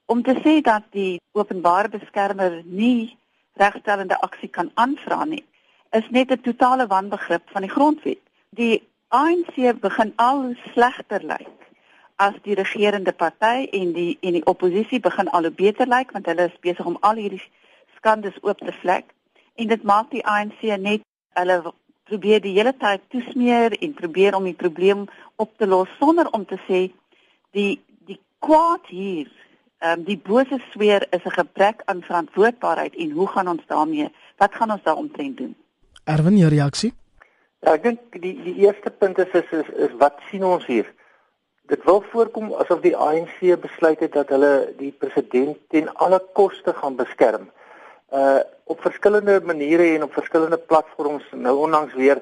Om 0.06 0.22
te 0.26 0.34
sê 0.42 0.58
dat 0.64 0.88
die 0.96 1.20
openbare 1.36 1.92
beskermer 1.92 2.62
nie 2.64 3.14
regstellende 3.58 4.18
aksie 4.24 4.48
kan 4.48 4.70
aanvra 4.74 5.24
nie, 5.24 5.44
is 5.90 6.09
net 6.11 6.31
'n 6.31 6.40
totale 6.40 6.87
wanbegrip 6.87 7.42
van 7.53 7.62
die 7.62 7.70
grondwet. 7.70 8.20
Die 8.51 8.88
ANC 9.09 9.81
begin 9.81 10.12
al 10.16 10.55
slegter 10.72 11.22
lyk 11.24 11.59
as 12.16 12.35
die 12.42 12.55
regerende 12.55 13.12
party 13.12 13.68
en 13.72 13.92
die 13.92 14.18
en 14.20 14.33
die 14.37 14.46
oppositie 14.51 15.01
begin 15.01 15.29
al 15.29 15.46
hoe 15.46 15.55
beter 15.55 15.87
lyk 15.87 16.11
want 16.12 16.27
hulle 16.27 16.48
is 16.51 16.61
besig 16.66 16.87
om 16.90 16.96
al 17.01 17.20
hierdie 17.20 17.42
skandes 17.96 18.37
oop 18.42 18.59
te 18.59 18.74
vlek 18.81 19.12
en 19.55 19.70
dit 19.70 19.85
maak 19.90 20.11
die 20.11 20.24
ANC 20.27 20.64
net 20.83 21.05
hulle 21.38 21.59
probeer 22.11 22.42
die 22.42 22.57
hele 22.57 22.74
tyd 22.83 23.05
toesmeer 23.14 23.77
en 23.79 23.94
probeer 24.01 24.35
om 24.35 24.48
die 24.51 24.59
probleem 24.64 25.07
op 25.37 25.55
te 25.59 25.66
los 25.66 25.94
sonder 26.01 26.29
om 26.35 26.44
te 26.44 26.59
sê 26.66 26.81
die 27.57 27.79
die 28.11 28.18
kwaad 28.44 28.90
hier 28.90 29.31
ehm 29.78 30.01
um, 30.01 30.05
die 30.11 30.18
bose 30.28 30.59
sweer 30.72 31.07
is 31.14 31.24
'n 31.24 31.39
gebrek 31.39 31.86
aan 31.86 32.03
verantwoordbaarheid 32.11 32.95
en 32.97 33.11
hoe 33.11 33.28
gaan 33.28 33.49
ons 33.55 33.66
daarmee 33.66 34.11
wat 34.43 34.55
gaan 34.55 34.74
ons 34.76 34.82
daaroor 34.82 35.34
doen 35.41 35.55
Erwin, 36.09 36.38
jou 36.40 36.48
reaksie? 36.48 36.88
Ja, 37.61 37.74
ek 37.74 37.82
dink 37.84 38.14
die 38.22 38.32
die 38.40 38.54
eerste 38.62 38.88
punt 38.88 39.18
is 39.20 39.34
is 39.36 39.50
is, 39.59 39.66
is 39.88 39.96
wat 40.00 40.22
sien 40.30 40.44
ons 40.46 40.64
hier? 40.64 40.86
Dit 41.68 41.82
wil 41.84 42.00
voorkom 42.12 42.54
asof 42.62 42.80
die 42.80 42.94
ANC 42.96 43.42
besluit 43.61 44.00
het 44.00 44.14
dat 44.16 44.32
hulle 44.32 44.52
die 44.78 44.92
president 45.04 45.59
ten 45.74 45.90
alle 46.06 46.22
koste 46.38 46.72
gaan 46.80 46.96
beskerm. 46.96 47.50
Uh 48.09 48.40
op 48.68 48.82
verskillende 48.84 49.38
maniere 49.48 49.84
en 49.94 50.02
op 50.04 50.12
verskillende 50.12 50.59
platforms 50.70 51.24
nou 51.32 51.54
onlangs 51.66 51.94
weer 51.96 52.18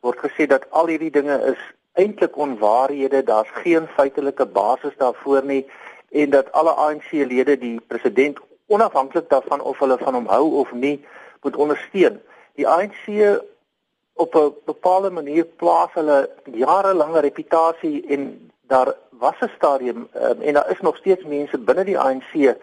word 0.00 0.20
gesê 0.24 0.46
dat 0.48 0.64
al 0.70 0.88
hierdie 0.88 1.12
dinge 1.12 1.36
is 1.50 1.60
eintlik 2.00 2.36
onwaarhede, 2.36 3.20
daar's 3.28 3.52
geen 3.64 3.88
feitelike 3.96 4.46
basis 4.46 4.96
daarvoor 4.96 5.44
nie 5.44 5.66
en 6.10 6.32
dat 6.36 6.52
alle 6.56 6.72
ANC-lede 6.86 7.56
die 7.60 7.76
president 7.92 8.40
onafhanklik 8.72 9.28
daarvan 9.28 9.60
of 9.60 9.78
hulle 9.84 9.98
van 10.00 10.16
hom 10.16 10.28
hou 10.32 10.46
of 10.64 10.72
nie 10.72 10.98
moet 11.42 11.56
ondersteun. 11.56 12.20
Die 12.54 12.68
ANC 12.68 13.04
op 14.12 14.34
'n 14.34 14.54
bepaalde 14.64 15.10
manier 15.10 15.44
plaas 15.44 15.92
hulle 15.92 16.30
jarelange 16.44 17.20
reputasie 17.20 18.06
en 18.06 18.50
daar 18.66 18.94
was 19.10 19.38
'n 19.40 19.50
stadium 19.56 20.08
um, 20.14 20.40
en 20.40 20.54
daar 20.54 20.70
is 20.70 20.80
nog 20.80 20.96
steeds 20.96 21.24
mense 21.24 21.58
binne 21.58 21.84
die 21.84 21.98
ANC 21.98 22.56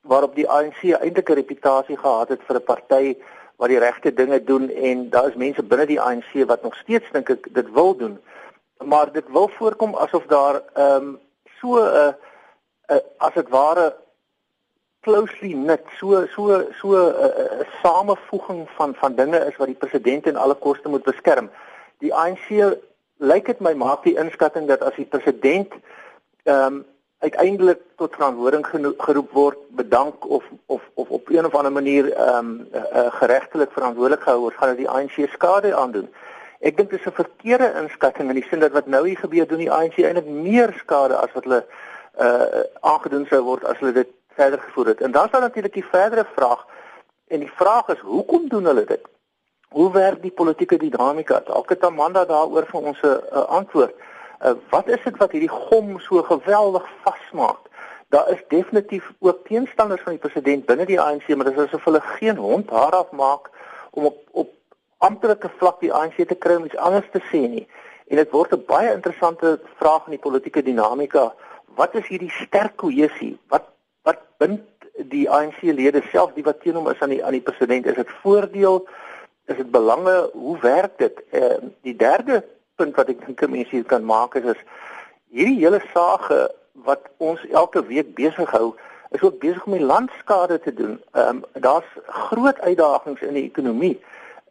waarop 0.00 0.34
die 0.34 0.48
ANC 0.48 0.82
eintlik 0.82 1.28
'n 1.28 1.32
reputasie 1.32 1.96
gehad 1.96 2.28
het 2.28 2.42
vir 2.46 2.56
'n 2.56 2.64
party 2.64 3.16
wat 3.56 3.68
die 3.68 3.78
regte 3.78 4.14
dinge 4.14 4.44
doen 4.44 4.70
en 4.70 5.10
daar 5.10 5.28
is 5.28 5.34
mense 5.34 5.62
binne 5.62 5.86
die 5.86 6.00
ANC 6.00 6.32
wat 6.46 6.62
nog 6.62 6.74
steeds 6.74 7.10
dink 7.12 7.28
ek 7.28 7.54
dit 7.54 7.72
wil 7.72 7.96
doen. 7.96 8.20
Maar 8.84 9.12
dit 9.12 9.24
wil 9.28 9.48
voorkom 9.48 9.94
asof 9.94 10.24
daar 10.26 10.62
ehm 10.74 10.96
um, 10.96 11.20
so 11.60 11.68
'n 11.76 11.86
uh, 12.02 12.12
uh, 12.88 12.96
as 13.16 13.34
dit 13.34 13.48
ware 13.48 13.96
closely 15.02 15.52
knit 15.52 15.84
so 15.98 16.26
so 16.34 16.42
so 16.80 16.88
'n 16.94 17.14
uh, 17.26 17.30
uh, 17.42 17.66
samevoeging 17.82 18.68
van 18.76 18.94
van 18.94 19.14
dinge 19.14 19.38
is 19.50 19.56
wat 19.56 19.70
die 19.72 19.82
president 19.84 20.26
en 20.26 20.36
alle 20.36 20.54
koste 20.54 20.88
moet 20.88 21.02
beskerm. 21.02 21.50
Die 21.98 22.14
ANC 22.14 22.48
lyk 23.16 23.46
dit 23.46 23.60
my 23.60 23.74
maak 23.74 24.02
die 24.02 24.16
inskatting 24.18 24.66
dat 24.68 24.82
as 24.82 24.96
die 24.96 25.10
president 25.14 25.72
ehm 26.44 26.66
um, 26.66 26.84
uiteindelik 27.22 27.78
tot 27.96 28.14
verantwoording 28.18 28.66
geroep 28.98 29.30
word, 29.32 29.58
bedank 29.68 30.26
of 30.26 30.44
of 30.66 30.82
of 30.94 31.08
op 31.08 31.28
een 31.30 31.46
of 31.46 31.54
ander 31.54 31.72
manier 31.72 32.12
ehm 32.12 32.38
um, 32.38 32.68
uh, 32.74 32.80
uh, 32.80 33.12
geregtelik 33.20 33.72
verantwoordelik 33.72 34.22
gehou 34.22 34.40
word, 34.40 34.56
gaan 34.56 34.74
dit 34.74 34.82
die 34.84 34.90
ANC 34.90 35.30
skade 35.30 35.74
aandoen. 35.74 36.08
Ek 36.60 36.76
dink 36.76 36.90
dit 36.90 37.00
is 37.00 37.06
'n 37.06 37.20
verkeerde 37.22 37.72
inskatting 37.82 38.28
in 38.28 38.34
die 38.40 38.48
sin 38.50 38.58
dat 38.58 38.72
wat 38.72 38.86
nou 38.86 39.06
hier 39.06 39.18
gebeur 39.18 39.46
doen 39.46 39.58
die 39.58 39.70
ANC 39.70 39.98
eintlik 39.98 40.26
meer 40.26 40.74
skade 40.78 41.14
as 41.14 41.32
wat 41.32 41.44
hulle 41.44 41.64
uh 42.20 42.62
aangedoen 42.80 43.26
sou 43.26 43.42
word 43.42 43.64
as 43.64 43.78
hulle 43.78 43.92
dit 43.92 44.10
verder 44.34 44.60
gevoer 44.60 44.86
het. 44.86 45.00
En 45.00 45.10
dan 45.10 45.28
sal 45.30 45.40
natuurlik 45.40 45.72
die 45.72 45.84
verdere 45.84 46.26
vraag 46.34 46.66
en 47.26 47.38
die 47.38 47.52
vraag 47.54 47.88
is 47.88 47.98
hoekom 47.98 48.48
doen 48.48 48.64
hulle 48.64 48.84
dit? 48.84 49.08
Hoe 49.68 49.92
werk 49.92 50.22
die 50.22 50.30
politieke 50.30 50.76
dinamika? 50.76 51.40
Dalk 51.40 51.68
het 51.68 51.84
Amanda 51.84 52.24
daaroor 52.24 52.66
vir 52.66 52.80
ons 52.80 53.00
'n 53.00 53.06
uh, 53.06 53.44
antwoord. 53.58 53.94
Uh, 54.44 54.52
wat 54.70 54.88
is 54.88 55.02
dit 55.04 55.16
wat 55.16 55.30
hierdie 55.30 55.56
gom 55.68 55.98
so 55.98 56.22
geweldig 56.22 56.88
vasmaak? 57.02 57.70
Daar 58.08 58.30
is 58.30 58.42
definitief 58.48 59.12
ook 59.18 59.46
teenstanders 59.46 60.02
van 60.02 60.12
die 60.12 60.20
president 60.20 60.66
binne 60.66 60.84
die 60.86 61.00
ANC, 61.00 61.28
maar 61.28 61.44
dit 61.44 61.56
is 61.58 61.64
asof 61.64 61.84
hulle 61.84 62.00
geen 62.00 62.36
hond 62.36 62.70
haar 62.70 62.92
af 62.92 63.10
maak 63.10 63.50
om 63.90 64.04
op 64.04 64.18
op 64.30 64.50
amptelike 64.98 65.50
vlak 65.56 65.80
die 65.80 65.92
ANC 65.92 66.14
te 66.28 66.34
kry 66.34 66.54
om 66.54 66.64
iets 66.64 66.76
anders 66.76 67.08
te 67.12 67.22
sê 67.30 67.40
nie. 67.48 67.66
En 68.06 68.16
dit 68.16 68.30
word 68.30 68.52
'n 68.52 68.64
baie 68.66 68.92
interessante 68.92 69.60
vraag 69.80 70.04
in 70.06 70.16
die 70.16 70.24
politieke 70.26 70.62
dinamika. 70.62 71.34
Wat 71.74 71.94
is 71.94 72.06
hierdie 72.06 72.30
sterk 72.30 72.76
kohesie? 72.76 73.38
Wat 73.48 73.64
bind 74.42 74.60
die 75.12 75.24
ANC-lede 75.30 76.02
self 76.10 76.34
die 76.36 76.46
wat 76.46 76.60
teen 76.62 76.76
hom 76.78 76.90
is 76.92 77.00
aan 77.00 77.14
die 77.14 77.22
aan 77.24 77.38
die 77.38 77.44
president? 77.44 77.86
Is 77.86 78.00
dit 78.00 78.16
voordeel? 78.22 78.82
Is 79.50 79.56
dit 79.56 79.70
belange? 79.70 80.16
Hoe 80.32 80.58
werk 80.60 80.98
dit? 80.98 81.22
Uh, 81.30 81.56
die 81.86 81.96
derde 81.96 82.42
punt 82.76 82.96
wat 82.96 83.10
ek 83.12 83.24
dink 83.26 83.46
mense 83.48 83.74
hier 83.74 83.88
kan 83.88 84.04
maak 84.04 84.34
is 84.40 84.54
is 84.54 84.64
hierdie 85.32 85.60
hele 85.62 85.80
saak 85.92 86.28
wat 86.86 87.08
ons 87.18 87.42
elke 87.50 87.82
week 87.88 88.14
besig 88.16 88.50
hou 88.50 88.72
is 89.12 89.22
ook 89.22 89.38
besig 89.38 89.64
om 89.66 89.76
die 89.76 89.84
landskade 89.84 90.58
te 90.60 90.74
doen. 90.74 91.00
Ehm 91.12 91.28
um, 91.28 91.44
daar's 91.52 91.88
groot 92.06 92.60
uitdagings 92.60 93.20
in 93.20 93.34
die 93.34 93.48
ekonomie 93.48 93.96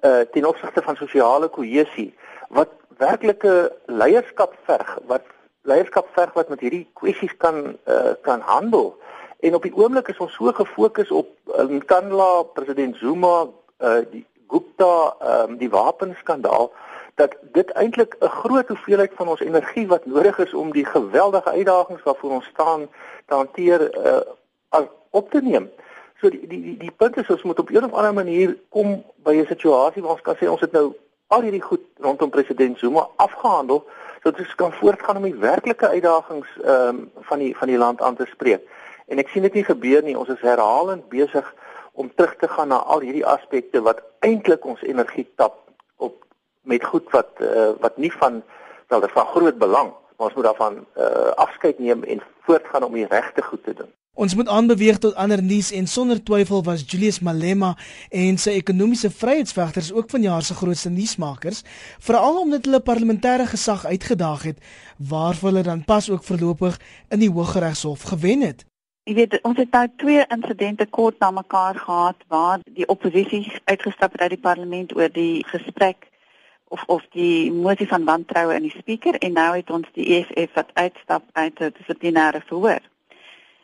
uh 0.02 0.22
ten 0.34 0.46
opsigte 0.46 0.82
van 0.82 0.96
sosiale 0.96 1.48
kohesie 1.48 2.14
wat 2.50 2.70
werklike 2.98 3.72
leierskap 3.86 4.54
verg, 4.66 4.98
wat 5.08 5.26
leierskap 5.62 6.10
verg 6.14 6.34
wat 6.34 6.50
met 6.50 6.60
hierdie 6.60 6.88
kwessies 6.94 7.38
kan 7.38 7.78
uh 7.86 8.14
kan 8.22 8.42
handel. 8.46 8.94
En 9.42 9.56
op 9.56 9.64
die 9.66 9.76
oomblik 9.76 10.08
is 10.08 10.18
ons 10.18 10.34
so 10.34 10.52
gefokus 10.54 11.12
op 11.12 11.28
Nkandla, 11.68 12.44
president 12.54 12.98
Zuma, 12.98 13.48
uh 13.80 14.02
die 14.12 14.26
Gupta, 14.48 15.16
ehm 15.20 15.52
um, 15.52 15.58
die 15.58 15.70
wapenskandaal 15.70 16.72
dat 17.16 17.36
dit 17.52 17.70
eintlik 17.72 18.16
'n 18.20 18.28
groot 18.28 18.68
hoeveelheid 18.68 19.12
van 19.16 19.28
ons 19.28 19.40
energie 19.40 19.88
wat 19.88 20.06
nodig 20.06 20.38
is 20.38 20.54
om 20.54 20.72
die 20.72 20.86
geweldige 20.86 21.50
uitdagings 21.50 22.04
waarvoor 22.04 22.32
ons 22.32 22.46
staan 22.46 22.88
te 23.26 23.34
hanteer 23.34 23.80
uh, 24.06 24.86
op 25.10 25.32
te 25.32 25.42
neem. 25.42 25.70
So 26.20 26.30
die 26.30 26.48
die 26.48 26.62
die, 26.62 26.78
die 26.78 26.92
punt 26.92 27.18
is 27.18 27.30
ons 27.30 27.42
moet 27.44 27.60
op 27.60 27.70
'n 27.70 27.84
of 27.84 27.94
ander 27.94 28.14
manier 28.14 28.58
kom 28.70 29.04
by 29.16 29.34
'n 29.36 29.46
situasie 29.46 30.02
waar 30.02 30.12
ons 30.12 30.22
kan 30.22 30.36
sê 30.36 30.50
ons 30.50 30.62
het 30.62 30.72
nou 30.72 30.94
al 31.28 31.42
hierdie 31.42 31.62
goed 31.62 31.82
rondom 31.98 32.30
president 32.30 32.78
Zuma 32.78 33.08
afgehandel 33.16 33.86
sodat 34.24 34.40
ons 34.40 34.56
kan 34.56 34.74
voortgaan 34.74 35.18
om 35.18 35.24
die 35.24 35.36
werklike 35.36 35.88
uitdagings 35.88 36.48
ehm 36.64 36.88
um, 36.88 37.12
van 37.20 37.40
die 37.40 37.58
van 37.58 37.68
die 37.68 37.78
land 37.78 38.02
aan 38.02 38.16
te 38.16 38.26
spreek. 38.26 38.62
En 39.12 39.20
ek 39.20 39.30
sien 39.34 39.44
dit 39.44 39.60
nie 39.60 39.68
gebeur 39.68 40.06
nie. 40.08 40.18
Ons 40.18 40.32
is 40.32 40.44
herhalend 40.46 41.10
besig 41.12 41.48
om 42.00 42.12
terug 42.16 42.38
te 42.40 42.48
gaan 42.48 42.72
na 42.72 42.80
al 42.88 43.04
hierdie 43.04 43.26
aspekte 43.28 43.84
wat 43.84 44.00
eintlik 44.24 44.64
ons 44.66 44.82
energie 44.88 45.28
tap 45.36 45.60
met 46.62 46.84
goed 46.86 47.08
wat 47.10 47.42
uh, 47.42 47.72
wat 47.82 47.98
nie 47.98 48.12
van 48.22 48.44
wel 48.88 49.08
van 49.10 49.26
groot 49.34 49.58
belang 49.58 49.90
maar 50.22 50.30
ons 50.30 50.36
moet 50.36 50.46
daarvan 50.46 50.86
uh, 50.98 51.32
afskeid 51.36 51.80
neem 51.80 52.04
en 52.04 52.22
voortgaan 52.46 52.84
om 52.84 52.94
die 52.94 53.08
regte 53.10 53.42
goed 53.42 53.64
te 53.64 53.74
doen. 53.74 53.90
Ons 54.14 54.36
moet 54.36 54.48
aanbeweeg 54.48 54.98
tot 54.98 55.16
ander 55.16 55.42
nuus 55.44 55.72
en 55.72 55.88
sonder 55.88 56.24
twyfel 56.24 56.64
was 56.64 56.84
Julius 56.86 57.20
Malema 57.26 57.72
en 58.10 58.38
sy 58.38 58.54
ekonomiese 58.60 59.10
vryheidsvegters 59.10 59.90
ook 59.98 60.14
vanjaar 60.14 60.46
se 60.46 60.54
grootste 60.54 60.92
nuusmakers, 60.94 61.64
veral 62.00 62.42
omdat 62.44 62.70
hulle 62.70 62.84
parlementêre 62.86 63.48
gesag 63.50 63.86
uitgedaag 63.86 64.44
het 64.52 64.60
waarvoor 64.98 65.50
hulle 65.50 65.64
dan 65.64 65.86
pas 65.90 66.10
ook 66.10 66.24
voorlopig 66.24 66.78
in 67.10 67.26
die 67.26 67.32
Hooggeregshof 67.32 68.04
gewen 68.14 68.46
het. 68.46 68.66
Jy 69.12 69.16
weet, 69.18 69.34
ons 69.44 69.58
het 69.60 69.74
nou 69.76 69.88
twee 70.00 70.22
insidente 70.32 70.86
kort 70.88 71.18
na 71.20 71.34
mekaar 71.36 71.76
gehad 71.76 72.22
waar 72.32 72.62
die 72.64 72.86
oppositie 72.88 73.42
uitgestap 73.66 74.14
het 74.16 74.22
uit 74.22 74.30
die 74.38 74.46
parlement 74.46 74.94
oor 74.96 75.12
die 75.12 75.44
gesprek 75.50 76.08
of 76.72 76.86
of 76.88 77.04
die 77.18 77.52
motie 77.52 77.88
van 77.88 78.08
wantroue 78.08 78.56
in 78.56 78.70
die 78.70 78.72
spreker 78.78 79.18
en 79.20 79.36
nou 79.36 79.50
het 79.58 79.74
ons 79.80 79.90
die 80.00 80.08
EFF 80.16 80.56
wat 80.56 80.72
uitstap 80.80 81.28
uit 81.34 81.60
'n 81.60 81.74
dissiplinêre 81.80 82.42
verhoor. 82.46 82.80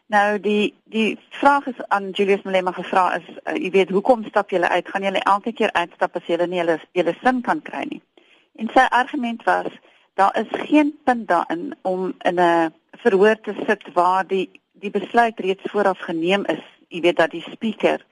Nou 0.07 0.39
die 0.39 0.75
die 0.83 1.17
vraag 1.29 1.67
is 1.67 1.79
aan 1.87 2.11
Julius 2.11 2.43
Malema 2.43 2.71
gevra 2.71 3.15
is 3.15 3.31
uh, 3.45 3.55
jy 3.55 3.71
weet 3.71 3.95
hoekom 3.95 4.27
stap 4.27 4.49
julle 4.49 4.69
uit? 4.69 4.89
Gaan 4.89 5.03
julle 5.03 5.23
elke 5.23 5.53
keer 5.53 5.71
uitstap 5.71 6.15
as 6.15 6.27
julle 6.27 6.47
nie 6.47 6.59
julle 6.59 6.79
julle 6.91 7.15
sin 7.23 7.41
kan 7.41 7.61
kry 7.61 7.85
nie? 7.87 8.01
En 8.55 8.67
sy 8.75 8.87
argument 8.89 9.43
was 9.43 9.71
daar 10.13 10.39
is 10.39 10.67
geen 10.67 10.97
punt 11.03 11.27
daarin 11.27 11.75
om 11.81 12.13
in 12.19 12.39
'n 12.39 12.73
verhoor 12.91 13.39
te 13.41 13.55
sit 13.67 13.93
waar 13.93 14.27
die 14.27 14.49
die 14.79 14.91
besluit 14.91 15.39
reeds 15.39 15.71
vooraf 15.71 15.99
geneem 15.99 16.45
is. 16.45 16.63
Jy 16.87 17.01
weet 17.01 17.17
dat 17.17 17.31
die 17.31 17.45
spreker 17.51 18.05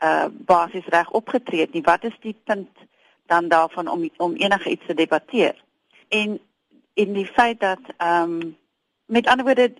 uh 0.00 0.28
basies 0.30 0.86
reg 0.86 1.10
opgetree 1.10 1.60
het 1.60 1.72
nie. 1.72 1.82
Wat 1.82 2.04
is 2.04 2.16
die 2.20 2.36
punt 2.44 2.88
dan 3.26 3.48
daarvan 3.48 3.88
om 3.88 4.08
om 4.16 4.34
enige 4.34 4.70
iets 4.70 4.86
te 4.86 4.94
debatteer. 4.94 5.64
En 6.08 6.40
in 6.94 7.12
die 7.12 7.26
feit 7.26 7.60
dat 7.60 7.80
ehm 7.96 8.40
um, 8.40 8.56
met 9.06 9.26
ander 9.26 9.44
woorde 9.44 9.74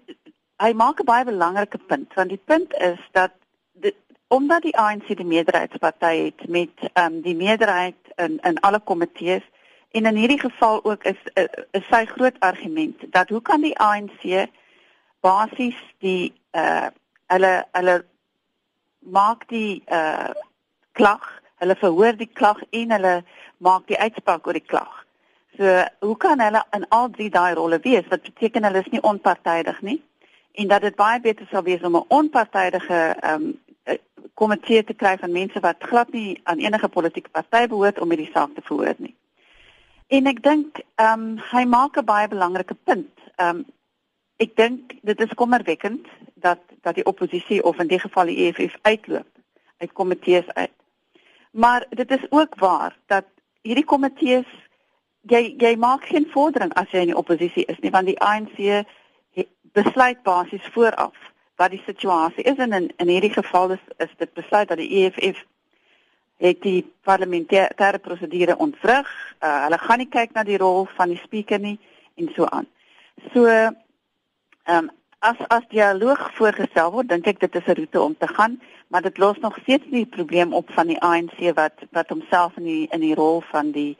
hy 0.56 0.72
maak 0.72 1.00
'n 1.00 1.10
baie 1.12 1.24
belangrike 1.24 1.78
punt 1.78 2.14
want 2.14 2.28
die 2.28 2.44
punt 2.44 2.74
is 2.74 3.02
dat 3.12 3.32
dit 3.72 3.96
omdat 4.28 4.62
die 4.62 4.76
ANC 4.76 5.06
die 5.06 5.32
meerderheidsparty 5.34 6.16
het 6.24 6.48
met 6.48 6.74
ehm 6.92 7.12
um, 7.12 7.20
die 7.20 7.36
meerderheid 7.36 8.00
in 8.16 8.38
in 8.50 8.60
alle 8.60 8.80
komitees 8.80 9.46
en 9.90 10.06
in 10.06 10.16
hierdie 10.16 10.40
geval 10.40 10.84
ook 10.84 11.04
is 11.04 11.20
is 11.70 11.86
sy 11.90 12.04
groot 12.04 12.38
argument 12.38 13.12
dat 13.16 13.28
hoe 13.28 13.42
kan 13.42 13.60
die 13.60 13.78
ANC 13.78 14.22
basies 15.20 15.78
die 15.98 16.32
uh 16.52 16.88
hulle 17.30 17.52
hulle 17.72 18.04
maak 19.00 19.48
die 19.48 19.82
uh 19.86 20.32
klag 20.92 21.40
Hulle 21.60 21.76
verhoor 21.76 22.16
die 22.16 22.30
klag 22.32 22.60
en 22.70 22.92
hulle 22.94 23.14
maak 23.60 23.86
die 23.90 23.98
uitspraak 24.00 24.46
oor 24.48 24.56
die 24.56 24.64
klag. 24.64 24.92
So, 25.58 25.72
hoe 26.00 26.16
kan 26.16 26.40
hulle 26.40 26.62
in 26.76 26.86
al 26.96 27.10
drie 27.12 27.28
daai 27.30 27.52
rolle 27.58 27.78
wees? 27.84 28.06
Wat 28.08 28.22
beteken 28.24 28.64
hulle 28.64 28.80
is 28.80 28.88
nie 28.92 29.02
onpartydig 29.04 29.82
nie? 29.84 29.98
En 30.56 30.70
dat 30.72 30.86
dit 30.86 30.96
baie 30.96 31.20
beter 31.20 31.46
sou 31.50 31.62
wees 31.66 31.84
om 31.84 31.96
'n 31.96 32.08
onpartydige 32.08 33.00
ehm 33.20 33.42
um, 33.42 33.58
komitee 34.34 34.84
te 34.84 34.94
kry 34.94 35.18
van 35.18 35.32
mense 35.32 35.60
wat 35.60 35.84
glad 35.84 36.12
nie 36.12 36.40
aan 36.44 36.58
enige 36.58 36.88
politieke 36.88 37.30
party 37.30 37.66
behoort 37.66 38.00
om 38.00 38.08
hierdie 38.08 38.30
saak 38.32 38.54
te 38.54 38.62
verhoor 38.64 38.94
nie. 38.96 39.14
En 40.08 40.26
ek 40.26 40.42
dink 40.42 40.80
ehm 40.94 41.12
um, 41.12 41.38
hy 41.52 41.64
maak 41.64 41.96
'n 41.96 42.04
baie 42.04 42.28
belangrike 42.28 42.74
punt. 42.74 43.12
Ehm 43.36 43.56
um, 43.56 43.64
ek 44.40 44.56
dink 44.56 44.94
dit 45.06 45.20
is 45.20 45.36
kommerwekkend 45.36 46.06
dat 46.34 46.60
dat 46.80 46.96
die 46.96 47.06
oppositie 47.06 47.62
of 47.64 47.78
in 47.78 47.90
die 47.90 48.00
geval 48.00 48.30
die 48.30 48.46
EFF 48.46 48.78
uitloop 48.82 49.28
uit 49.80 49.92
komitees 49.92 50.48
uit. 50.54 50.72
Maar 51.50 51.86
dit 51.90 52.10
is 52.10 52.24
ook 52.30 52.54
waar 52.60 52.96
dat 53.06 53.26
hierdie 53.62 53.84
komitees 53.84 54.48
jy 55.28 55.54
jy 55.58 55.74
maak 55.76 56.04
geen 56.08 56.28
vordering 56.32 56.72
as 56.74 56.88
jy 56.90 57.04
in 57.04 57.12
die 57.12 57.20
oppositie 57.22 57.66
is 57.68 57.80
nie 57.84 57.92
want 57.92 58.08
die 58.08 58.20
ANC 58.20 58.86
besluit 59.72 60.22
basies 60.22 60.66
vooraf 60.74 61.16
wat 61.60 61.70
die 61.70 61.82
situasie 61.86 62.44
is 62.44 62.58
en 62.58 62.72
in 62.72 62.90
in 62.96 63.08
hierdie 63.08 63.32
geval 63.32 63.76
is 63.76 63.84
is 63.96 64.12
dit 64.16 64.32
besluit 64.34 64.68
dat 64.68 64.80
die 64.80 65.04
EFF 65.04 65.44
het 66.40 66.62
die 66.62 66.80
parlementêre 67.04 67.98
prosedure 68.00 68.56
ontwrig. 68.56 69.08
Uh, 69.44 69.64
hulle 69.64 69.78
gaan 69.78 70.00
nie 70.00 70.08
kyk 70.08 70.32
na 70.32 70.44
die 70.44 70.56
rol 70.56 70.86
van 70.96 71.12
die 71.12 71.20
spreker 71.20 71.60
nie 71.60 71.76
en 72.16 72.30
so 72.36 72.48
aan. 72.48 72.68
So 73.34 73.44
ehm 74.70 74.84
um, 74.84 74.90
as 75.20 75.36
as 75.48 75.64
dialoog 75.68 76.20
voorgestel 76.36 76.92
word, 76.94 77.08
dink 77.08 77.26
ek 77.28 77.40
dit 77.40 77.56
is 77.60 77.66
'n 77.66 77.76
roete 77.78 78.00
om 78.00 78.14
te 78.18 78.28
gaan, 78.36 78.60
maar 78.88 79.02
dit 79.02 79.18
los 79.18 79.38
nog 79.38 79.56
steeds 79.62 79.84
nie 79.84 80.04
die 80.04 80.14
probleem 80.16 80.54
op 80.54 80.70
van 80.72 80.86
die 80.86 81.00
ANC 81.00 81.38
wat 81.54 81.76
wat 81.90 82.08
homself 82.08 82.56
in 82.56 82.64
die 82.64 82.86
in 82.90 83.00
die 83.00 83.14
rol 83.14 83.42
van 83.50 83.70
die 83.72 83.98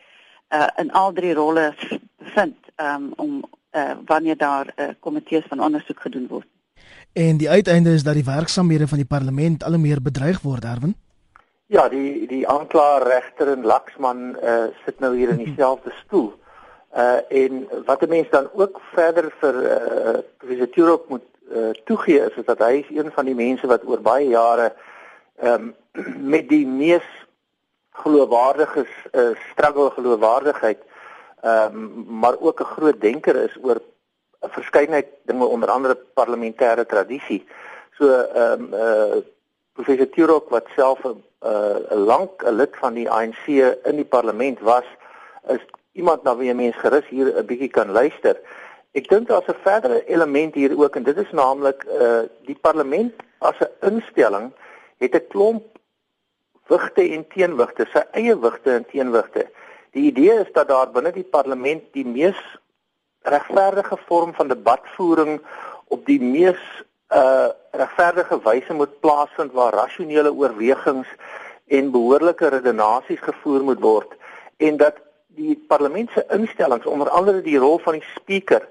uh 0.50 0.68
in 0.76 0.90
al 0.92 1.12
drie 1.12 1.34
rolle 1.34 1.74
vind 2.18 2.56
um, 2.76 3.12
om 3.16 3.44
uh 3.72 3.92
wanneer 4.06 4.36
daar 4.36 4.66
'n 4.66 4.82
uh, 4.82 4.88
komitees 5.00 5.44
van 5.48 5.60
ondersoek 5.60 6.00
gedoen 6.00 6.26
word. 6.26 6.46
En 7.12 7.36
die 7.36 7.50
uiteinde 7.50 7.92
is 7.92 8.02
dat 8.02 8.14
die 8.14 8.24
werksamehede 8.24 8.88
van 8.88 8.98
die 8.98 9.06
parlement 9.06 9.64
al 9.64 9.78
meer 9.78 10.02
bedreig 10.02 10.40
word, 10.40 10.64
Erwin. 10.64 10.94
Ja, 11.66 11.88
die 11.88 12.26
die 12.26 12.48
aanklaer 12.48 13.02
regter 13.02 13.52
en 13.52 13.64
Laksman 13.64 14.36
uh 14.42 14.64
sit 14.84 15.00
nou 15.00 15.16
hier 15.16 15.28
in 15.28 15.44
dieselfde 15.44 15.92
stoel. 16.04 16.39
Uh 16.96 17.20
en 17.28 17.68
wat 17.86 18.02
'n 18.02 18.08
mens 18.08 18.30
dan 18.30 18.48
ook 18.52 18.80
verder 18.92 19.32
vir 19.38 19.54
uh 19.54 20.18
professor 20.36 20.70
Turok 20.70 21.08
moet 21.08 21.26
uh 21.52 21.70
toegee 21.84 22.20
is, 22.20 22.34
is 22.34 22.44
dat 22.44 22.58
hy 22.58 22.84
is 22.84 22.96
een 22.96 23.10
van 23.12 23.24
die 23.24 23.34
mense 23.34 23.66
wat 23.66 23.86
oor 23.86 24.00
baie 24.00 24.28
jare 24.28 24.72
ehm 25.36 25.52
um, 25.52 25.74
met 26.34 26.48
die 26.48 26.66
mees 26.66 27.06
geloofwaardige 27.90 28.86
uh, 29.12 29.30
struggle 29.50 29.90
geloofwaardigheid 29.90 30.82
ehm 31.40 31.74
um, 31.74 32.06
maar 32.20 32.36
ook 32.40 32.60
'n 32.60 32.72
groot 32.74 33.00
denker 33.00 33.36
is 33.36 33.56
oor 33.62 33.80
'n 34.40 34.48
verskeidenheid 34.48 35.08
dinge 35.24 35.44
onder 35.44 35.70
andere 35.70 35.96
parlementêre 36.14 36.86
tradisie. 36.86 37.46
So 37.98 38.04
ehm 38.10 38.62
um, 38.62 38.74
uh 38.74 39.16
professor 39.72 40.10
Turok 40.10 40.48
wat 40.48 40.66
self 40.76 41.04
'n 41.04 41.22
uh, 41.42 41.76
'n 41.90 42.04
lank 42.10 42.42
'n 42.42 42.54
lid 42.54 42.76
van 42.76 42.94
die 42.94 43.10
ANC 43.10 43.46
in 43.84 43.96
die 43.96 44.10
parlement 44.16 44.60
was, 44.60 44.84
is 45.48 45.64
iemand 45.92 46.22
na 46.22 46.36
wie 46.36 46.50
'n 46.50 46.56
mens 46.56 46.76
gerus 46.76 47.06
hier 47.08 47.26
'n 47.36 47.46
bietjie 47.46 47.70
kan 47.70 47.90
luister. 47.90 48.36
Ek 48.92 49.08
dink 49.08 49.28
daar's 49.28 49.48
'n 49.48 49.62
verdere 49.62 50.04
element 50.06 50.54
hier 50.54 50.78
ook 50.78 50.96
en 50.96 51.02
dit 51.02 51.16
is 51.16 51.30
naamlik 51.30 51.84
uh 51.84 52.22
die 52.46 52.58
parlement 52.60 53.12
as 53.38 53.58
'n 53.60 53.92
instelling 53.92 54.52
het 54.98 55.14
'n 55.14 55.26
klomp 55.28 55.78
wigte 56.66 57.02
en 57.02 57.26
teenwigte, 57.28 57.86
sy 57.92 58.02
eie 58.12 58.38
wigte 58.38 58.70
en 58.70 58.86
teenwigte. 58.86 59.46
Die 59.90 60.02
idee 60.02 60.40
is 60.40 60.52
dat 60.52 60.68
daar 60.68 60.90
binne 60.90 61.12
die 61.12 61.26
parlement 61.26 61.82
die 61.92 62.06
mees 62.06 62.40
regverdige 63.22 63.96
vorm 64.06 64.34
van 64.34 64.48
debatvoering 64.48 65.40
op 65.88 66.06
die 66.06 66.20
mees 66.20 66.62
uh 67.10 67.48
regverdige 67.70 68.38
wyse 68.42 68.74
moet 68.74 69.00
plaasvind 69.00 69.52
waar 69.52 69.74
rasionele 69.74 70.32
oorwegings 70.32 71.08
en 71.66 71.90
behoorlike 71.90 72.48
redenasies 72.48 73.20
gevoer 73.20 73.62
moet 73.62 73.80
word 73.80 74.14
en 74.56 74.76
dat 74.76 74.96
die 75.36 75.56
parlement 75.68 76.10
se 76.10 76.24
instellings 76.28 76.86
onder 76.86 77.08
andere 77.08 77.42
die 77.42 77.58
rol 77.58 77.78
van 77.78 77.98
die 77.98 78.06
spreker 78.14 78.68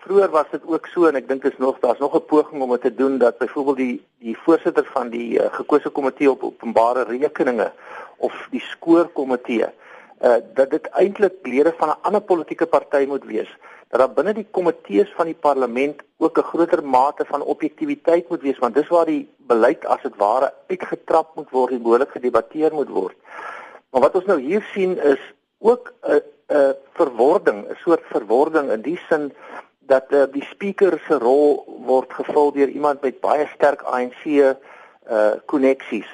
vroeër 0.00 0.30
was 0.30 0.48
dit 0.50 0.62
ook 0.66 0.86
so 0.86 1.08
en 1.08 1.18
ek 1.18 1.28
dink 1.28 1.44
is 1.44 1.58
nog 1.58 1.78
daar's 1.80 2.00
nog 2.00 2.14
'n 2.16 2.24
poging 2.32 2.62
om 2.62 2.70
dit 2.70 2.80
te 2.80 2.94
doen 2.94 3.18
dat 3.18 3.38
byvoorbeeld 3.38 3.76
die 3.76 4.04
die 4.18 4.36
voorsitter 4.38 4.84
van 4.92 5.08
die 5.08 5.38
uh, 5.38 5.52
gekose 5.52 5.90
komitee 5.90 6.30
op 6.30 6.42
openbare 6.42 7.04
rekeninge 7.04 7.72
of 8.16 8.48
die 8.50 8.60
skoorkomitee 8.60 9.66
uh, 9.66 10.36
dat 10.54 10.70
dit 10.70 10.86
eintlik 10.86 11.34
lede 11.42 11.72
van 11.76 11.88
'n 11.88 12.00
ander 12.02 12.20
politieke 12.20 12.66
party 12.66 13.04
moet 13.08 13.24
wees. 13.24 13.50
Dat 13.88 14.00
daar 14.00 14.12
binne 14.12 14.34
die 14.34 14.46
komitees 14.50 15.12
van 15.16 15.26
die 15.26 15.34
parlement 15.34 16.00
ook 16.16 16.38
'n 16.38 16.50
groter 16.52 16.84
mate 16.84 17.24
van 17.24 17.42
objektiviteit 17.42 18.28
moet 18.28 18.42
wees 18.42 18.58
want 18.58 18.74
dis 18.74 18.88
waar 18.88 19.06
die 19.06 19.28
beleid 19.36 19.86
as 19.86 20.02
dit 20.02 20.16
ware 20.16 20.52
uitgetrap 20.68 21.34
moet 21.34 21.50
word 21.50 21.70
en 21.70 21.82
behoorlik 21.82 22.10
gedebatteer 22.10 22.72
moet 22.74 22.88
word. 22.88 23.16
Maar 23.90 24.00
wat 24.00 24.14
ons 24.14 24.24
nou 24.24 24.40
hier 24.40 24.62
sien 24.72 24.98
is 25.02 25.20
ook 25.60 25.92
'n 26.02 26.22
'n 26.50 26.74
verwording, 26.98 27.68
'n 27.68 27.78
soort 27.84 28.04
verwording 28.10 28.70
in 28.70 28.82
die 28.82 29.00
sin 29.08 29.32
dat 29.78 30.06
uh, 30.10 30.22
die 30.32 30.44
speaker 30.50 31.02
se 31.06 31.18
rol 31.18 31.64
word 31.86 32.12
gevul 32.12 32.52
deur 32.52 32.68
iemand 32.68 33.02
met 33.02 33.20
baie 33.20 33.46
sterk 33.54 33.82
ANC 33.82 34.24
uh 34.26 34.54
koneksies 35.46 36.10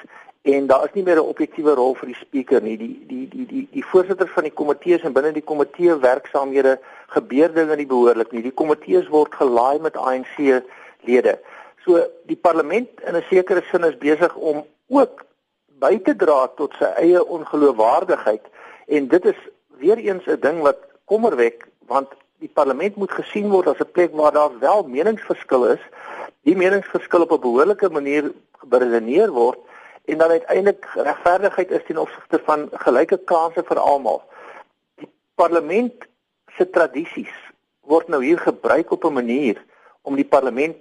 en 0.47 0.67
daar 0.67 0.83
is 0.83 0.93
nie 0.93 1.03
meer 1.03 1.19
'n 1.19 1.31
objektiewe 1.33 1.73
rol 1.75 1.93
vir 1.95 2.07
die 2.07 2.21
speaker 2.21 2.61
nie. 2.61 2.77
Die 2.77 3.05
die 3.07 3.27
die 3.27 3.45
die 3.45 3.67
die 3.71 3.85
voorsitter 3.85 4.27
van 4.27 4.43
die 4.43 4.57
komitees 4.61 5.03
en 5.03 5.13
binne 5.13 5.31
die 5.31 5.43
komitee 5.51 5.99
werksaamhede 5.99 6.79
gebeur 7.07 7.53
dinge 7.53 7.75
nie 7.75 7.85
behoorlik 7.85 8.31
nie. 8.31 8.41
Die 8.41 8.59
komitees 8.61 9.07
word 9.07 9.35
gelaai 9.35 9.79
met 9.79 9.97
ANC 9.97 10.35
lede. 11.01 11.39
So 11.85 12.03
die 12.25 12.35
parlement 12.35 12.89
in 13.07 13.15
'n 13.15 13.25
sekere 13.29 13.63
sin 13.71 13.83
is 13.83 13.97
besig 13.97 14.35
om 14.35 14.65
ook 14.87 15.25
by 15.79 15.97
te 15.97 16.15
dra 16.15 16.47
tot 16.47 16.73
sy 16.79 16.89
eie 17.03 17.25
ongeloofwaardigheid 17.25 18.45
En 18.87 19.07
dit 19.07 19.25
is 19.25 19.39
weer 19.77 19.97
eens 19.97 20.25
'n 20.25 20.39
ding 20.39 20.61
wat 20.61 20.77
kommer 21.05 21.35
wek 21.35 21.67
want 21.87 22.07
die 22.39 22.51
parlement 22.53 22.95
moet 22.95 23.11
gesien 23.11 23.49
word 23.49 23.67
as 23.67 23.79
'n 23.79 23.91
plek 23.91 24.11
waar 24.13 24.31
daar 24.31 24.59
wel 24.59 24.83
meningsverskil 24.83 25.65
is. 25.65 25.83
Die 26.41 26.55
meningsverskil 26.55 27.21
op 27.21 27.31
'n 27.31 27.39
behoorlike 27.39 27.89
manier 27.89 28.31
beredeneer 28.61 29.31
word 29.31 29.59
en 30.05 30.17
dan 30.17 30.29
uiteindelik 30.29 30.85
regverdigheid 30.95 31.71
is 31.71 31.85
ten 31.85 31.97
opsigte 31.97 32.39
van 32.43 32.69
gelyke 32.71 33.17
kansse 33.17 33.63
vir 33.63 33.79
almal. 33.79 34.23
Die 34.95 35.09
parlement 35.35 35.93
se 36.57 36.69
tradisies 36.69 37.35
word 37.81 38.07
nou 38.07 38.23
hier 38.23 38.39
gebruik 38.39 38.91
op 38.91 39.03
'n 39.03 39.13
manier 39.13 39.63
om 40.01 40.15
die 40.15 40.25
parlement 40.35 40.75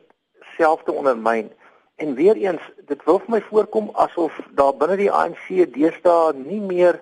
self 0.56 0.82
te 0.82 0.92
ondermyn. 0.92 1.50
En 1.96 2.14
weer 2.14 2.36
eens, 2.36 2.62
dit 2.86 3.04
wil 3.04 3.18
vir 3.18 3.30
my 3.30 3.40
voorkom 3.40 3.90
asof 3.92 4.40
daar 4.50 4.74
binne 4.76 4.96
die 4.96 5.12
ANC 5.12 5.46
deesdae 5.48 6.32
nie 6.34 6.60
meer 6.60 7.00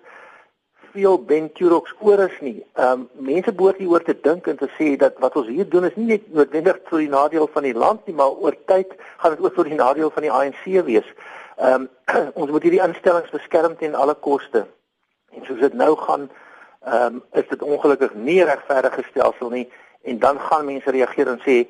veel 0.95 1.19
Ben 1.27 1.53
Turoks 1.53 1.95
oor 2.01 2.21
is 2.29 2.35
nie. 2.41 2.59
Ehm 2.79 3.05
um, 3.05 3.27
mense 3.27 3.53
behoort 3.53 3.81
hieroor 3.83 4.03
te 4.07 4.15
dink 4.27 4.47
en 4.47 4.59
te 4.61 4.69
sê 4.79 4.93
dat 4.99 5.19
wat 5.23 5.37
ons 5.41 5.51
hier 5.51 5.67
doen 5.69 5.87
is 5.89 5.97
nie 5.99 6.07
net 6.13 6.29
noodwendig 6.33 6.79
vir 6.91 7.03
die 7.03 7.11
nadeel 7.15 7.49
van 7.55 7.67
die 7.67 7.75
land 7.75 8.07
nie, 8.07 8.15
maar 8.15 8.37
oor 8.45 8.57
tyd 8.71 8.93
gaan 9.23 9.35
dit 9.35 9.43
ook 9.45 9.57
vir 9.59 9.71
die 9.73 9.79
nadeel 9.81 10.13
van 10.15 10.27
die 10.27 10.33
ANC 10.41 10.63
wees. 10.91 11.09
Ehm 11.59 11.87
um, 11.87 11.89
ons 12.41 12.53
moet 12.55 12.67
hierdie 12.67 12.83
instellings 12.87 13.35
beskerm 13.35 13.75
teen 13.81 13.99
alle 13.99 14.15
koste. 14.15 14.67
En 15.35 15.47
soos 15.49 15.63
dit 15.67 15.75
nou 15.83 15.91
gaan, 16.07 16.29
ehm 16.85 17.19
um, 17.19 17.23
is 17.43 17.49
dit 17.51 17.63
ongelukkig 17.63 18.15
nie 18.15 18.43
regverdige 18.45 19.07
stelsel 19.11 19.51
nie 19.57 19.67
en 20.05 20.19
dan 20.19 20.39
gaan 20.41 20.69
mense 20.69 20.91
reageer 20.91 21.33
en 21.33 21.43
sê 21.43 21.65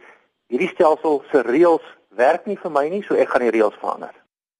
hierdie 0.52 0.72
stelsel 0.74 1.22
se 1.30 1.40
reëls 1.48 1.86
werk 2.20 2.46
nie 2.46 2.58
vir 2.60 2.70
my 2.70 2.88
nie, 2.88 3.02
so 3.06 3.16
ek 3.16 3.32
gaan 3.32 3.46
die 3.46 3.54
reëls 3.56 3.80
verander. 3.80 4.12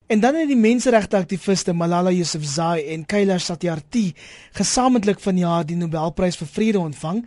En 0.06 0.20
dan 0.20 0.34
het 0.34 0.48
die 0.48 0.56
menseregte 0.56 1.16
aktiviste 1.16 1.72
Malala 1.72 2.10
Yousafzai 2.10 2.82
en 2.92 3.06
Kailash 3.06 3.44
Satyarthi 3.44 4.12
gesamentlik 4.52 5.20
vanjaar 5.20 5.64
die 5.64 5.78
Nobelprys 5.80 6.36
vir 6.36 6.50
vrede 6.56 6.78
ontvang. 6.78 7.22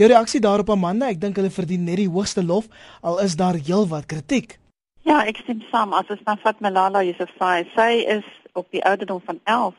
Jou 0.00 0.08
reaksie 0.08 0.40
daarop 0.40 0.70
Amanda, 0.72 1.10
ek 1.12 1.20
dink 1.20 1.36
hulle 1.36 1.50
verdien 1.52 1.84
net 1.84 2.00
die 2.00 2.08
hoogste 2.08 2.40
lof 2.40 2.70
al 3.02 3.20
is 3.20 3.36
daar 3.36 3.58
heelwat 3.60 4.08
kritiek. 4.08 4.56
Ja, 5.04 5.18
ek 5.28 5.42
stem 5.44 5.60
saam. 5.68 5.92
As 5.92 6.08
ons 6.08 6.22
na 6.24 6.38
vat 6.40 6.62
Malala 6.64 7.02
Yousafzai, 7.04 7.66
sy 7.74 7.90
is 8.16 8.24
op 8.56 8.70
die 8.72 8.80
ouderdom 8.80 9.20
van 9.28 9.40
11 9.44 9.76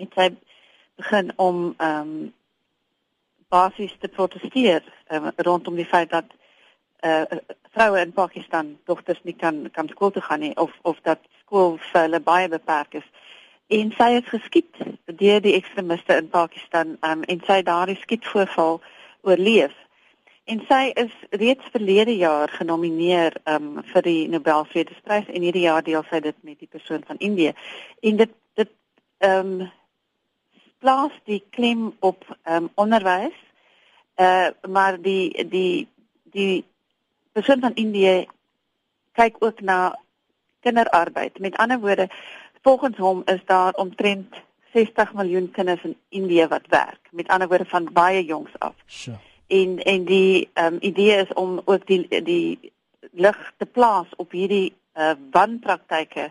en 0.00 0.10
sy 0.16 0.30
begin 1.02 1.34
om 1.36 1.66
ehm 1.76 2.00
um, 2.00 2.30
basies 3.52 3.92
te 4.00 4.08
protesteer 4.08 4.80
um, 5.12 5.28
rondom 5.44 5.76
die 5.76 5.84
feit 5.84 6.08
dat 6.16 6.32
uh 7.04 7.42
vroue 7.72 8.00
in 8.00 8.12
Pakistan 8.12 8.78
dogters 8.88 9.20
nie 9.24 9.36
kan 9.36 9.68
kan 9.72 9.88
skool 9.88 10.10
toe 10.10 10.22
gaan 10.22 10.40
nie 10.40 10.56
of 10.56 10.72
of 10.82 10.96
dat 11.02 11.20
skool 11.52 11.76
vir 11.92 12.06
hulle 12.06 12.20
baie 12.24 12.48
beperk 12.48 12.94
is. 12.96 13.08
En 13.68 13.92
sy 13.96 14.08
het 14.16 14.28
geskiet 14.32 14.80
deur 15.20 15.40
die 15.44 15.54
ekstremiste 15.58 16.16
in 16.16 16.30
Pakistan 16.32 16.96
um, 17.04 17.24
en 17.28 17.40
sy 17.46 17.60
daardie 17.62 17.98
skietvoorval 18.00 18.80
oorleef. 19.28 19.74
En 20.48 20.62
sy 20.68 20.80
is 20.98 21.12
reeds 21.30 21.68
verlede 21.74 22.16
jaar 22.16 22.48
genomineer 22.56 23.36
um, 23.44 23.82
vir 23.92 24.06
die 24.08 24.28
Nobel 24.32 24.64
Vredesprys 24.72 25.28
en 25.28 25.44
hierdie 25.44 25.66
jaar 25.68 25.84
deel 25.84 26.04
sy 26.08 26.22
dit 26.24 26.36
met 26.42 26.58
die 26.58 26.70
persoon 26.72 27.04
van 27.06 27.20
Indië. 27.20 27.52
En 28.02 28.20
dit 28.24 28.36
dit 28.56 28.72
ehm 29.20 29.54
um, 29.60 29.70
plaas 30.82 31.14
die 31.30 31.42
klem 31.54 31.92
op 32.00 32.24
ehm 32.42 32.64
um, 32.64 32.70
onderwys. 32.74 33.36
Uh 34.20 34.50
maar 34.68 34.96
die 35.00 35.44
die 35.48 35.88
die 36.32 36.64
persoon 37.32 37.60
van 37.60 37.76
Indië 37.76 38.24
kyk 39.12 39.36
ook 39.44 39.60
na 39.60 39.92
kinderarbeid. 40.62 41.38
Met 41.38 41.56
ander 41.56 41.80
woorde, 41.80 42.08
volgens 42.62 42.96
hom 42.96 43.22
is 43.24 43.42
daar 43.46 43.74
omtrent 43.74 44.34
60 44.72 45.12
miljoen 45.12 45.50
kinders 45.50 45.82
in 45.82 45.96
Indië 46.08 46.46
wat 46.46 46.66
werk. 46.68 47.08
Met 47.10 47.28
ander 47.28 47.48
woorde 47.48 47.64
van 47.64 47.92
baie 47.92 48.24
jongs 48.24 48.58
af. 48.58 48.74
So. 48.86 49.18
En 49.46 49.78
en 49.78 50.04
die 50.04 50.50
ehm 50.52 50.74
um, 50.74 50.78
idee 50.80 51.16
is 51.16 51.32
om 51.32 51.60
ook 51.64 51.86
die 51.86 52.22
die 52.22 52.72
lig 53.12 53.52
te 53.56 53.66
plaas 53.66 54.06
op 54.16 54.30
hierdie 54.30 54.72
uh, 54.96 55.12
wanpraktyke 55.30 56.30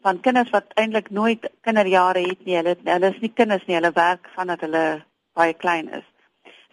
van 0.00 0.20
kinders 0.20 0.50
wat 0.50 0.64
eintlik 0.74 1.10
nooit 1.10 1.50
kinderjare 1.60 2.20
het 2.20 2.44
nie. 2.44 2.56
Hulle 2.56 2.76
hulle 2.84 3.10
is 3.14 3.20
nie 3.20 3.32
kinders 3.34 3.64
nie. 3.66 3.76
Hulle 3.76 3.92
werk 3.94 4.28
vandat 4.34 4.60
hulle 4.60 5.02
baie 5.32 5.54
klein 5.54 5.88
is. 5.92 6.06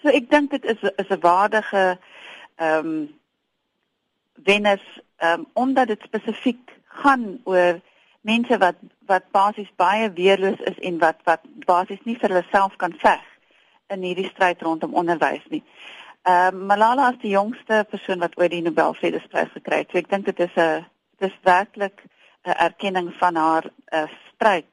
So 0.01 0.11
ek 0.11 0.29
dink 0.29 0.51
dit 0.51 0.65
is 0.65 0.81
is 0.95 1.09
'n 1.09 1.19
waardige 1.19 1.97
ehm 2.55 2.85
um, 2.85 3.19
wennes 4.43 4.83
um, 5.23 5.45
omdat 5.53 5.87
dit 5.87 6.01
spesifiek 6.01 6.74
gaan 7.01 7.39
oor 7.43 7.81
mense 8.25 8.57
wat 8.57 8.79
wat 9.05 9.25
basies 9.31 9.69
baie 9.77 10.09
weerloos 10.17 10.61
is 10.71 10.79
en 10.81 10.97
wat 11.03 11.21
wat 11.29 11.45
basies 11.65 12.01
nie 12.05 12.17
vir 12.21 12.33
hulle 12.33 12.47
self 12.51 12.75
kan 12.81 12.95
veg 13.03 13.23
in 13.93 14.01
hierdie 14.01 14.29
stryd 14.31 14.61
rondom 14.65 14.97
onderwys 14.97 15.45
nie. 15.53 15.63
Ehm 16.25 16.55
uh, 16.55 16.67
Malala 16.71 17.11
is 17.13 17.21
die 17.21 17.35
jongste 17.35 17.85
persoon 17.89 18.19
wat 18.25 18.37
ooit 18.41 18.51
die 18.51 18.63
Nobelvredesprys 18.65 19.53
gekry 19.53 19.83
het. 19.83 19.91
So 19.91 20.01
ek 20.01 20.09
dink 20.09 20.25
dit 20.25 20.39
is 20.47 20.55
'n 20.57 20.85
dit 21.19 21.29
is 21.29 21.39
werklik 21.43 22.01
'n 22.45 22.57
erkenning 22.67 23.13
van 23.19 23.35
haar 23.35 23.65
uh, 23.93 24.07
stryd 24.33 24.71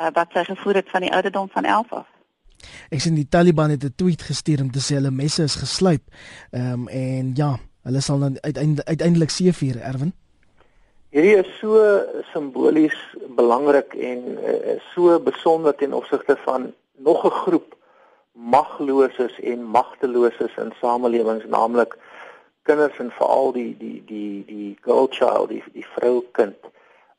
uh, 0.00 0.10
wat 0.14 0.28
sy 0.32 0.44
gevoer 0.44 0.74
het 0.74 0.90
van 0.90 1.00
die 1.00 1.12
ouderdom 1.12 1.48
van 1.50 1.64
11 1.64 1.92
af. 1.92 2.08
Ek 2.90 3.00
sien 3.00 3.14
die 3.14 3.28
Taliban 3.28 3.70
het 3.70 3.84
'n 3.84 3.94
tweet 3.96 4.22
gestuur 4.22 4.60
om 4.60 4.70
te 4.70 4.80
sê 4.80 4.94
hulle 4.94 5.10
messe 5.10 5.42
is 5.42 5.54
geslyp. 5.54 6.02
Ehm 6.50 6.72
um, 6.72 6.88
en 6.88 7.32
ja, 7.34 7.58
hulle 7.82 8.00
sal 8.00 8.18
dan 8.18 8.38
uiteindelik 8.40 8.88
uiteindelik 8.88 9.30
seëvier, 9.30 9.80
Erwin. 9.80 10.14
Hierdie 11.14 11.36
is 11.38 11.50
so 11.60 11.78
simbolies 12.32 12.94
belangrik 13.36 13.92
en 13.94 14.22
uh, 14.34 14.72
so 14.90 15.14
besonder 15.22 15.76
ten 15.78 15.92
opsigte 15.94 16.34
van 16.42 16.72
nog 17.06 17.22
'n 17.26 17.30
groep 17.30 17.76
magloses 18.32 19.40
en 19.40 19.62
magteloses 19.62 20.56
in 20.56 20.72
samelewings, 20.80 21.46
naamlik 21.46 21.94
kinders 22.62 22.98
en 22.98 23.10
veral 23.10 23.52
die 23.52 23.76
die 23.78 24.02
die 24.06 24.44
die 24.46 24.76
girl 24.80 25.06
child, 25.10 25.48
die 25.48 25.62
die 25.72 25.86
vroukind. 25.86 26.58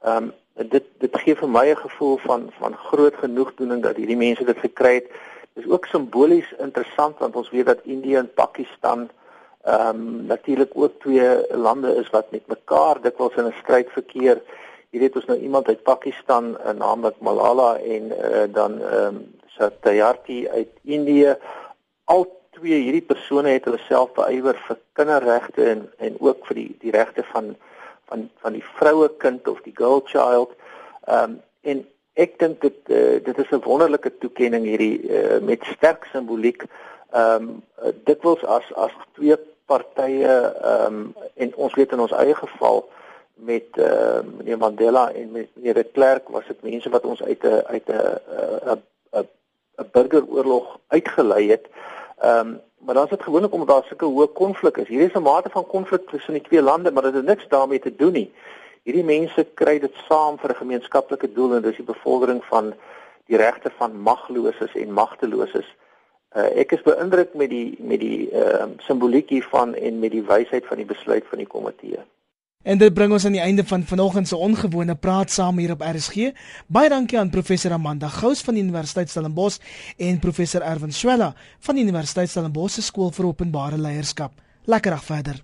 Ehm 0.02 0.24
um, 0.24 0.34
dit 0.76 0.84
dit 1.00 1.18
gee 1.24 1.36
vir 1.36 1.50
my 1.50 1.66
'n 1.72 1.84
gevoel 1.88 2.18
van 2.18 2.52
van 2.60 2.76
groot 2.76 3.16
genoegdoening 3.16 3.82
dat 3.84 3.96
hierdie 3.96 4.24
mense 4.26 4.44
dit 4.44 4.60
gekry 4.60 4.94
het. 4.94 5.08
Dit 5.54 5.64
is 5.64 5.72
ook 5.72 5.86
simbolies 5.86 6.52
interessant 6.58 7.18
want 7.18 7.36
ons 7.36 7.50
weet 7.50 7.66
dat 7.66 7.84
Indië 7.84 8.16
en 8.16 8.34
Pakistan 8.34 9.10
ehm 9.66 9.90
um, 9.90 10.26
natuurlik 10.26 10.72
ook 10.74 11.00
twee 11.00 11.56
lande 11.58 11.96
is 11.96 12.10
wat 12.10 12.32
met 12.32 12.48
mekaar 12.48 13.02
dikwels 13.02 13.36
in 13.36 13.46
'n 13.46 13.60
stryd 13.62 13.90
verkeer. 13.90 14.42
Hier 14.90 15.02
het 15.02 15.16
ons 15.16 15.26
nou 15.26 15.40
iemand 15.40 15.68
uit 15.68 15.84
Pakistan, 15.84 16.58
uh, 16.66 16.72
naamlik 16.72 17.20
Malala 17.20 17.78
en 17.78 18.04
uh, 18.12 18.44
dan 18.54 18.82
ehm 18.82 19.16
um, 19.16 19.36
Satyarthi 19.46 20.48
uit 20.50 20.70
Indië. 20.82 21.36
Al 22.04 22.28
twee 22.52 22.82
hierdie 22.82 23.02
persone 23.02 23.50
het 23.50 23.66
hulle 23.66 23.82
self 23.88 24.14
beywer 24.14 24.60
vir 24.68 24.78
kinderregte 24.94 25.64
en 25.64 25.90
en 25.98 26.16
ook 26.20 26.46
vir 26.46 26.56
die 26.56 26.76
die 26.80 26.92
regte 26.92 27.24
van 27.34 27.56
van 28.06 28.30
van 28.44 28.54
die 28.54 28.66
vroue 28.78 29.10
kind 29.18 29.48
of 29.48 29.62
die 29.62 29.76
girl 29.76 30.02
child. 30.06 30.54
Ehm 31.08 31.24
um, 31.24 31.42
en 31.62 31.88
ek 32.14 32.40
dink 32.40 32.62
dit 32.62 32.78
uh, 32.90 33.18
dit 33.24 33.38
is 33.38 33.52
'n 33.52 33.66
wonderlike 33.66 34.18
toekenning 34.18 34.66
hierdie 34.66 35.10
uh, 35.10 35.42
met 35.42 35.64
sterk 35.74 36.06
simboliek. 36.12 36.64
Ehm 37.12 37.50
um, 37.50 37.94
dit 38.04 38.22
wels 38.22 38.46
as 38.46 38.74
as 38.74 38.94
twee 39.14 39.36
partye 39.66 40.36
ehm 40.62 40.94
um, 40.94 41.14
en 41.34 41.56
ons 41.56 41.74
weet 41.74 41.92
in 41.92 42.00
ons 42.00 42.12
eie 42.12 42.36
geval 42.36 42.90
met 43.36 43.78
eh 43.78 44.20
uh, 44.48 44.58
Mandela 44.58 45.12
en 45.12 45.32
met 45.32 45.50
meneer 45.54 45.74
de 45.74 45.84
Klerk 45.84 46.30
was 46.30 46.48
dit 46.48 46.62
mense 46.62 46.90
wat 46.90 47.06
ons 47.06 47.24
uit 47.24 47.44
'n 47.44 47.64
uit 47.66 47.88
'n 47.88 48.20
'n 48.72 48.84
'n 49.78 49.90
burgeroorlog 49.92 50.80
uitgelei 50.88 51.50
het. 51.50 51.66
Ehm 52.18 52.40
um, 52.40 52.62
maar 52.86 52.96
dan 52.96 53.04
is 53.04 53.10
dit 53.10 53.24
gewoonlik 53.24 53.54
omdat 53.54 53.68
daar 53.68 53.84
sulke 53.84 54.06
hoë 54.06 54.34
konflik 54.34 54.78
is. 54.78 54.88
Hier 54.88 55.02
is 55.02 55.14
'n 55.14 55.22
mate 55.22 55.50
van 55.50 55.66
konflik 55.66 56.10
tussen 56.10 56.34
die 56.34 56.42
twee 56.42 56.62
lande, 56.62 56.92
maar 56.92 57.04
dit 57.04 57.14
het 57.14 57.26
niks 57.26 57.48
daarmee 57.48 57.80
te 57.80 57.96
doen 57.96 58.12
nie. 58.12 58.34
Hierdie 58.84 59.04
mense 59.04 59.48
kry 59.54 59.80
dit 59.80 59.96
saam 60.08 60.38
vir 60.38 60.50
'n 60.50 60.56
gemeenskaplike 60.56 61.34
doel 61.34 61.56
en 61.56 61.62
dis 61.62 61.76
die 61.76 61.86
bevordering 61.86 62.46
van 62.46 62.74
die 63.26 63.38
regte 63.38 63.72
van 63.78 64.02
magloses 64.02 64.76
en 64.76 64.92
magteloses. 64.94 65.76
Uh, 66.36 66.50
ek 66.60 66.74
is 66.76 66.84
beïndruk 66.84 67.32
met 67.40 67.50
die 67.50 67.78
met 67.80 68.02
die 68.04 68.28
ehm 68.32 68.76
uh, 68.76 68.84
simboliek 68.84 69.30
hiervan 69.32 69.72
en 69.76 70.02
met 70.04 70.12
die 70.12 70.26
wysheid 70.28 70.68
van 70.68 70.82
die 70.82 70.90
besluit 70.90 71.24
van 71.32 71.40
die 71.40 71.48
komitee. 71.48 72.04
En 72.66 72.82
dit 72.82 72.94
bring 72.94 73.14
ons 73.14 73.26
aan 73.26 73.38
die 73.38 73.44
einde 73.46 73.64
van 73.64 73.84
vanoggend 73.86 74.28
se 74.28 74.36
ongewone 74.36 74.96
praat 74.96 75.32
saam 75.32 75.58
hier 75.62 75.72
op 75.72 75.86
RSG. 75.86 76.32
Baie 76.68 76.90
dankie 76.90 77.20
aan 77.20 77.30
professor 77.30 77.72
Amanda 77.72 78.10
Gous 78.10 78.42
van 78.42 78.58
die 78.58 78.64
Universiteit 78.64 79.10
Stellenbosch 79.10 79.62
en 79.98 80.20
professor 80.20 80.62
Erwin 80.62 80.92
Swela 80.92 81.34
van 81.60 81.76
die 81.76 81.88
Universiteit 81.88 82.30
Stellenbosch 82.30 82.80
se 82.80 82.82
skool 82.82 83.14
vir 83.16 83.32
openbare 83.32 83.78
leierskap. 83.78 84.34
Lekker 84.66 84.98
dag 84.98 85.06
verder. 85.06 85.44